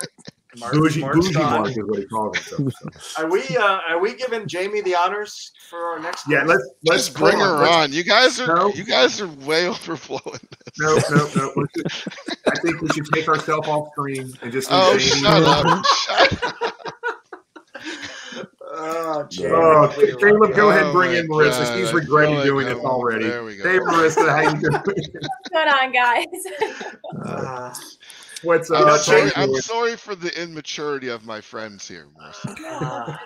[0.60, 1.62] Mark- Bougie, bougie gone.
[1.62, 2.74] Mark is what he calls himself.
[3.00, 3.22] so.
[3.24, 6.26] Are we uh, are we giving Jamie the honors for our next?
[6.28, 7.93] Yeah, let's let's Just bring her Let's- on.
[7.93, 8.70] You guys are No.
[8.70, 10.39] you guys are way overflowing.
[10.66, 10.80] this.
[10.80, 11.68] No, no, no.
[12.48, 14.70] I think we should take ourselves off screen and just.
[14.72, 15.22] Oh, Jamie.
[15.22, 15.86] shut up.
[16.08, 16.74] Shut
[18.80, 19.49] Oh, Jamie.
[19.53, 20.69] Oh, Caleb, go you.
[20.69, 21.63] ahead and bring Oh in Marissa.
[21.63, 23.25] God, She's regretting doing I'm- this already.
[23.28, 23.63] there we go.
[23.63, 24.73] Hey, Marissa, how you doing?
[24.86, 26.25] What's going on, guys?
[27.25, 27.73] Uh,
[28.43, 28.99] What's I'm up?
[29.01, 32.55] Sorry, I'm sorry for the immaturity of my friends here, Marissa.
[32.82, 33.17] uh,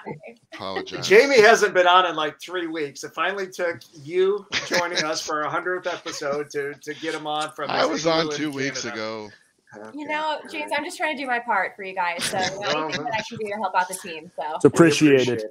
[0.54, 1.06] Apologize.
[1.06, 3.04] Jamie hasn't been on in like three weeks.
[3.04, 7.52] It finally took you joining us for our hundredth episode to to get him on
[7.52, 7.70] from.
[7.70, 9.30] I was on in two weeks Canada.
[9.74, 9.92] Ago.
[9.94, 12.24] You know, James, I'm just trying to do my part for you guys.
[12.24, 14.32] So you know, anything that I can do to help out the team.
[14.36, 15.44] So It's appreciated.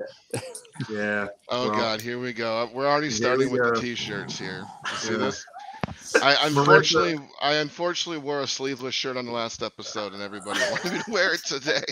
[0.89, 1.29] Yeah.
[1.49, 2.63] Oh well, God, here we go.
[2.63, 3.75] Uh, we're already starting we with go.
[3.75, 4.65] the t-shirts here.
[4.91, 5.19] You see Yeah.
[5.19, 5.47] this?
[6.23, 10.93] I unfortunately, I unfortunately wore a sleeveless shirt on the last episode, and everybody wanted
[10.93, 11.85] me to wear it today.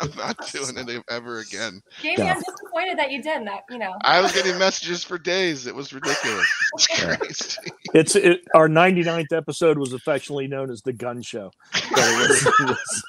[0.00, 1.82] I'm not doing it ever again.
[2.00, 3.62] Jamie, I'm disappointed that you did that.
[3.70, 5.66] You know, I was getting messages for days.
[5.66, 6.46] It was ridiculous.
[6.74, 7.58] It's crazy.
[7.94, 11.50] It's it, our 99th episode was affectionately known as the Gun Show.
[11.74, 13.04] So it was- it was,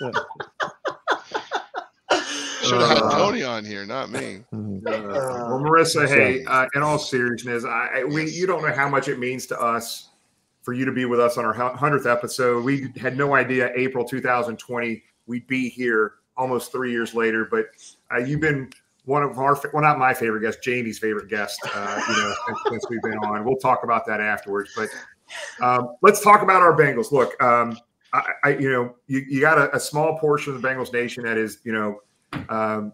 [2.64, 4.43] Should have had Uh, Tony on here, not me.
[4.51, 9.07] well, Marissa, hey, uh, in all seriousness, I, I we you don't know how much
[9.09, 10.09] it means to us
[10.61, 12.64] for you to be with us on our hundredth episode.
[12.64, 17.67] We had no idea April 2020 we'd be here almost three years later, but
[18.13, 18.71] uh, you've been
[19.05, 21.59] one of our well, not my favorite guest, Jamie's favorite guest.
[21.74, 23.43] Uh, you know, since, since we've been on.
[23.45, 24.89] We'll talk about that afterwards, but
[25.61, 27.11] um, let's talk about our Bengals.
[27.11, 27.78] Look, um,
[28.13, 31.24] I, I, you know, you, you got a, a small portion of the Bengals nation
[31.24, 31.99] that is, you know,
[32.49, 32.93] um,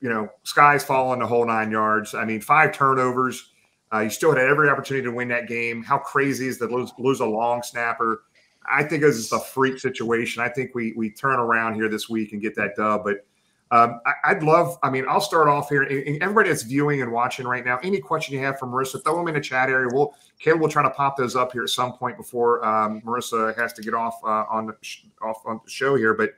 [0.00, 2.14] you know, skies falling the whole nine yards.
[2.14, 3.50] I mean, five turnovers.
[3.92, 5.82] Uh, you still had every opportunity to win that game.
[5.82, 8.22] How crazy is to lose, lose a long snapper?
[8.70, 10.42] I think this is a freak situation.
[10.42, 13.04] I think we we turn around here this week and get that dub.
[13.04, 13.24] But
[13.72, 14.78] um, I, would love.
[14.82, 15.82] I mean, I'll start off here.
[15.82, 19.16] And, everybody that's viewing and watching right now, any question you have for Marissa, throw
[19.16, 19.88] them in the chat area.
[19.90, 23.56] We'll Caleb will try to pop those up here at some point before um, Marissa
[23.56, 24.76] has to get off uh, on the
[25.22, 26.12] off on the show here.
[26.12, 26.34] But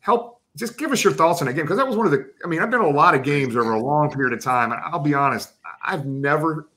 [0.00, 2.32] help just give us your thoughts on the game because that was one of the.
[2.44, 4.72] I mean, I've been to a lot of games over a long period of time,
[4.72, 5.52] and I'll be honest,
[5.84, 6.68] I've never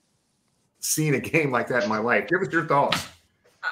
[0.79, 2.27] seen a game like that in my life.
[2.27, 3.07] Give us your thoughts.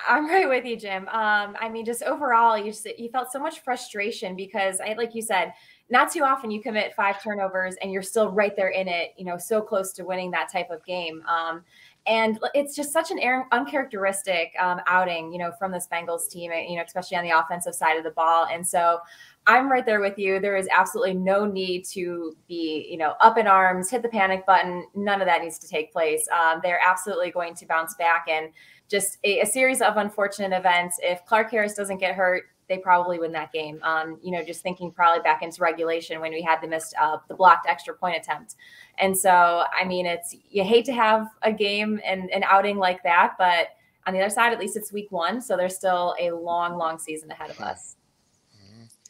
[0.09, 1.07] I'm right with you, Jim.
[1.09, 5.15] Um, I mean, just overall, you just you felt so much frustration because I, like
[5.15, 5.53] you said,
[5.89, 9.13] not too often you commit five turnovers and you're still right there in it.
[9.17, 11.23] You know, so close to winning that type of game.
[11.27, 11.63] Um,
[12.05, 13.19] and it's just such an
[13.51, 17.75] uncharacteristic um, outing, you know, from this Bengals team, you know, especially on the offensive
[17.75, 18.47] side of the ball.
[18.49, 18.99] And so
[19.45, 20.39] I'm right there with you.
[20.39, 24.45] There is absolutely no need to be, you know, up in arms, hit the panic
[24.45, 24.85] button.
[24.95, 26.25] None of that needs to take place.
[26.31, 28.51] Um, they're absolutely going to bounce back and
[28.89, 30.97] just a, a, series of unfortunate events.
[31.01, 33.79] If Clark Harris doesn't get hurt, they probably win that game.
[33.83, 37.17] Um, you know, just thinking probably back into regulation when we had the missed, uh,
[37.27, 38.55] the blocked extra point attempt.
[38.97, 43.03] And so, I mean, it's you hate to have a game and an outing like
[43.03, 43.69] that, but
[44.05, 46.97] on the other side, at least it's week one, so there's still a long, long
[46.97, 47.97] season ahead of us.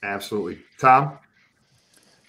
[0.01, 1.19] Absolutely, Tom.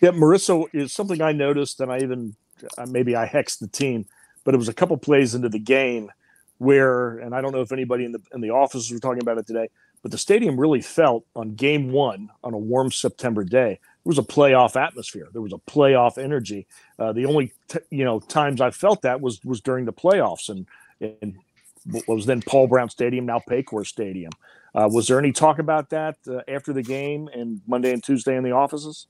[0.00, 2.36] Yeah, Marissa is something I noticed, and I even
[2.76, 4.06] uh, maybe I hexed the team,
[4.44, 6.10] but it was a couple plays into the game
[6.58, 9.38] where, and I don't know if anybody in the in the office were talking about
[9.38, 9.68] it today,
[10.02, 13.72] but the stadium really felt on game one on a warm September day.
[13.72, 15.28] It was a playoff atmosphere.
[15.32, 16.66] There was a playoff energy.
[16.98, 20.48] Uh, the only t- you know times I felt that was was during the playoffs
[20.48, 20.66] and
[21.00, 21.36] and
[21.84, 24.32] what was then Paul Brown Stadium, now Paycor Stadium.
[24.74, 28.36] Uh, was there any talk about that uh, after the game and Monday and Tuesday
[28.36, 29.06] in the offices?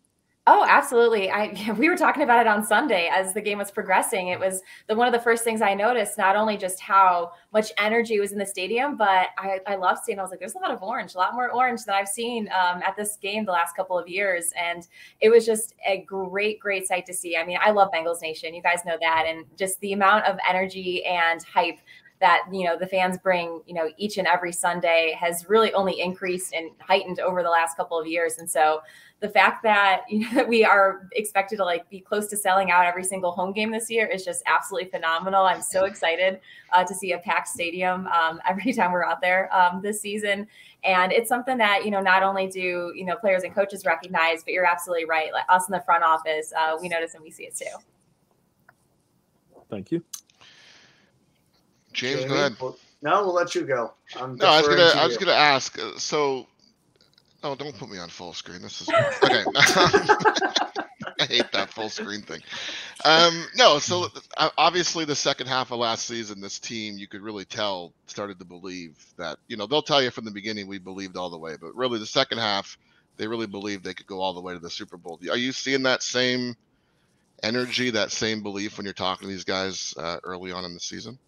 [0.50, 1.30] Oh, absolutely.
[1.30, 4.28] I we were talking about it on Sunday as the game was progressing.
[4.28, 7.70] It was the one of the first things I noticed, not only just how much
[7.76, 10.58] energy was in the stadium, but I, I love seeing, I was like, there's a
[10.58, 13.52] lot of orange, a lot more orange than I've seen um, at this game the
[13.52, 14.50] last couple of years.
[14.56, 14.88] And
[15.20, 17.36] it was just a great, great sight to see.
[17.36, 18.54] I mean, I love Bengals Nation.
[18.54, 19.26] You guys know that.
[19.28, 21.78] And just the amount of energy and hype
[22.20, 26.00] that you know the fans bring you know each and every sunday has really only
[26.00, 28.80] increased and heightened over the last couple of years and so
[29.20, 32.84] the fact that you know, we are expected to like be close to selling out
[32.84, 36.40] every single home game this year is just absolutely phenomenal i'm so excited
[36.72, 40.46] uh, to see a packed stadium um, every time we're out there um, this season
[40.84, 44.44] and it's something that you know not only do you know players and coaches recognize
[44.44, 47.30] but you're absolutely right like us in the front office uh, we notice and we
[47.30, 47.64] see it too
[49.70, 50.02] thank you
[51.98, 52.28] James, Jamie?
[52.28, 52.56] go ahead.
[53.02, 53.94] No, we'll let you go.
[54.16, 55.00] I'm No, I was deferring gonna.
[55.00, 55.78] I was gonna ask.
[55.78, 56.46] uh, So,
[57.42, 58.62] Oh, don't put me on full screen.
[58.62, 59.44] This is okay.
[61.20, 62.40] I hate that full screen thing.
[63.04, 64.08] Um, no, so
[64.56, 68.44] obviously the second half of last season, this team you could really tell started to
[68.44, 71.56] believe that you know they'll tell you from the beginning we believed all the way,
[71.60, 72.78] but really the second half
[73.16, 75.20] they really believed they could go all the way to the Super Bowl.
[75.30, 76.56] Are you seeing that same
[77.42, 80.80] energy, that same belief when you're talking to these guys uh, early on in the
[80.80, 81.18] season?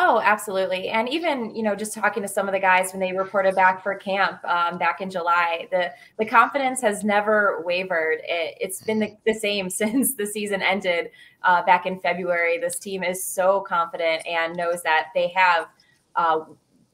[0.00, 0.90] Oh, absolutely.
[0.90, 3.82] And even, you know, just talking to some of the guys when they reported back
[3.82, 5.90] for camp um, back in July, the
[6.20, 8.18] the confidence has never wavered.
[8.22, 11.10] It, has been the, the, same since the season ended
[11.42, 12.58] uh, back in February.
[12.58, 15.66] This team is so confident and knows that they have
[16.14, 16.44] uh,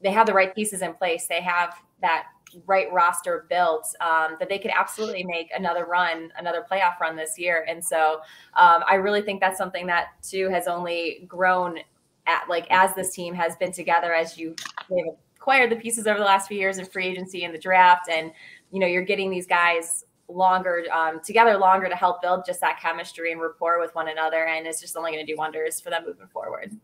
[0.01, 1.27] they have the right pieces in place.
[1.27, 2.25] They have that
[2.65, 7.37] right roster built um, that they could absolutely make another run, another playoff run this
[7.37, 7.65] year.
[7.69, 8.21] And so
[8.55, 11.79] um, I really think that's something that too has only grown
[12.27, 14.55] at like as this team has been together as you
[14.89, 15.05] they've
[15.37, 18.31] acquired the pieces over the last few years in free agency and the draft and
[18.71, 22.79] you know you're getting these guys longer um, together longer to help build just that
[22.79, 25.89] chemistry and rapport with one another and it's just only going to do wonders for
[25.89, 26.75] them moving forward.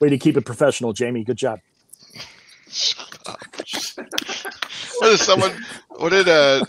[0.00, 1.24] Way to keep it professional jamie.
[1.24, 1.60] Good job.
[4.98, 5.52] What is someone
[5.90, 6.64] what did uh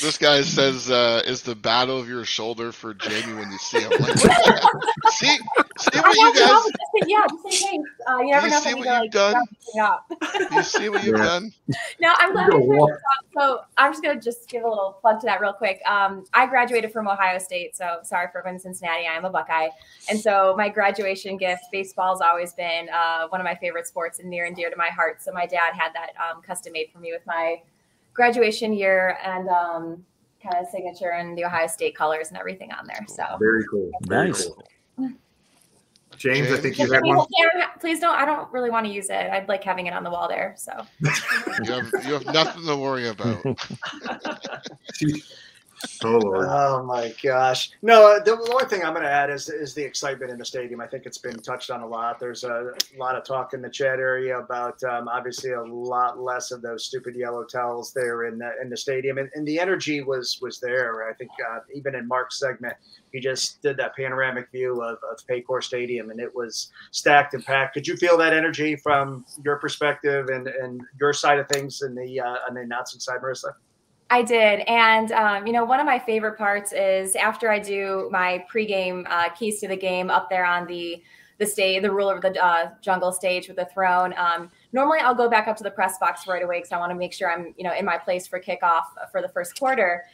[0.00, 3.80] this guy says uh, is the battle of your shoulder for Jamie when you see
[3.80, 3.90] him.
[3.98, 4.16] Like,
[5.08, 5.36] see,
[5.78, 6.72] see what you guys.
[7.06, 7.86] Yeah, just in case.
[8.08, 9.34] Uh, you never you know see what you you've done?
[9.74, 11.24] like, You see what you've Yeah.
[11.24, 11.52] done?
[12.00, 13.02] No, I'm glad You're we gonna finished
[13.34, 15.80] walk- So I'm just gonna just give a little plug to that real quick.
[15.84, 19.06] Um, I graduated from Ohio State, so sorry for everyone in Cincinnati.
[19.06, 19.68] I am a Buckeye,
[20.08, 24.30] and so my graduation gift, baseball's always been uh, one of my favorite sports and
[24.30, 25.22] near and dear to my heart.
[25.22, 27.62] So my dad had that um, custom made for me with my
[28.14, 30.04] graduation year and um,
[30.42, 33.04] kind of signature and the Ohio State colors and everything on there.
[33.08, 33.90] So Very cool.
[34.02, 34.46] Very Nice.
[34.46, 34.64] cool.
[36.18, 37.26] James, I think you If had one.
[37.80, 38.14] please don't.
[38.14, 39.30] I don't really want to use it.
[39.32, 40.54] I'd like having it on the wall there.
[40.56, 40.72] So
[41.64, 43.42] You have you have nothing to worry about.
[46.04, 46.46] Oh Lord.
[46.48, 47.70] Oh my gosh!
[47.82, 50.44] No, the, the only thing I'm going to add is is the excitement in the
[50.44, 50.80] stadium.
[50.80, 52.18] I think it's been touched on a lot.
[52.18, 56.50] There's a lot of talk in the chat area about um, obviously a lot less
[56.50, 60.02] of those stupid yellow towels there in the in the stadium, and, and the energy
[60.02, 61.08] was was there.
[61.08, 62.74] I think uh, even in Mark's segment,
[63.12, 67.44] he just did that panoramic view of, of Paycor Stadium, and it was stacked and
[67.44, 67.74] packed.
[67.74, 71.94] Could you feel that energy from your perspective and and your side of things in
[71.94, 73.52] the uh, on the announcing side, Marissa?
[74.12, 78.10] I did, and um, you know, one of my favorite parts is after I do
[78.12, 81.02] my pregame uh, keys to the game up there on the
[81.38, 84.12] the stage, the ruler of the uh, jungle stage with the throne.
[84.18, 86.90] Um, normally, I'll go back up to the press box right away because I want
[86.90, 90.04] to make sure I'm you know in my place for kickoff for the first quarter.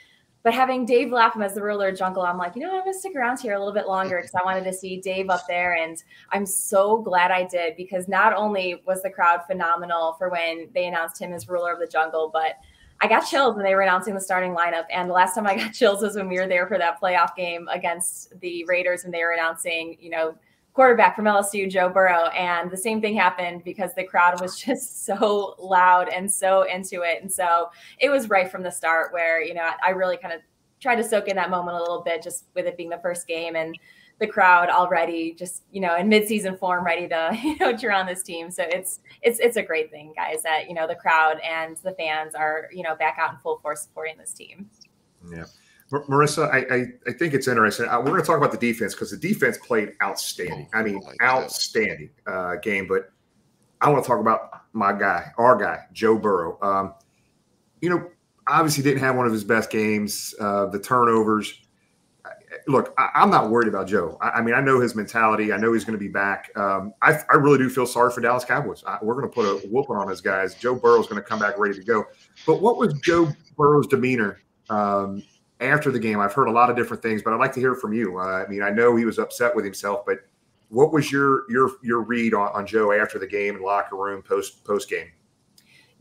[0.44, 2.94] But having Dave Lapham as the ruler of jungle, I'm like, you know, I'm gonna
[2.94, 5.74] stick around here a little bit longer because I wanted to see Dave up there,
[5.74, 10.68] and I'm so glad I did because not only was the crowd phenomenal for when
[10.72, 12.58] they announced him as ruler of the jungle, but
[13.00, 14.84] I got chills when they were announcing the starting lineup.
[14.90, 17.34] And the last time I got chills was when we were there for that playoff
[17.36, 20.34] game against the Raiders and they were announcing, you know,
[20.74, 22.26] quarterback from LSU, Joe Burrow.
[22.28, 27.02] And the same thing happened because the crowd was just so loud and so into
[27.02, 27.22] it.
[27.22, 30.40] And so it was right from the start where, you know, I really kind of
[30.80, 33.26] tried to soak in that moment a little bit just with it being the first
[33.26, 33.76] game and
[34.20, 38.06] the crowd already just you know in midseason form ready to you know cheer on
[38.06, 41.38] this team so it's it's it's a great thing guys that you know the crowd
[41.40, 44.68] and the fans are you know back out in full force supporting this team
[45.30, 45.44] Yeah.
[45.90, 47.88] Mar- Marissa, I, I, I think it's interesting.
[47.88, 50.68] Uh, we're going to talk about the defense because the defense played outstanding.
[50.74, 52.86] I mean, outstanding uh, game.
[52.86, 53.10] But
[53.80, 56.58] I want to talk about my guy, our guy, Joe Burrow.
[56.60, 56.94] Um,
[57.80, 58.10] you know,
[58.46, 60.34] obviously didn't have one of his best games.
[60.38, 61.58] Uh, the turnovers.
[62.68, 64.18] Look, I, I'm not worried about Joe.
[64.20, 65.52] I, I mean, I know his mentality.
[65.52, 66.50] I know he's going to be back.
[66.56, 68.84] Um, I, I really do feel sorry for Dallas Cowboys.
[68.86, 70.54] I, we're going to put a whooping on those guys.
[70.54, 72.04] Joe Burrow's going to come back ready to go.
[72.46, 74.40] But what was Joe Burrow's demeanor
[74.70, 75.22] um,
[75.60, 76.20] after the game?
[76.20, 78.18] I've heard a lot of different things, but I'd like to hear from you.
[78.18, 80.18] Uh, I mean, I know he was upset with himself, but
[80.68, 84.22] what was your your your read on, on Joe after the game and locker room
[84.22, 85.08] post post game?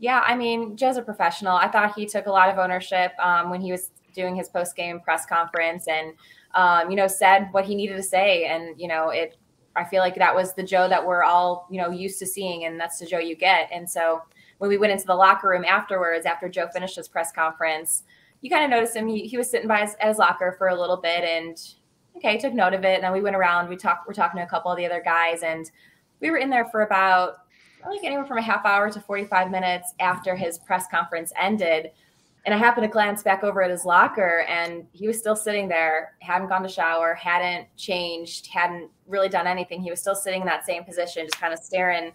[0.00, 3.50] yeah i mean joe's a professional i thought he took a lot of ownership um,
[3.50, 6.14] when he was doing his post-game press conference and
[6.54, 8.46] um, you know said what he needed to say.
[8.46, 9.36] And you know it
[9.76, 12.64] i feel like that was the joe that we're all you know used to seeing
[12.64, 13.68] and that's the joe you get.
[13.72, 14.22] And so
[14.58, 18.02] when we went into the locker room afterwards after joe finished his press conference
[18.40, 19.08] you kind of noticed him.
[19.08, 21.58] He, he was sitting by his, his locker for a little bit and
[22.16, 22.94] okay took note of it.
[22.94, 25.02] And then we went around we talked we're talking to a couple of the other
[25.04, 25.70] guys and
[26.20, 27.38] we were in there for about
[27.86, 31.90] like anywhere from a half hour to 45 minutes after his press conference ended.
[32.48, 35.68] And I happened to glance back over at his locker and he was still sitting
[35.68, 39.82] there, hadn't gone to shower, hadn't changed, hadn't really done anything.
[39.82, 42.10] He was still sitting in that same position, just kind of staring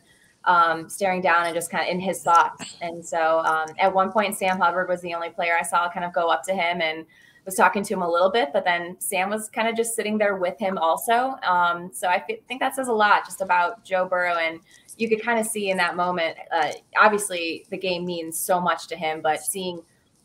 [0.46, 2.78] um, staring down and just kind of in his thoughts.
[2.82, 6.04] And so um, at one point, Sam Hubbard was the only player I saw kind
[6.04, 7.06] of go up to him and
[7.46, 10.18] was talking to him a little bit, but then Sam was kind of just sitting
[10.18, 11.36] there with him also.
[11.48, 14.38] Um, so I think that says a lot just about Joe Burrow.
[14.38, 14.62] And
[14.98, 18.88] you could kind of see in that moment, uh, obviously the game means so much
[18.88, 19.84] to him, but seeing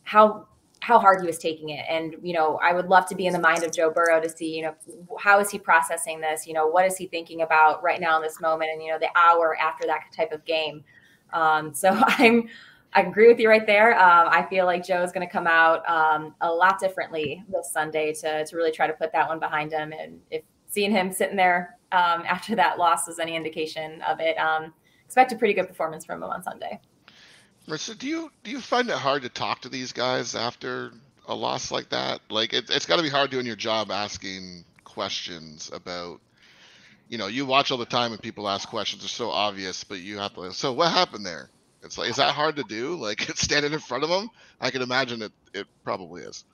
[0.09, 0.47] how
[0.81, 1.85] how hard he was taking it.
[1.89, 4.29] And, you know, I would love to be in the mind of Joe Burrow to
[4.29, 4.75] see, you know,
[5.19, 6.47] how is he processing this?
[6.47, 8.71] You know, what is he thinking about right now in this moment?
[8.73, 10.85] And, you know, the hour after that type of game.
[11.33, 12.49] Um, so I'm,
[12.95, 14.01] I agree with you right there.
[14.01, 17.71] Um, I feel like Joe is going to come out um, a lot differently this
[17.71, 19.93] Sunday to, to really try to put that one behind him.
[19.93, 24.39] And if seeing him sitting there um, after that loss was any indication of it,
[24.39, 24.73] um,
[25.05, 26.81] expect a pretty good performance from him on Sunday.
[27.69, 30.93] Marissa, do you do you find it hard to talk to these guys after
[31.27, 32.21] a loss like that?
[32.31, 36.21] Like it, it's got to be hard doing your job asking questions about.
[37.11, 40.01] You know, you watch all the time and people ask questions are so obvious, but
[40.01, 40.53] you have to.
[40.53, 41.49] So what happened there?
[41.83, 42.97] It's like, is that hard to do?
[43.01, 44.29] Like standing in front of them?
[44.61, 45.33] I can imagine it.
[45.55, 46.45] It probably is.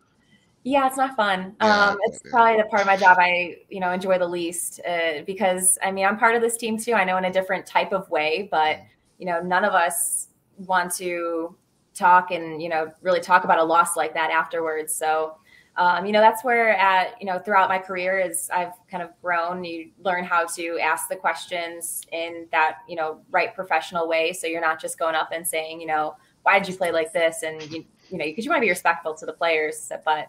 [0.62, 1.57] Yeah, it's not fun.
[1.61, 4.81] Yeah, um, it's probably the part of my job I, you know, enjoy the least
[4.89, 6.95] uh, because I mean I'm part of this team too.
[6.95, 8.79] I know in a different type of way, but
[9.19, 10.29] you know, none of us
[10.59, 11.57] want to
[11.95, 14.95] talk and you know really talk about a loss like that afterwards.
[14.95, 15.37] So,
[15.77, 19.11] um, you know, that's where at you know throughout my career is I've kind of
[19.23, 19.65] grown.
[19.65, 24.33] You learn how to ask the questions in that you know right professional way.
[24.33, 27.13] So you're not just going up and saying, you know, why did you play like
[27.13, 27.43] this?
[27.43, 30.29] And you, you know, because you want to be respectful to the players, but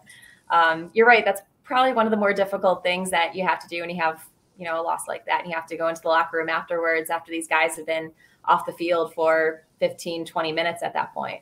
[0.50, 1.24] um, you're right.
[1.24, 4.00] That's probably one of the more difficult things that you have to do when you
[4.00, 4.24] have,
[4.56, 5.42] you know, a loss like that.
[5.42, 8.12] And you have to go into the locker room afterwards after these guys have been
[8.46, 11.40] off the field for 15, 20 minutes at that point.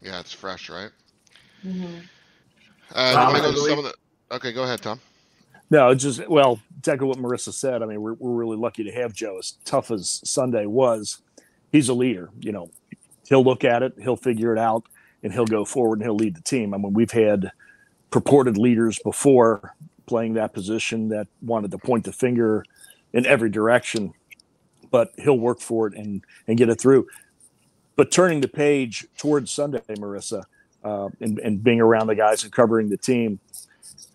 [0.00, 0.90] Yeah, it's fresh, right?
[1.64, 1.98] Mm-hmm.
[2.92, 5.00] Uh, Tom, do you go I to believe- some of the- okay, go ahead, Tom.
[5.70, 7.82] No, it's just well, exactly what Marissa said.
[7.82, 9.38] I mean, we're we're really lucky to have Joe.
[9.38, 11.22] As tough as Sunday was,
[11.70, 12.28] he's a leader.
[12.40, 12.70] You know,
[13.26, 14.84] he'll look at it, he'll figure it out,
[15.22, 16.74] and he'll go forward and he'll lead the team.
[16.74, 17.52] I mean, we've had
[18.10, 22.64] purported leaders before playing that position that wanted to point the finger
[23.14, 24.12] in every direction,
[24.92, 27.08] but he'll work for it and and get it through.
[27.96, 30.44] But turning the page towards Sunday, Marissa,
[30.84, 33.40] uh, and and being around the guys and covering the team,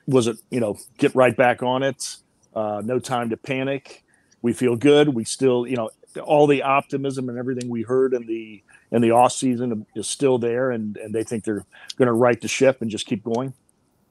[0.07, 2.17] was it you know get right back on it?
[2.55, 4.05] Uh, no time to panic.
[4.41, 5.09] We feel good.
[5.09, 5.89] We still you know
[6.23, 10.38] all the optimism and everything we heard in the in the off season is still
[10.38, 11.65] there, and and they think they're
[11.97, 13.53] going to right the ship and just keep going.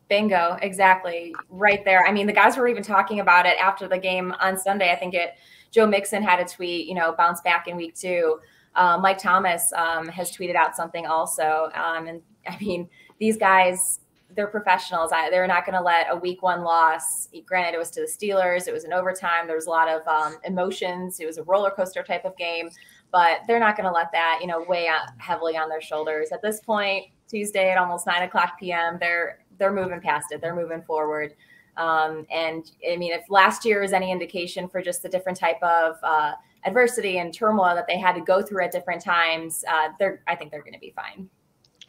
[0.08, 1.34] Bingo, exactly.
[1.48, 2.06] Right there.
[2.06, 4.92] I mean, the guys were even talking about it after the game on Sunday.
[4.92, 5.34] I think it
[5.72, 8.38] Joe Mixon had a tweet, you know, bounce back in week two.
[8.74, 11.70] Uh, Mike Thomas um, has tweeted out something also.
[11.74, 12.88] Um, and I mean,
[13.18, 14.00] these guys,
[14.34, 15.10] they're professionals.
[15.12, 18.06] I, they're not going to let a week one loss, granted, it was to the
[18.06, 21.42] Steelers, it was an overtime, there was a lot of um, emotions, it was a
[21.44, 22.68] roller coaster type of game,
[23.10, 24.88] but they're not going to let that, you know, weigh
[25.18, 26.30] heavily on their shoulders.
[26.32, 30.40] At this point, Tuesday at almost nine o'clock p.m., they're they're moving past it.
[30.40, 31.34] They're moving forward.
[31.76, 35.62] Um, and I mean, if last year is any indication for just the different type
[35.62, 36.32] of uh,
[36.64, 40.34] adversity and turmoil that they had to go through at different times, uh, they're I
[40.36, 41.28] think they're going to be fine.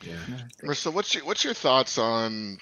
[0.04, 0.16] Yeah,
[0.62, 2.60] Marissa, what's your what's your thoughts on,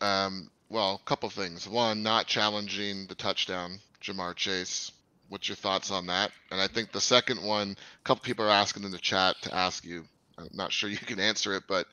[0.00, 1.68] um, well, a couple things.
[1.68, 4.90] One, not challenging the touchdown, Ja'Marr Chase.
[5.28, 6.32] What's your thoughts on that?
[6.50, 9.54] And I think the second one, a couple people are asking in the chat to
[9.54, 10.04] ask you.
[10.36, 11.86] I'm not sure you can answer it, but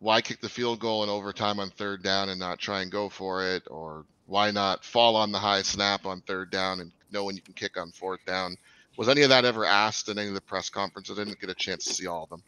[0.00, 3.08] why kick the field goal in overtime on third down and not try and go
[3.08, 7.24] for it, or why not fall on the high snap on third down and know
[7.24, 8.56] when you can kick on fourth down?
[8.96, 11.18] Was any of that ever asked in any of the press conferences?
[11.18, 12.42] I didn't get a chance to see all of them.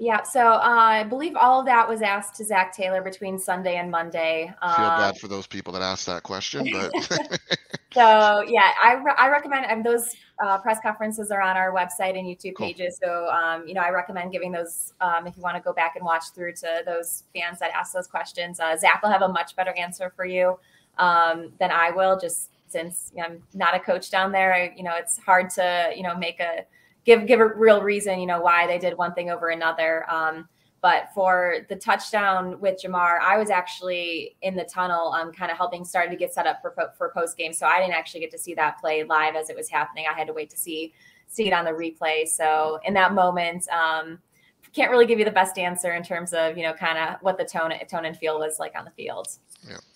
[0.00, 3.76] Yeah, so uh, I believe all of that was asked to Zac Taylor between Sunday
[3.76, 4.54] and Monday.
[4.62, 7.40] I Feel Um, bad for those people that asked that question, but
[7.92, 12.18] So yeah, I, re- I recommend and those uh, press conferences are on our website
[12.18, 12.98] and YouTube pages.
[13.02, 15.96] So um, you know, I recommend giving those um, if you want to go back
[15.96, 18.60] and watch through to those fans that ask those questions.
[18.60, 20.58] Uh, Zach will have a much better answer for you
[20.98, 24.54] um, than I will, just since you know, I'm not a coach down there.
[24.54, 26.66] I, you know, it's hard to you know make a
[27.08, 30.08] give give a real reason you know why they did one thing over another.
[30.10, 30.46] Um,
[30.80, 35.56] but for the touchdown with Ja'Marr, I was actually in the tunnel, um, kind of
[35.56, 37.54] helping start to get set up for for post game.
[37.54, 40.04] So I didn't actually get to see that play live as it was happening.
[40.08, 40.92] I had to wait to see
[41.26, 42.28] see it on the replay.
[42.28, 44.18] So in that moment, um,
[44.74, 47.38] can't really give you the best answer in terms of you know kind of what
[47.38, 49.28] the tone tone and feel was like on the field.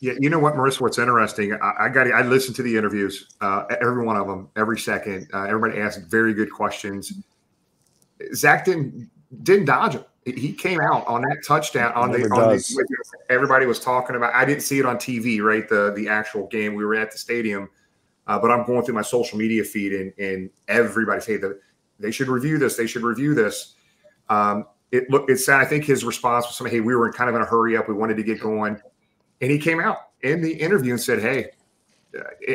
[0.00, 0.80] Yeah, you know what, Marissa?
[0.80, 1.54] What's interesting?
[1.54, 2.10] I, I got.
[2.12, 5.28] I listened to the interviews, uh, every one of them, every second.
[5.32, 7.12] Uh, everybody asked very good questions.
[8.34, 9.10] Zac didn't
[9.42, 10.04] didn't dodge him.
[10.24, 12.86] He- came out on that touchdown on the, on the.
[13.28, 14.34] Everybody was talking about.
[14.34, 15.68] I didn't see it on TV, right?
[15.68, 16.74] The the actual game.
[16.74, 17.68] We were at the stadium,
[18.26, 21.58] uh, but I'm going through my social media feed, and and everybody say the
[21.98, 22.76] they should review this.
[22.76, 23.74] They should review this.
[24.28, 27.30] Um, it look it said I think his response was something, hey, we were kind
[27.30, 27.88] of in a hurry up.
[27.88, 28.80] We wanted to get going.
[29.42, 31.50] And he came out in the interview and said, hey,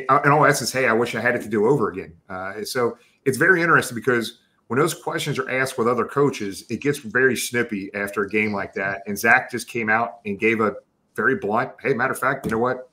[0.09, 2.13] uh, in all essence, hey, I wish I had it to do over again.
[2.29, 6.81] Uh, so it's very interesting because when those questions are asked with other coaches, it
[6.81, 9.01] gets very snippy after a game like that.
[9.05, 10.75] And Zac just came out and gave a
[11.15, 12.89] very blunt, hey, matter of fact, you know what?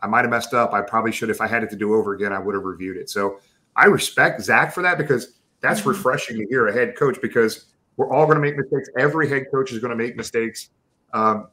[0.00, 0.72] I might have messed up.
[0.72, 2.96] I probably should, if I had it to do over again, I would have reviewed
[2.96, 3.10] it.
[3.10, 3.40] So
[3.74, 5.88] I respect Zac for that because that's Mm-hmm.
[5.90, 7.66] refreshing to hear a head coach because
[7.96, 8.88] we're all going to make mistakes.
[8.96, 10.70] Every head coach is going to make mistakes.
[11.12, 11.48] Um,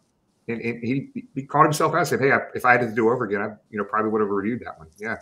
[0.47, 2.91] and, and he, he caught himself out and said, Hey, I, if I had to
[2.93, 4.87] do over again, I you know probably would have reviewed that one.
[4.97, 5.17] Yeah.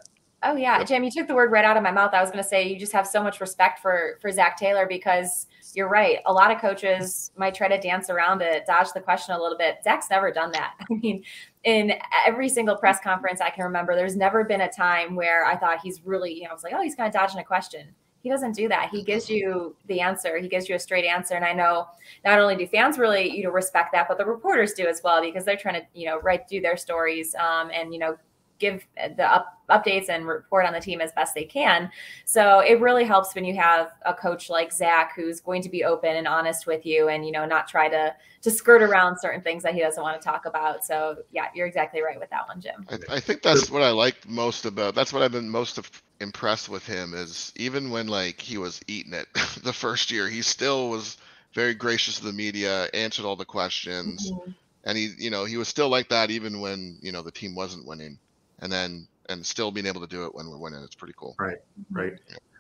[0.46, 2.14] Oh yeah, Jim, you took the word right out of my mouth.
[2.14, 4.86] I was going to say you just have so much respect for for Zac Taylor
[4.86, 6.20] because you're right.
[6.26, 9.58] A lot of coaches might try to dance around it, dodge the question a little
[9.58, 9.78] bit.
[9.86, 10.74] Zac's never done that.
[10.92, 11.24] I mean,
[11.64, 11.94] in
[12.28, 15.80] every single press conference I can remember, there's never been a time where I thought
[15.82, 17.96] he's really, you know, I was like, oh, he's kind of dodging a question.
[18.24, 18.90] He doesn't do that.
[18.90, 20.40] He gives you the answer.
[20.40, 21.36] He gives you a straight answer.
[21.36, 21.88] And I know
[22.24, 25.22] not only do fans really, you know, respect that, but the reporters do as well
[25.22, 28.18] because they're trying to, you know, write do their stories um, and you know
[28.60, 28.86] give
[29.18, 31.92] the up, updates and report on the team as best they can.
[32.24, 35.84] So it really helps when you have a coach like Zac who's going to be
[35.84, 39.42] open and honest with you, and you know not try to to skirt around certain
[39.42, 40.86] things that he doesn't want to talk about.
[40.86, 42.86] So yeah, you're exactly right with that one, Jim.
[42.90, 44.96] I, I think that's what I liked most about.
[44.96, 45.92] That's what I've been most of,
[46.24, 49.28] impressed with him is even when like he was eating it
[49.64, 51.18] the first year, he still was
[51.54, 54.56] very gracious to the media, answered all the questions, Mhm.
[54.86, 57.54] and he, you know, he was still like that even when you know the team
[57.54, 58.18] wasn't winning,
[58.60, 60.82] and then and still being able to do it when we're winning.
[60.84, 61.36] It's pretty cool.
[61.40, 61.58] Right.
[61.92, 62.14] Right.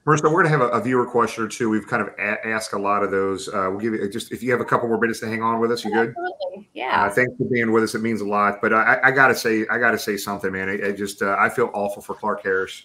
[0.05, 1.69] Marissa, we're going to have a, a viewer question or two.
[1.69, 3.47] We've kind of a- asked a lot of those.
[3.47, 5.59] Uh, we'll give you just if you have a couple more minutes to hang on
[5.59, 6.09] with us, you good?
[6.09, 6.69] Absolutely.
[6.73, 7.05] Yeah.
[7.05, 7.95] Uh, thanks for being with us.
[7.95, 8.61] It means a lot.
[8.61, 10.69] But I, I gotta say, I gotta say something, man.
[10.69, 12.83] I, I just uh, I feel awful for Clark Harris.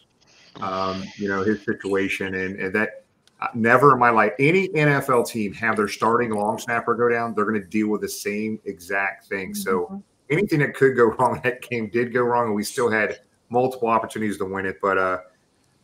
[0.61, 3.05] Um, you know his situation, and, and that
[3.41, 7.35] uh, never in my life any NFL team have their starting long snapper go down.
[7.35, 9.55] They're going to deal with the same exact thing.
[9.55, 13.21] So anything that could go wrong that game did go wrong, and we still had
[13.51, 14.79] multiple opportunities to win it.
[14.83, 15.19] But uh,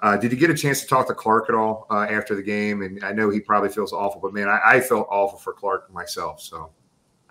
[0.00, 2.42] uh, did you get a chance to talk to Clark at all uh, after the
[2.42, 2.82] game?
[2.82, 5.92] And I know he probably feels awful, but man, I, I felt awful for Clark
[5.92, 6.40] myself.
[6.40, 6.70] So.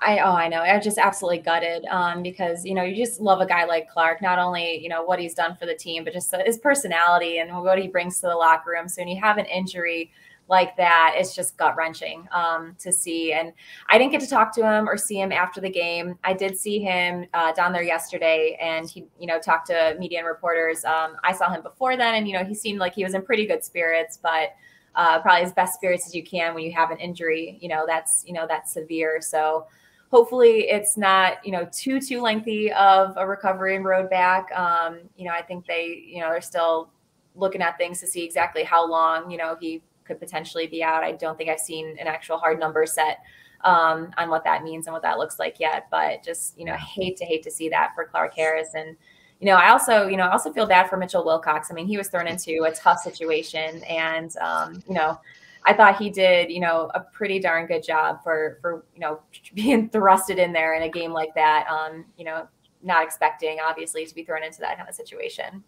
[0.04, 3.41] I oh I know I just absolutely gutted um, because you know you just love
[3.41, 6.14] a guy like Clark not only you know what he's done for the team but
[6.14, 8.88] just his personality and what he brings to the locker room.
[8.88, 10.12] So when you have an injury
[10.49, 13.32] like that, it's just gut wrenching um, to see.
[13.32, 13.54] And
[13.88, 16.20] I didn't get to talk to him or see him after the game.
[16.24, 20.20] I did see him uh, down there yesterday, and he you know talked to media
[20.20, 20.84] and reporters.
[20.86, 23.24] Um, I saw him before then, and you know he seemed like he was in
[23.24, 24.49] pretty good spirits, but.
[24.95, 27.84] Uh, probably as best spirits as you can when you have an injury, you know
[27.88, 29.20] that's you know that's severe.
[29.20, 29.66] So
[30.14, 34.51] hopefully it's not you know too too lengthy of a recovery and road back.
[34.55, 36.91] Um, you know i think they you know they're still
[37.34, 41.03] looking at things to see exactly how long you know he could potentially be out.
[41.03, 43.22] I don't think i've seen an actual hard number set
[43.61, 46.76] um, on what that means and what that looks like yet but just you know
[46.76, 48.76] hate to hate to see that for clark harris.
[48.76, 48.95] And
[49.39, 51.72] you know i also you know i also feel bad for mitchell wilcox.
[51.72, 55.20] I mean he was thrown into a tough situation and um, you know
[55.66, 59.20] I thought he did, you know, a pretty darn good job for for you know
[59.53, 61.68] being thrusted in there in a game like that.
[61.68, 62.47] Um, you know,
[62.82, 65.64] not expecting obviously to be thrown into that kind of situation.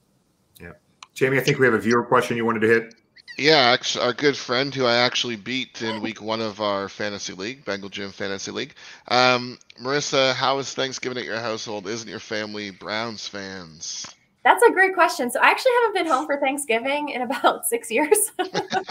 [0.59, 0.71] Yeah.
[1.13, 2.95] Jamie, I think we have a viewer question you wanted to hit.
[3.37, 7.33] Yeah, actually, our good friend who I actually beat in week one of our fantasy
[7.33, 8.75] league, Bengal Jim Fantasy League.
[9.09, 11.85] Um, Marissa, how is Thanksgiving at your household?
[11.85, 14.14] Isn't your family Browns fans?
[14.45, 15.31] That's a great question.
[15.31, 18.31] So I actually haven't been home for Thanksgiving in about six years.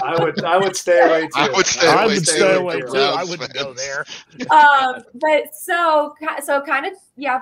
[0.02, 1.30] I would I would stay away too.
[1.36, 2.24] I would stay I away would too.
[2.24, 2.86] stay away too.
[2.88, 4.04] Browns I wouldn't go there.
[4.50, 7.40] um, but so so kind of yeah.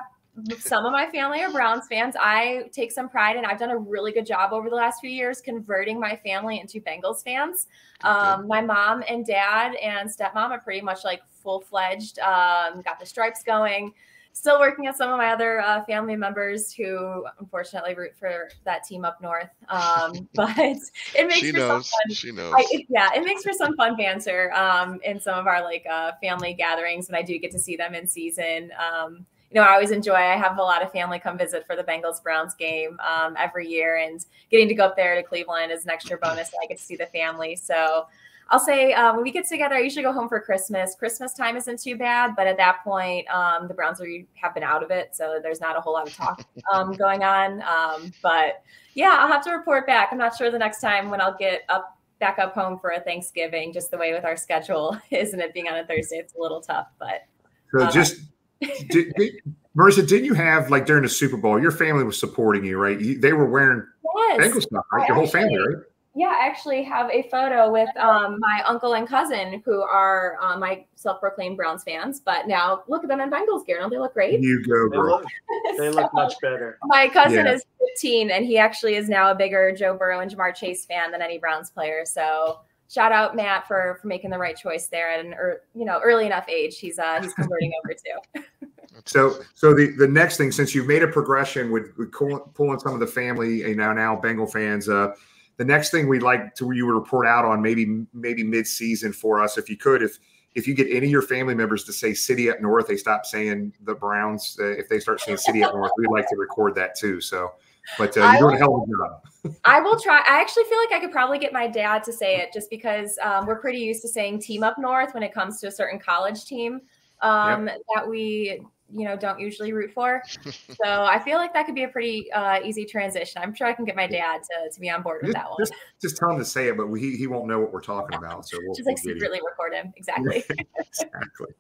[0.59, 2.15] Some of my family are Browns fans.
[2.19, 3.45] I take some pride in.
[3.45, 6.81] I've done a really good job over the last few years converting my family into
[6.81, 7.67] Bengals fans.
[8.03, 12.19] Um, my mom and dad and stepmom are pretty much like full fledged.
[12.21, 13.93] Um, got the stripes going.
[14.35, 18.85] Still working with some of my other uh, family members who unfortunately root for that
[18.85, 19.51] team up north.
[19.69, 22.15] Um, but it makes She for some fun.
[22.15, 22.55] She knows.
[22.57, 26.13] I, yeah, it makes for some fun banter um, in some of our like uh,
[26.23, 28.71] family gatherings when I do get to see them in season.
[28.79, 30.15] Um, you know, I always enjoy.
[30.15, 33.69] I have a lot of family come visit for the Bengals Browns game um, every
[33.69, 36.49] year, and getting to go up there to Cleveland is an extra bonus.
[36.49, 37.55] that I get to see the family.
[37.55, 38.07] So
[38.51, 40.95] I'll say uh, when we get together, I usually go home for Christmas.
[40.95, 44.63] Christmas time isn't too bad, but at that point, um, the Browns are, have been
[44.63, 47.63] out of it, so there's not a whole lot of talk um, going on.
[47.63, 48.63] Um, but
[48.95, 50.09] yeah, I'll have to report back.
[50.13, 53.01] I'm not sure the next time when I'll get up back up home for a
[53.01, 53.73] Thanksgiving.
[53.73, 55.55] Just the way with our schedule, isn't it?
[55.55, 56.89] Being on a Thursday, it's a little tough.
[56.99, 57.27] But
[57.73, 58.21] So Uh, just,
[58.61, 59.33] did, did,
[59.77, 63.01] Marissa, didn't you have like during the Super Bowl, your family was supporting you, right?
[63.01, 64.41] You, they were wearing Yes.
[64.41, 65.03] Bengals stuff, right?
[65.03, 65.85] I Your whole family, right?
[66.15, 70.59] Yeah, I actually have a photo with um, my uncle and cousin who are uh,
[70.59, 72.21] my self-proclaimed Browns fans.
[72.21, 73.79] But now look at them in Bengals gear.
[73.79, 74.39] Don't they look great?
[74.41, 75.25] You go, They look,
[75.79, 76.79] they look much better.
[76.85, 77.55] My cousin Yeah.
[77.55, 77.65] is
[77.97, 81.23] 15, and he actually is now a bigger Joe Burrow and Ja'Marr Chase fan than
[81.23, 82.05] any Browns player.
[82.05, 82.61] So
[82.91, 85.99] shout out Matt for for making the right choice there at an er, you know
[86.05, 86.79] early enough age.
[86.79, 88.43] He's uh he's converting over too.
[89.07, 92.95] So, so the, the next thing, since you've made a progression with, with pulling some
[92.95, 95.15] of the family, you know, now Bengal fans, uh,
[95.63, 99.13] the next thing we'd like to you would report out on maybe maybe mid season
[99.13, 100.19] for us, if you could, if
[100.57, 103.25] if you get any of your family members to say city up north, they stop
[103.25, 104.57] saying the Browns.
[104.61, 107.21] Uh, if they start saying city up north, we'd like to record that too.
[107.21, 107.53] So,
[107.97, 109.57] but uh, you're doing a hell of a job.
[109.65, 110.19] I will try.
[110.29, 113.17] I actually feel like I could probably get my dad to say it just because
[113.23, 116.01] um, we're pretty used to saying team up north when it comes to a certain
[116.01, 116.81] college team
[117.21, 120.23] um, that we, you know, don't usually root for.
[120.51, 123.41] so I feel like that could be a pretty uh, easy transition.
[123.43, 125.51] I'm sure I can get my dad to, to be on board with Just, that
[125.51, 125.57] one.
[125.59, 128.17] just, just tell him to say it, but he, he won't know what we're talking
[128.17, 128.47] about.
[128.47, 129.93] So we'll, Just like we'll secretly record him.
[130.03, 130.45] Exactly.
[130.77, 131.55] exactly.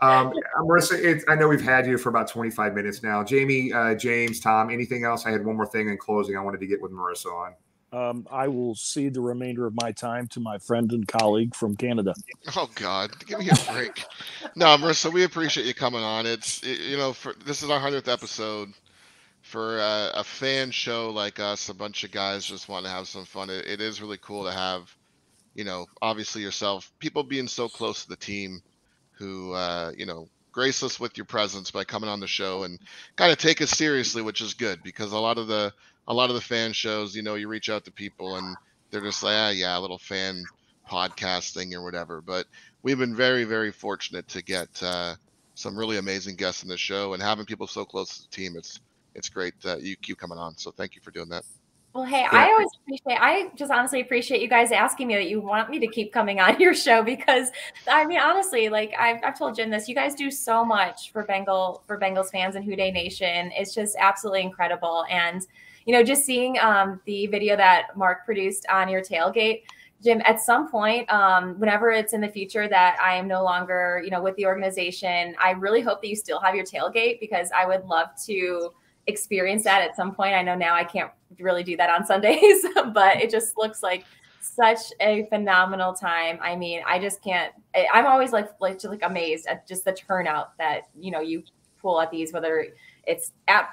[0.00, 3.22] Um, Marissa, it's, I know we've had you for about 25 minutes now.
[3.22, 5.26] Jamie, uh, James, Tom, anything else?
[5.26, 7.54] I had one more thing in closing I wanted to get with Marissa on.
[7.90, 11.74] Um, I will cede the remainder of my time to my friend and colleague from
[11.74, 12.14] Canada.
[12.56, 14.04] Oh God, give me a break.
[14.54, 16.26] no, Marissa, we appreciate you coming on.
[16.26, 18.72] It's you know, for this is our hundredth episode.
[19.42, 23.08] For uh, a fan show like us, a bunch of guys just want to have
[23.08, 23.48] some fun.
[23.48, 24.94] It, it is really cool to have,
[25.54, 28.60] you know, obviously yourself, people being so close to the team,
[29.12, 32.78] who uh, you know grace us with your presence by coming on the show and
[33.16, 35.72] kind of take us seriously, which is good because a lot of the
[36.08, 38.56] a lot of the fan shows, you know, you reach out to people and
[38.90, 40.42] they're just like, ah, yeah, a little fan
[40.88, 42.20] podcast thing or whatever.
[42.20, 42.46] But
[42.82, 45.14] we've been very, very fortunate to get uh,
[45.54, 48.56] some really amazing guests in the show and having people so close to the team.
[48.56, 48.80] It's
[49.14, 50.56] it's great that you keep coming on.
[50.56, 51.44] So thank you for doing that.
[51.94, 53.18] Well, hey, I always appreciate.
[53.20, 56.38] I just honestly appreciate you guys asking me that you want me to keep coming
[56.38, 57.50] on your show because,
[57.90, 61.24] I mean, honestly, like I've, I've told Jim this, you guys do so much for
[61.24, 63.50] Bengal for Bengals fans and Who Dey Nation.
[63.56, 65.44] It's just absolutely incredible, and
[65.88, 69.62] you know, just seeing um, the video that Mark produced on your tailgate.
[70.04, 74.02] Jim, at some point, um, whenever it's in the future that I am no longer,
[74.04, 77.50] you know, with the organization, I really hope that you still have your tailgate because
[77.56, 78.74] I would love to
[79.06, 80.34] experience that at some point.
[80.34, 84.04] I know now I can't really do that on Sundays, but it just looks like
[84.40, 86.38] such a phenomenal time.
[86.42, 87.54] I mean, I just can't.
[87.74, 91.20] I- I'm always like like just like amazed at just the turnout that you know
[91.20, 91.44] you
[91.80, 92.66] pull at these, whether
[93.06, 93.70] it's at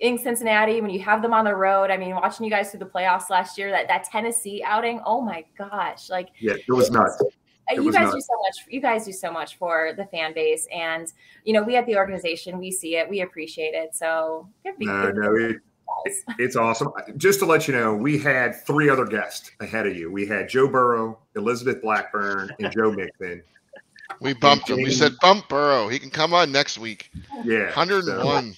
[0.00, 1.90] in Cincinnati when you have them on the road.
[1.90, 5.00] I mean, watching you guys through the playoffs last year, that that Tennessee outing.
[5.04, 6.08] Oh my gosh!
[6.08, 7.20] Like Yeah, it was nuts.
[7.20, 7.26] uh,
[7.70, 10.32] It you was guys do so much you guys do so much for the fan
[10.34, 11.12] base and
[11.44, 15.06] you know we at the organization we see it we appreciate it so give No,
[15.06, 15.60] give no, it, it-
[16.38, 16.92] it's awesome.
[17.16, 20.12] Just to let you know, we had three other guests ahead of you.
[20.12, 23.42] We had Joe Burrow, Elizabeth Blackburn, and Joe Mixon.
[24.20, 24.76] We bumped him.
[24.76, 25.88] We said bump Burrow.
[25.88, 27.10] He can come on next week.
[27.42, 28.54] Yeah, 101.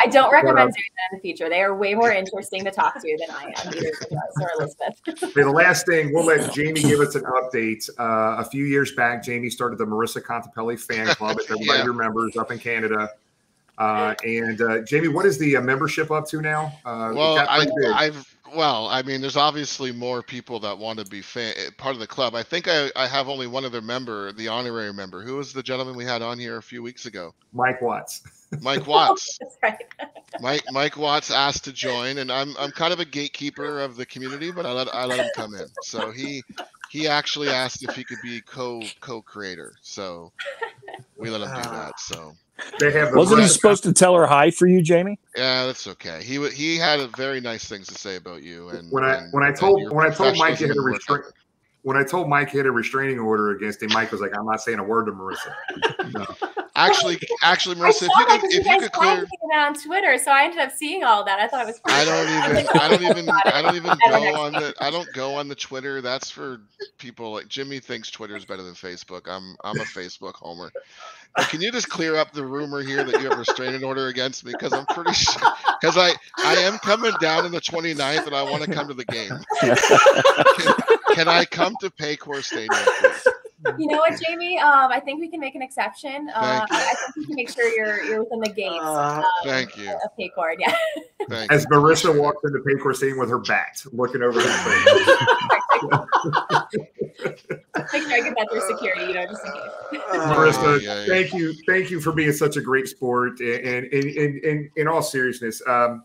[0.00, 1.48] I don't recommend doing that in the future.
[1.48, 3.92] They are way more interesting to talk to than I am, either
[4.40, 5.00] or Elizabeth.
[5.28, 7.88] Okay, the last thing, we'll let Jamie give us an update.
[7.98, 11.84] Uh, a few years back, Jamie started the Marissa Contepelli fan club, if everybody Yeah.
[11.84, 13.10] remembers, up in Canada.
[13.78, 16.72] Uh, and uh, Jamie, what is the uh, membership up to now?
[16.84, 21.20] Uh, Well, I, I've well, I mean, there's obviously more people that want to be
[21.20, 22.34] fan, eh, part of the club.
[22.34, 25.22] I think I, I have only one other member, the honorary member.
[25.22, 27.34] Who was the gentleman we had on here a few weeks ago?
[27.52, 28.22] Mike Watts.
[28.60, 29.38] Mike Watts.
[29.40, 29.84] That's right.
[30.40, 34.06] Mike Mike Watts asked to join, and I'm I'm kind of a gatekeeper of the
[34.06, 35.66] community, but I let I let him come in.
[35.82, 36.42] So he
[36.90, 39.74] he actually asked if he could be co co creator.
[39.82, 40.32] So
[41.16, 41.86] we let him do ah.
[41.86, 42.00] that.
[42.00, 42.34] So
[42.80, 45.18] They have the Wasn't he supposed to tell her hi for you, Jamie?
[45.36, 46.22] yeah, that's okay.
[46.22, 48.70] He he had a very nice things to say about you.
[48.70, 50.92] And when I and- when I told when I told Mike he had a professionalism
[50.92, 51.34] restraint
[51.88, 54.44] when I told Mike he had a restraining order against him, Mike was like, "I'm
[54.44, 55.54] not saying a word to Marissa."
[56.12, 56.26] No.
[56.76, 60.18] Actually, actually, Marissa, if you could, because you if you could clear, tagged on Twitter,
[60.18, 61.40] so I ended up seeing all that.
[61.40, 61.80] I thought it was.
[61.86, 62.58] I don't cool.
[62.58, 65.54] even, I don't even, I don't even go on the, I don't go on the
[65.54, 66.02] Twitter.
[66.02, 66.60] That's for
[66.98, 69.22] people like Jimmy thinks Twitter is better than Facebook.
[69.26, 70.70] I'm, I'm a Facebook homer.
[71.36, 74.08] But can you just clear up the rumor here that you have a restraining order
[74.08, 74.52] against me?
[74.52, 75.42] Because I'm pretty sure,
[75.80, 78.94] because I, I am coming down on the 29th and I want to come to
[78.94, 79.32] the game.
[81.18, 82.68] Can, can I come to Paycor Stadium?
[83.00, 83.26] please?
[83.76, 84.56] You know what, Jamie?
[84.60, 86.30] Um, I think we can make an exception.
[86.32, 89.76] Uh, I think we can make sure you're you're within the gates Uh, um, Thank
[89.76, 89.90] you.
[89.90, 90.54] of Paycor.
[90.60, 90.72] Yeah.
[91.28, 94.86] Thank As Marissa walked into Paycor Stadium with her bat, looking over his face.
[97.92, 100.12] Make sure I get that through security, you know, just in case.
[100.12, 101.06] Marissa, yeah, yeah.
[101.06, 103.40] thank you, thank you for being such a great sport.
[103.40, 106.04] And in in in in all seriousness, um,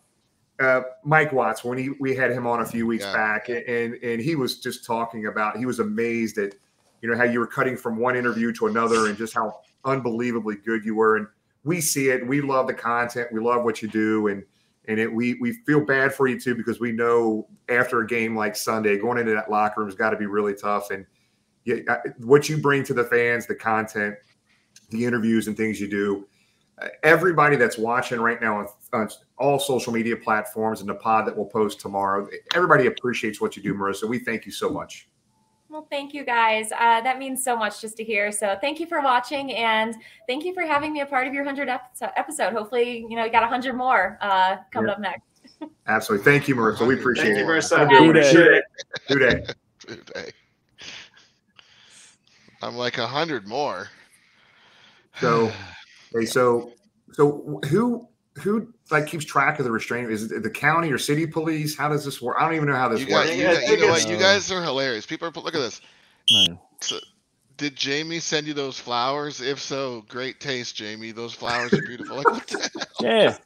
[0.60, 3.14] uh, Mike Watts when he we had him on a few weeks Yeah.
[3.14, 6.54] back, and and he was just talking about he was amazed at
[7.02, 10.58] you know how you were cutting from one interview to another and just how unbelievably
[10.66, 11.18] good you were.
[11.18, 11.28] And
[11.64, 12.26] we see it.
[12.26, 13.30] We love the content.
[13.32, 14.44] We love what you do, and
[14.88, 18.36] and it, we we feel bad for you too because we know after a game
[18.36, 20.92] like Sunday, going into that locker room has got to be really tough.
[20.92, 21.06] And
[21.66, 21.80] yeah,
[22.20, 24.16] what you bring to the fans, the content,
[24.90, 26.28] the interviews, and things you do.
[26.82, 31.28] Uh, Everybody that's watching right now on, on all social media platforms and the pod
[31.28, 34.08] that we'll post tomorrow, everybody appreciates what you do, Marissa.
[34.08, 35.08] We thank you so much.
[35.70, 36.72] Well, thank you guys.
[36.72, 38.32] Uh, that means so much just to hear.
[38.32, 39.96] So thank you for watching and
[40.28, 42.10] thank you for having me a part of your 100 episode.
[42.16, 42.54] episode.
[42.54, 44.94] Hopefully, you know, you got 100 more uh, coming Yeah.
[44.94, 45.24] up next.
[45.88, 46.24] Absolutely.
[46.24, 46.86] Thank you, Marissa.
[46.86, 47.42] We appreciate Thank it.
[47.42, 47.78] you, Marissa.
[47.78, 48.10] Have a good one.
[48.18, 48.64] Appreciate it.
[49.08, 49.44] Good day.
[49.80, 50.32] Today.
[52.62, 53.90] I'm like a hundred more.
[55.20, 55.52] So,
[56.14, 56.72] hey, so,
[57.14, 58.08] so who,
[58.42, 60.12] who like keeps track of the restraint?
[60.12, 61.78] Is it the county or city police?
[61.78, 62.38] How does this work?
[62.40, 63.30] I don't even know how this You works.
[63.30, 64.10] guys, you, guys, you know what?
[64.10, 65.06] You guys are hilarious.
[65.06, 65.82] People are look at this.
[66.82, 66.98] So,
[67.58, 69.40] did Jamie send you those flowers?
[69.42, 71.12] If so, great taste, Jamie.
[71.12, 72.18] Those flowers are beautiful.
[72.18, 73.08] Like what the hell?
[73.12, 73.38] Yeah.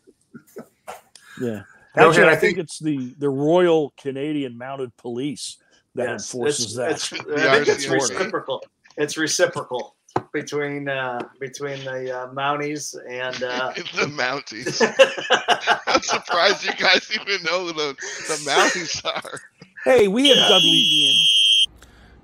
[1.41, 1.61] Yeah.
[1.95, 5.57] Actually, ahead, I, I think, think- it's the the Royal Canadian Mounted Police
[5.95, 6.91] that Yes, enforces it's, that.
[6.91, 8.63] It's, I think it's reciprocal.
[8.97, 9.95] It's reciprocal
[10.33, 14.81] between uh, between the uh, Mounties and uh, the Mounties.
[15.87, 17.95] I'm surprised you guys even know who the,
[18.27, 19.41] the Mounties are.
[19.83, 21.13] Hey, we have Dudley.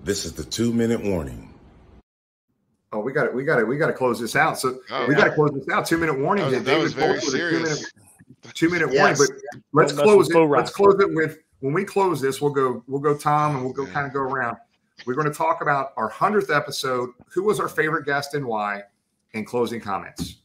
[0.03, 1.49] This is the two minute warning.
[2.91, 3.33] Oh, we got it.
[3.33, 3.67] We got it.
[3.67, 4.59] We got to close this out.
[4.59, 5.21] So Oh, we yeah.
[5.21, 5.85] got to close this out.
[5.85, 6.51] Two minute warning.
[6.51, 7.91] That was- that was very Bolton with a serious.
[8.53, 9.17] Two minute, two minute Yes.
[9.19, 9.41] warning.
[9.73, 10.37] But let's close it.
[10.37, 12.41] Let's close it with when we close this.
[12.41, 12.83] We'll go.
[12.87, 14.57] We'll go Tom, and we'll go kind of go around.
[15.05, 17.09] We're going to talk about our hundredth episode.
[17.33, 18.83] Who was our favorite guest and why?
[19.33, 20.37] And closing comments.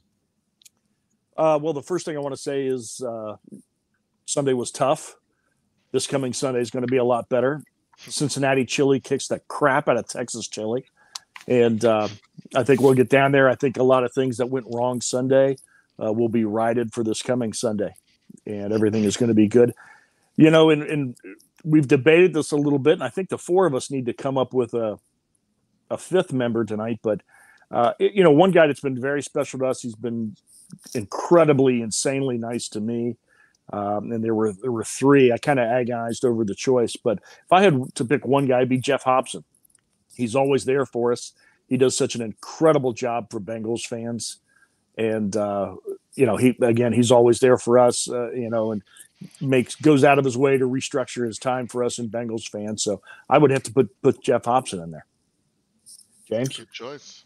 [1.37, 3.37] Uh, well, the first thing I want to say is uh,
[4.27, 5.17] Sunday was tough.
[5.93, 7.63] This coming Sunday is going to be a lot better.
[7.99, 10.85] Cincinnati chili kicks the crap out of Texas chili,
[11.47, 12.09] and uh,
[12.55, 13.49] I think we'll get down there.
[13.49, 15.57] I think a lot of things that went wrong Sunday
[16.03, 17.95] uh, will be righted for this coming Sunday,
[18.47, 19.75] and everything is going to be good.
[20.37, 21.17] You know, and, and
[21.69, 24.15] we've debated this a little bit, and I think the four of us need to
[24.15, 24.99] come up with a
[25.91, 27.01] a fifth member tonight.
[27.03, 27.23] But
[27.71, 29.83] uh, it- you know, one guy that's been very special to us.
[29.83, 30.37] He's been
[30.95, 33.17] incredibly, insanely nice to me.
[33.73, 35.33] Um, and there were there were three.
[35.33, 38.59] I kind of agonized over the choice, but if I had to pick one guy,
[38.59, 39.45] it'd be Jeff Hobson.
[40.17, 41.33] He's always there for us.
[41.69, 44.39] He does such an incredible job for Bengals fans,
[44.97, 45.77] and uh,
[46.19, 48.11] you know he again he's always there for us.
[48.11, 48.83] Uh, you know, and
[49.41, 52.83] makes goes out of his way to restructure his time for us and Bengals fans.
[52.83, 55.07] So I would have to put put Jeff Hobson in there.
[56.29, 57.25] James, Good choice.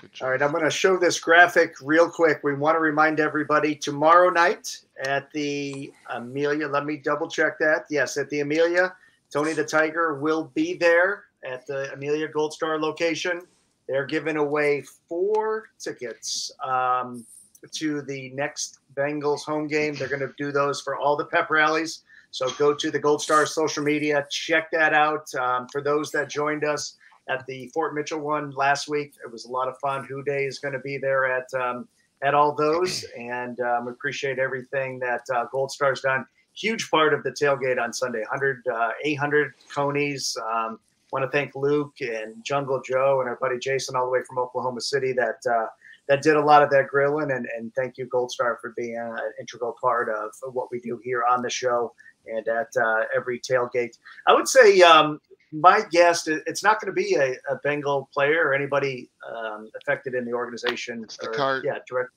[0.00, 0.22] Good choice.
[0.22, 2.40] All right, I'm going to show this graphic real quick.
[2.42, 6.66] We want to remind everybody tomorrow night at the Amelia.
[6.66, 7.86] Let me double check that.
[7.88, 8.94] Yes, at the Amelia,
[9.30, 13.42] Tony the Tiger will be there at the Amelia Gold Star location.
[13.88, 17.24] They're giving away four tickets um,
[17.72, 19.94] to the next Bengals home game.
[19.94, 22.02] They're going to do those for all the pep rallies.
[22.30, 25.32] So go to the Gold Star social media, check that out.
[25.34, 26.96] Um, for those that joined us
[27.28, 30.04] at the Fort Mitchell one last week, it was a lot of fun.
[30.04, 31.88] Who Dey is going to be there at um,
[32.22, 36.26] at all those, and um, we appreciate everything that uh, Gold Star's done.
[36.54, 40.36] Huge part of the tailgate on Sunday, 100, uh, 800 coneys.
[40.50, 40.78] Um,
[41.12, 44.38] want to thank Luke and Jungle Joe and our buddy Jason all the way from
[44.38, 45.66] Oklahoma City that uh,
[46.08, 48.96] that did a lot of that grilling, and, and thank you Gold Star for being
[48.96, 51.92] an integral part of what we do here on the show
[52.26, 53.98] and at uh, every tailgate.
[54.26, 55.20] I would say um,
[55.52, 60.24] my guest—it's not going to be a, a Bengal player or anybody um, affected in
[60.24, 61.02] the organization.
[61.04, 61.64] It's the or, card.
[61.64, 62.10] Yeah, direct.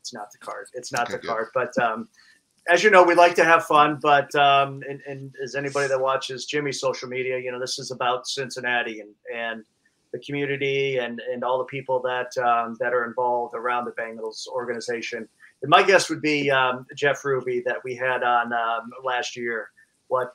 [0.00, 0.66] It's not the card.
[0.74, 1.28] It's not Okay, the good.
[1.28, 1.48] card.
[1.54, 2.08] But um,
[2.68, 3.98] as you know, we like to have fun.
[4.00, 7.90] But um, and, and as anybody that watches Jimmy's social media, you know, this is
[7.90, 9.64] about Cincinnati and and
[10.12, 14.46] the community and and all the people that um, that are involved around the Bengals
[14.48, 15.28] organization.
[15.62, 19.70] And my guest would be um, Jeff Ruby that we had on um, last year.
[20.08, 20.34] What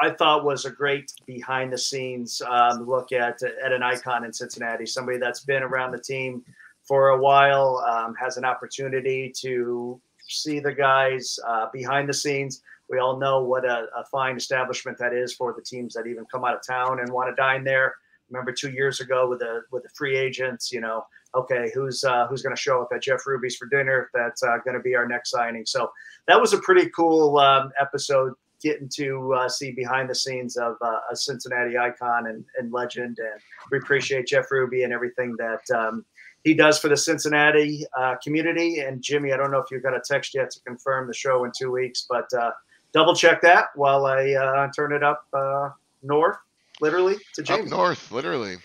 [0.00, 4.32] I thought was a great behind the scenes um, look at at an icon in
[4.32, 6.42] Cincinnati, somebody that's been around the team
[6.82, 12.62] for a while, um, has an opportunity to see the guys uh, behind the scenes.
[12.90, 16.26] We all know what a, a fine establishment that is for the teams that even
[16.26, 17.94] come out of town and want to dine there.
[18.30, 22.26] Remember two years ago with the with the free agents, you know, okay, who's uh,
[22.26, 24.10] who's going to show up at Jeff Ruby's for dinner?
[24.14, 25.66] That's uh, going to be our next signing.
[25.66, 25.90] So
[26.26, 28.32] that was a pretty cool um, episode
[28.62, 33.18] getting to uh, see behind the scenes of uh, a Cincinnati icon and, and legend.
[33.18, 33.40] And
[33.70, 36.04] we appreciate Jeff Ruby and everything that um,
[36.44, 38.80] he does for the Cincinnati uh, community.
[38.80, 41.44] And Jimmy, I don't know if you got a text yet to confirm the show
[41.44, 42.52] in two weeks, but uh,
[42.92, 45.70] double check that while I uh, turn it up uh,
[46.02, 46.38] north,
[46.80, 48.56] literally to Up north, literally.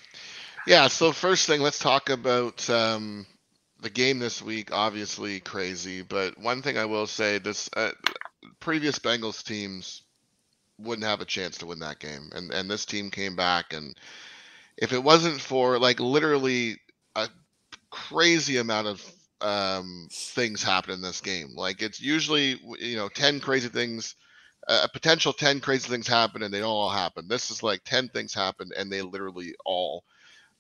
[0.68, 0.88] Yeah.
[0.88, 3.26] So first thing, let's talk about um,
[3.81, 4.69] the game this week.
[4.72, 7.91] Obviously crazy, but one thing I will say: this uh,
[8.60, 10.03] previous Bengals teams
[10.80, 13.95] wouldn't have a chance to win that game, and and this team came back, and
[14.77, 16.77] if it wasn't for like literally
[17.15, 17.30] a
[17.90, 23.40] crazy amount of um, things happen in this game, like it's usually you know ten
[23.40, 24.15] crazy things.
[24.68, 27.27] A potential 10 crazy things happen and they don't all happen.
[27.27, 30.03] This is like 10 things happen and they literally all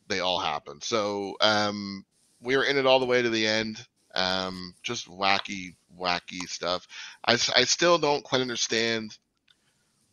[0.07, 0.81] they all happen.
[0.81, 2.03] So um,
[2.41, 3.85] we were in it all the way to the end.
[4.15, 6.87] Um, just wacky, wacky stuff.
[7.23, 9.17] I still don't quite understand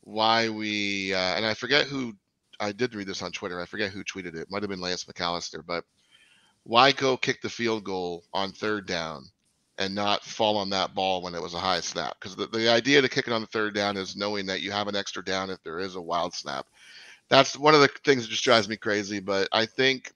[0.03, 2.15] why we, uh, and I forget who,
[2.61, 3.61] I did read this on Twitter.
[3.61, 4.51] I forget who tweeted it.
[4.51, 5.85] Might have been Lance McAllister, but
[6.65, 9.25] why go kick the field goal on third down
[9.79, 12.17] and not fall on that ball when it was a high snap?
[12.21, 14.73] Because the, the idea to kick it on the third down is knowing that you
[14.73, 16.67] have an extra down if there is a wild snap
[17.31, 19.21] that's one of the things that just drives me crazy.
[19.21, 20.13] But I think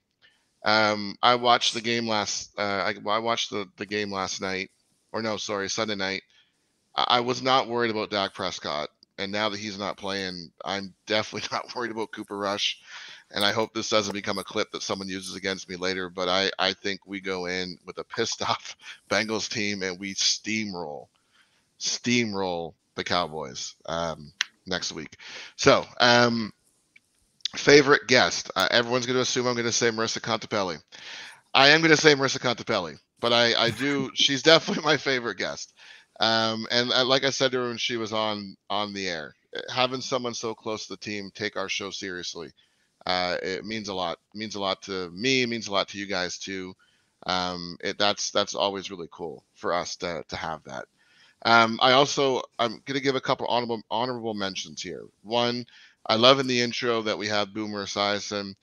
[0.65, 2.51] um, I watched the game last.
[2.59, 4.71] Uh, I, I watched the, the game last night,
[5.13, 6.23] or no, sorry, Sunday night.
[6.95, 10.93] I, I was not worried about Dak Prescott, and now that he's not playing, I'm
[11.07, 12.79] definitely not worried about Cooper Rush.
[13.33, 16.09] And I hope this doesn't become a clip that someone uses against me later.
[16.09, 18.75] But I, I think we go in with a pissed off
[19.09, 21.07] Bengals team and we steamroll,
[21.79, 24.31] steamroll the Cowboys um,
[24.65, 25.17] next week.
[25.55, 26.51] So, um,
[27.55, 28.51] favorite guest.
[28.55, 30.81] Uh, everyone's going to assume I'm going to say Marissa Contepelli.
[31.53, 34.11] I am going to say Marissa Contepelli, but I, I do.
[34.15, 35.73] she's definitely my favorite guest.
[36.19, 39.33] Um, and uh, like I said to her when she was on on the air,
[39.73, 42.51] having someone so close to the team take our show seriously,
[43.05, 44.19] uh, it means a lot.
[44.33, 45.43] It means a lot to me.
[45.43, 46.73] It means a lot to you guys too.
[47.27, 50.85] Um, it, that's that's always really cool for us to to have that.
[51.45, 55.03] Um, I also I'm going to give a couple honorable honorable mentions here.
[55.23, 55.65] One,
[56.07, 58.55] I love in the intro that we have Boomer Esiason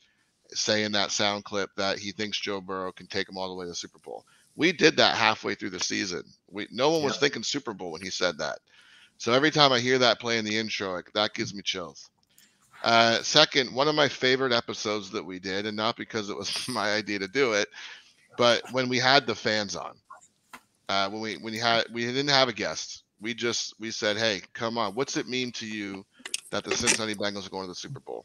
[0.52, 3.64] saying that sound clip that he thinks Joe Burrow can take him all the way
[3.66, 4.24] to the Super Bowl.
[4.56, 6.24] We did that halfway through the season.
[6.50, 7.18] We no one was Yeah.
[7.18, 8.58] thinking Super Bowl when he said that.
[9.18, 12.10] So every time I hear that play in the intro, that gives me chills.
[12.82, 16.68] Uh, second, one of my favorite episodes that we did, and not because it was
[16.68, 17.68] my idea to do it,
[18.36, 19.96] but when we had the fans on,
[20.88, 24.16] uh, when we when you had we didn't have a guest, we just we said,
[24.16, 26.04] hey, come on, what's it mean to you
[26.50, 28.24] that the Cincinnati Bengals are going to the Super Bowl?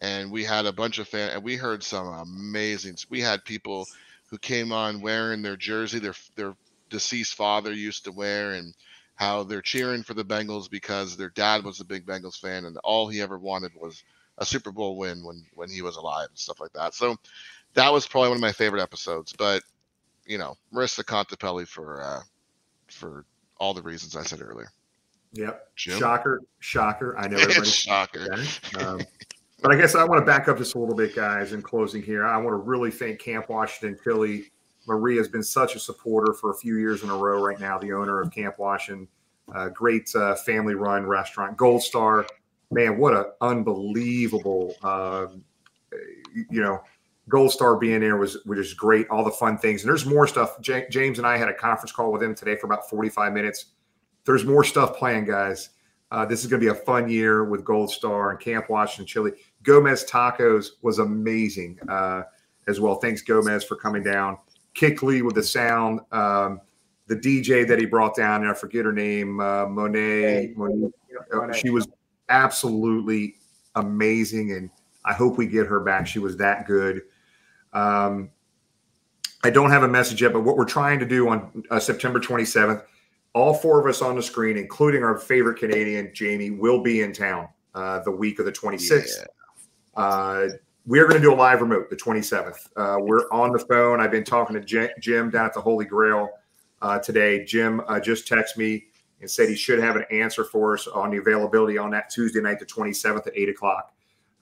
[0.00, 2.96] And we had a bunch of fans, and we heard some amazing.
[3.08, 3.86] We had people
[4.30, 6.54] who came on wearing their jersey their their
[6.88, 8.74] deceased father used to wear, and
[9.14, 12.76] how they're cheering for the Bengals because their dad was a big Bengals fan, and
[12.78, 14.02] all he ever wanted was
[14.38, 16.94] a Super Bowl win when when he was alive and stuff like that.
[16.94, 17.16] So
[17.74, 19.32] that was probably one of my favorite episodes.
[19.32, 19.62] But
[20.26, 22.20] you know, Marissa Contepelli for uh,
[22.88, 23.24] for
[23.58, 24.70] all the reasons I said earlier.
[25.34, 25.68] Yep.
[25.76, 25.98] Jim?
[25.98, 26.40] Shocker.
[26.60, 27.18] Shocker.
[27.18, 28.34] I know shocker.
[28.78, 29.00] Um,
[29.62, 32.02] but I guess I want to back up just a little bit, guys, in closing
[32.02, 32.26] here.
[32.26, 34.51] I want to really thank Camp Washington Philly.
[34.86, 37.78] Maria has been such a supporter for a few years in a row right now,
[37.78, 39.08] the owner of Camp Washington.
[39.54, 41.56] Uh, great uh, family run restaurant.
[41.56, 42.26] Gold Star.
[42.70, 45.44] Man, what an unbelievable, um,
[46.50, 46.80] you know,
[47.28, 49.08] Gold Star being there was, was just great.
[49.10, 49.82] All the fun things.
[49.82, 50.56] And there's more stuff.
[50.66, 53.66] Ja- James and I had a conference call with him today for about 45 minutes.
[54.24, 55.70] There's more stuff planned, guys.
[56.10, 59.06] Uh, this is going to be a fun year with Gold Star and Camp Washington
[59.06, 59.32] Chili.
[59.62, 62.22] Gomez Tacos was amazing uh,
[62.68, 62.96] as well.
[62.96, 64.36] Thanks, Gomez, for coming down.
[64.74, 66.00] Kickley with the sound.
[66.12, 66.60] Um,
[67.06, 70.54] the DJ that he brought down, and I forget her name, uh, Monet.
[70.56, 70.90] Monet
[71.34, 71.86] uh, she was
[72.28, 73.36] absolutely
[73.74, 74.70] amazing, and
[75.04, 76.06] I hope we get her back.
[76.06, 77.02] She was that good.
[77.72, 78.30] Um,
[79.44, 82.20] I don't have a message yet, but what we're trying to do on uh, September
[82.20, 82.84] 27th,
[83.34, 87.12] all four of us on the screen, including our favorite Canadian, Jamie, will be in
[87.12, 89.24] town uh, the week of the 26th.
[89.96, 90.48] Uh,
[90.86, 92.68] we're going to do a live remote the 27th.
[92.76, 94.00] Uh, we're on the phone.
[94.00, 96.30] I've been talking to Jim down at the Holy Grail
[96.80, 97.44] uh, today.
[97.44, 98.86] Jim uh, just texted me
[99.20, 102.40] and said he should have an answer for us on the availability on that Tuesday
[102.40, 103.92] night, the 27th at 8 o'clock.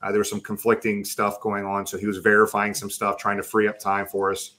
[0.03, 1.87] Uh, there was some conflicting stuff going on.
[1.87, 4.53] So he was verifying some stuff, trying to free up time for us.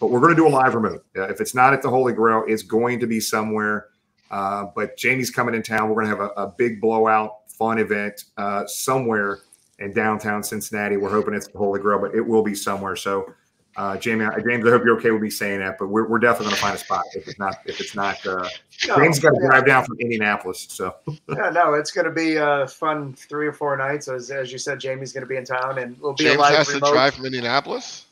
[0.00, 1.04] But we're going to do a live remote.
[1.16, 3.86] Uh, if it's not at the Holy Grail, it's going to be somewhere.
[4.32, 5.88] Uh, but Jamie's coming in town.
[5.88, 8.24] We're going to have a, a big blowout, fun event
[8.66, 9.38] somewhere
[9.78, 10.96] in downtown Cincinnati.
[10.96, 12.96] We're hoping it's the Holy Grail, but it will be somewhere.
[12.96, 13.32] So,
[13.76, 15.76] uh, Jamie, I- James, I hope you're okay with me saying that.
[15.78, 18.24] But we're, we're definitely going to find a spot if it's not if it's not.
[18.26, 18.48] Uh,
[18.88, 19.48] No, James got to yeah.
[19.50, 20.66] drive down from Indianapolis.
[20.70, 20.94] So
[21.28, 24.08] yeah, no, it's going to be a fun three or four nights.
[24.08, 26.40] As, as you said, Jamie's going to be in town, and we'll be a James
[26.40, 28.06] live has to drive from Indianapolis.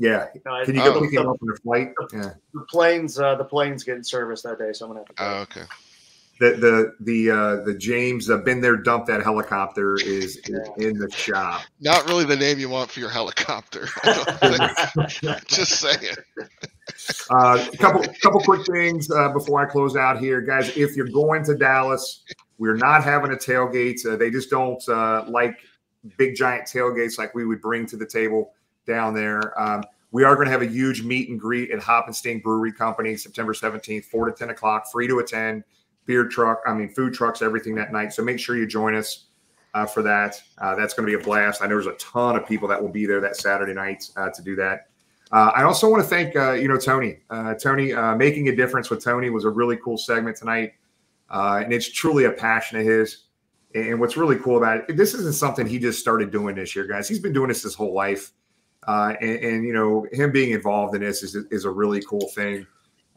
[0.00, 0.26] Yeah.
[0.46, 1.00] No, Can you I- go Oh.
[1.00, 1.92] pick him up on the flight?
[2.12, 2.34] Yeah.
[2.54, 5.22] The planes, uh, the planes getting service that day, so I'm gonna have to.
[5.24, 5.62] Oh, okay.
[6.40, 10.36] The the the uh, the James uh, been there, dumped that helicopter is
[10.76, 11.62] in the shop.
[11.80, 13.88] Not really the name you want for your helicopter.
[14.04, 15.46] I don't think.
[15.48, 16.14] Just saying.
[17.30, 20.76] Uh, a couple couple quick things uh, before I close out here, guys.
[20.76, 22.24] If you're going to Dallas,
[22.58, 24.06] we're not having a tailgate.
[24.06, 25.58] Uh, they just don't uh, like
[26.16, 28.52] big giant tailgates like we would bring to the table
[28.86, 29.58] down there.
[29.60, 33.16] Um, we are going to have a huge meet and greet at Hoppenstein Brewery Company
[33.16, 35.64] September 17th, 4 to 10 o'clock, free to attend.
[36.08, 38.14] Beer truck, I mean, food trucks, everything that night.
[38.14, 39.26] So make sure you join us
[39.74, 40.40] uh, for that.
[40.56, 41.62] Uh, that's going to be a blast.
[41.62, 44.30] I know there's a ton of people that will be there that Saturday night uh,
[44.30, 44.88] to do that.
[45.30, 47.18] Uh, I also want to thank uh, you know Tony.
[47.28, 50.72] Uh, Tony making a difference with Tony was a really cool segment tonight,
[51.28, 53.24] and it's truly a passion of his.
[53.74, 56.86] And what's really cool about it, this isn't something he just started doing this year,
[56.86, 57.06] guys.
[57.06, 58.32] He's been doing this his whole life,
[58.86, 62.66] and, and you know him being involved in this is is a really cool thing,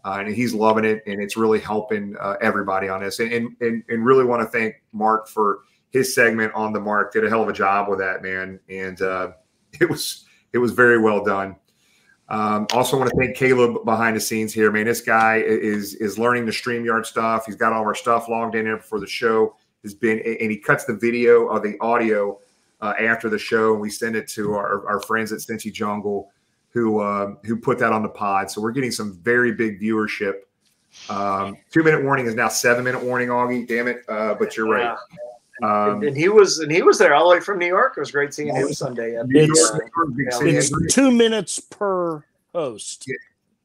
[0.03, 3.19] uh, and he's loving it, and it's really helping uh, everybody on this.
[3.19, 5.60] And, and and really want to thank Mark for
[5.91, 7.14] his segment on the Mark.
[7.14, 9.32] Did a hell of a job with that man, and uh,
[9.80, 11.56] it was it was very well done.
[12.30, 14.72] Um, also, want to thank Caleb behind the scenes here.
[14.72, 17.45] Man, this guy is is learning the Streamyard stuff.
[17.45, 19.56] He's got all our stuff logged in there before the show.
[19.84, 22.40] Has been and he cuts the video or the audio
[22.80, 26.32] uh, after the show, and we send it to our, our friends at Cincy Jungle,
[26.72, 28.49] who um, who put that on the pod.
[28.49, 30.41] So we're getting some very big viewership.
[31.10, 33.68] Um, two minute warning is now seven minute warning, Augie.
[33.68, 34.03] Damn it!
[34.10, 34.98] Uh, but you're right.
[35.64, 37.93] Um, and he was and he was there all the way from New York.
[37.95, 39.15] It was great seeing him Sunday.
[39.15, 39.77] at the, It's, uh,
[40.15, 42.23] big it's two minutes per
[42.53, 43.06] host.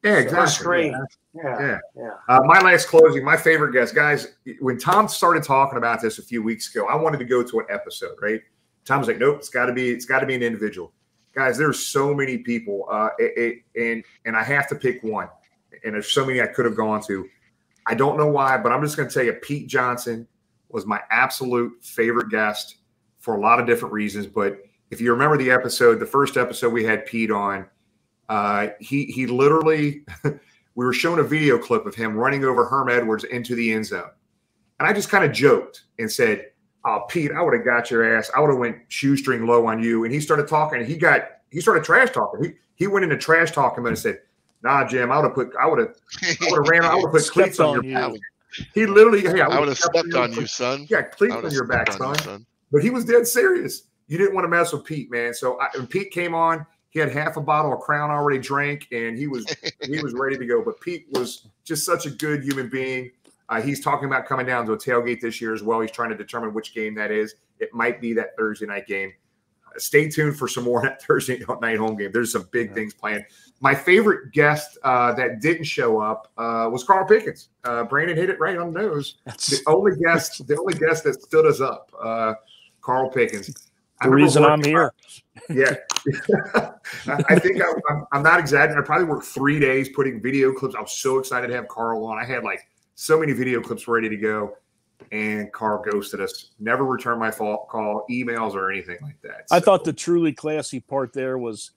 [0.03, 0.89] Yeah, per exactly.
[0.89, 0.99] Yeah.
[1.33, 1.77] Yeah, Yeah.
[1.95, 2.11] yeah.
[2.29, 4.35] Uh, my last closing, my favorite guest, guys.
[4.59, 7.59] When Tom started talking about this a few weeks ago, I wanted to go to
[7.59, 8.15] an episode.
[8.21, 8.41] Right?
[8.85, 10.93] Tom's like, "Nope, it's got to be, it's got to be an individual."
[11.37, 15.29] Guys, there's so many people, uh, it, it, and and I have to pick one.
[15.85, 17.29] And there's so many I could have gone to.
[17.85, 20.27] I don't know why, but I'm just going to tell you, Pete Johnson
[20.69, 22.77] was my absolute favorite guest
[23.19, 24.25] for a lot of different reasons.
[24.25, 24.57] But
[24.89, 27.67] if you remember the episode, the first episode we had Pete on,
[28.29, 32.89] uh, he he literally we were shown a video clip of him running over Herm
[32.89, 34.09] Edwards into the end zone,
[34.79, 36.47] and I just kind of joked and said,
[36.87, 38.31] "Oh, Pete, I would have got your ass.
[38.35, 41.61] I would have went shoestring low on you." And he started talking, he got he
[41.61, 42.43] started trash talking.
[42.43, 44.21] He he went into trash talking, but and said,
[44.63, 47.03] "Nah, Jim, I would have put I would have I would have ran I would
[47.03, 48.13] have put cleats on on your you.
[48.13, 48.19] back."
[48.73, 50.87] He literally, hey, I would would've stepped stepped on you, son.
[50.89, 52.25] Yeah, cleats on your back, stepped on you, son.
[52.25, 52.45] son.
[52.71, 53.83] But he was dead serious.
[54.07, 55.33] You didn't want to mess with Pete, man.
[55.33, 58.87] So I, when Pete came on, he had half a bottle of Crown already drank,
[58.91, 59.45] and he was
[59.81, 60.63] he was ready to go.
[60.63, 63.11] But Pete was just such a good human being.
[63.49, 65.79] Uh, he's talking about coming down to a tailgate this year as well.
[65.79, 67.35] He's trying to determine which game that is.
[67.59, 69.13] It might be that Thursday night game.
[69.65, 72.11] Uh, stay tuned for some more that Thursday night home game.
[72.11, 73.25] There's some big things planned.
[73.59, 77.49] My favorite guest uh, that didn't show up uh, was Carl Pickens.
[77.63, 79.17] Uh, Brandon hit it right on the nose.
[79.25, 82.33] The only guest, the only guest that stood us up, uh,
[82.81, 83.69] Carl Pickens.
[84.01, 84.93] The reason I'm here.
[85.49, 85.75] Yeah,
[87.07, 88.83] I think I, I'm, I'm not exaggerating.
[88.83, 90.75] I probably worked three days putting video clips.
[90.75, 92.19] I was so excited to have Carl on.
[92.19, 92.59] I had like
[92.99, 94.57] so many video clips ready to go,
[95.11, 96.49] and Carl ghosted us.
[96.59, 99.45] Never returned my fault call, emails, or anything like that.
[99.51, 101.71] I thought the truly classy part there was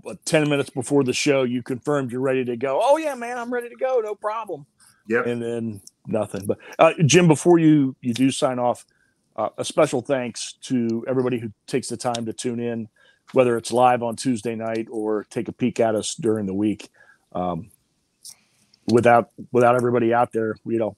[0.00, 2.80] what, 10 minutes before the show, you confirmed you're ready to go.
[2.82, 4.00] Oh, yeah, man, I'm ready to go.
[4.00, 4.64] No problem.
[5.08, 5.26] Yep.
[5.26, 6.46] And then nothing.
[6.46, 8.86] But uh, Jim, before you, you do sign off,
[9.36, 12.88] uh, a special thanks to everybody who takes the time to tune in,
[13.32, 16.88] whether it's live on Tuesday night or take a peek at us during the week.
[17.34, 17.70] Um,
[18.90, 20.96] without without everybody out there, you know,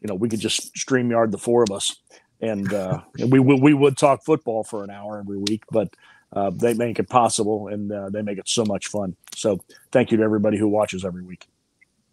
[0.00, 1.96] you know, we could just stream yard the four of us,
[2.40, 5.88] and, uh, and we would we would talk football for an hour every week, but
[6.32, 9.16] uh, they make it possible and uh, they make it so much fun.
[9.34, 9.58] So
[9.90, 11.48] thank you to everybody who watches every week.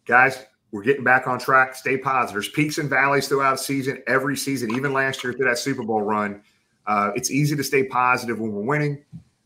[0.06, 1.76] guys, we're getting back on track.
[1.76, 2.34] Stay positive.
[2.34, 6.02] There's peaks and valleys throughout season, every season, even last year through that Super Bowl
[6.02, 6.42] run.
[6.86, 9.04] Uh, it's easy to stay positive when we're winning.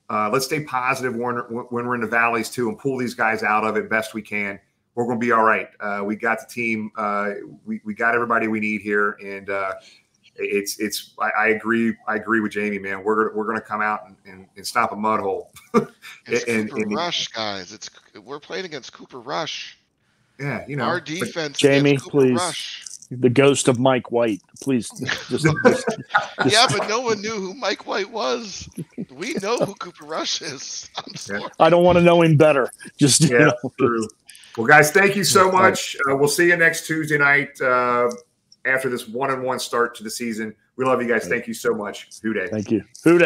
[0.09, 1.35] Uh, let's stay positive when,
[1.69, 4.21] when we're in the valleys too, and pull these guys out of it best we
[4.21, 4.59] can.
[4.95, 5.69] We're going to be all right.
[5.80, 6.91] Uh, we got the team.
[6.97, 7.31] Uh,
[7.65, 9.73] we, we got everybody we need here, and uh,
[10.35, 11.13] it's it's.
[11.19, 11.95] I, I agree.
[12.07, 13.03] I agree with Jamie, man.
[13.03, 15.51] We're gonna, we're going to come out and, and, and stop a mud hole.
[16.27, 17.72] It's and, Cooper and- Rush, guys.
[17.72, 17.89] It's
[18.23, 19.77] we're playing against Cooper Rush.
[20.39, 21.57] yeah, you know, Our defense.
[21.57, 22.38] Jamie, Cooper please.
[22.39, 22.85] Rush.
[23.11, 24.89] The ghost of Mike White, please.
[25.30, 25.85] Just, just, just-
[26.45, 28.69] Yeah, but no one knew who Mike White was.
[29.11, 30.89] We know who Cooper Rush is.
[30.97, 31.43] I'm sorry.
[31.59, 32.72] I don't want to know him better.
[32.97, 34.07] Just you Yeah, know, true.
[34.57, 35.95] Well, guys, thank you so much.
[36.09, 38.11] Uh, we'll see you next Tuesday night uh,
[38.65, 40.53] after this one and one start to the season.
[40.75, 41.27] We love you guys.
[41.27, 42.09] Thank you so much.
[42.21, 42.47] Who Dey.
[42.47, 42.83] Thank you.
[43.03, 43.17] Who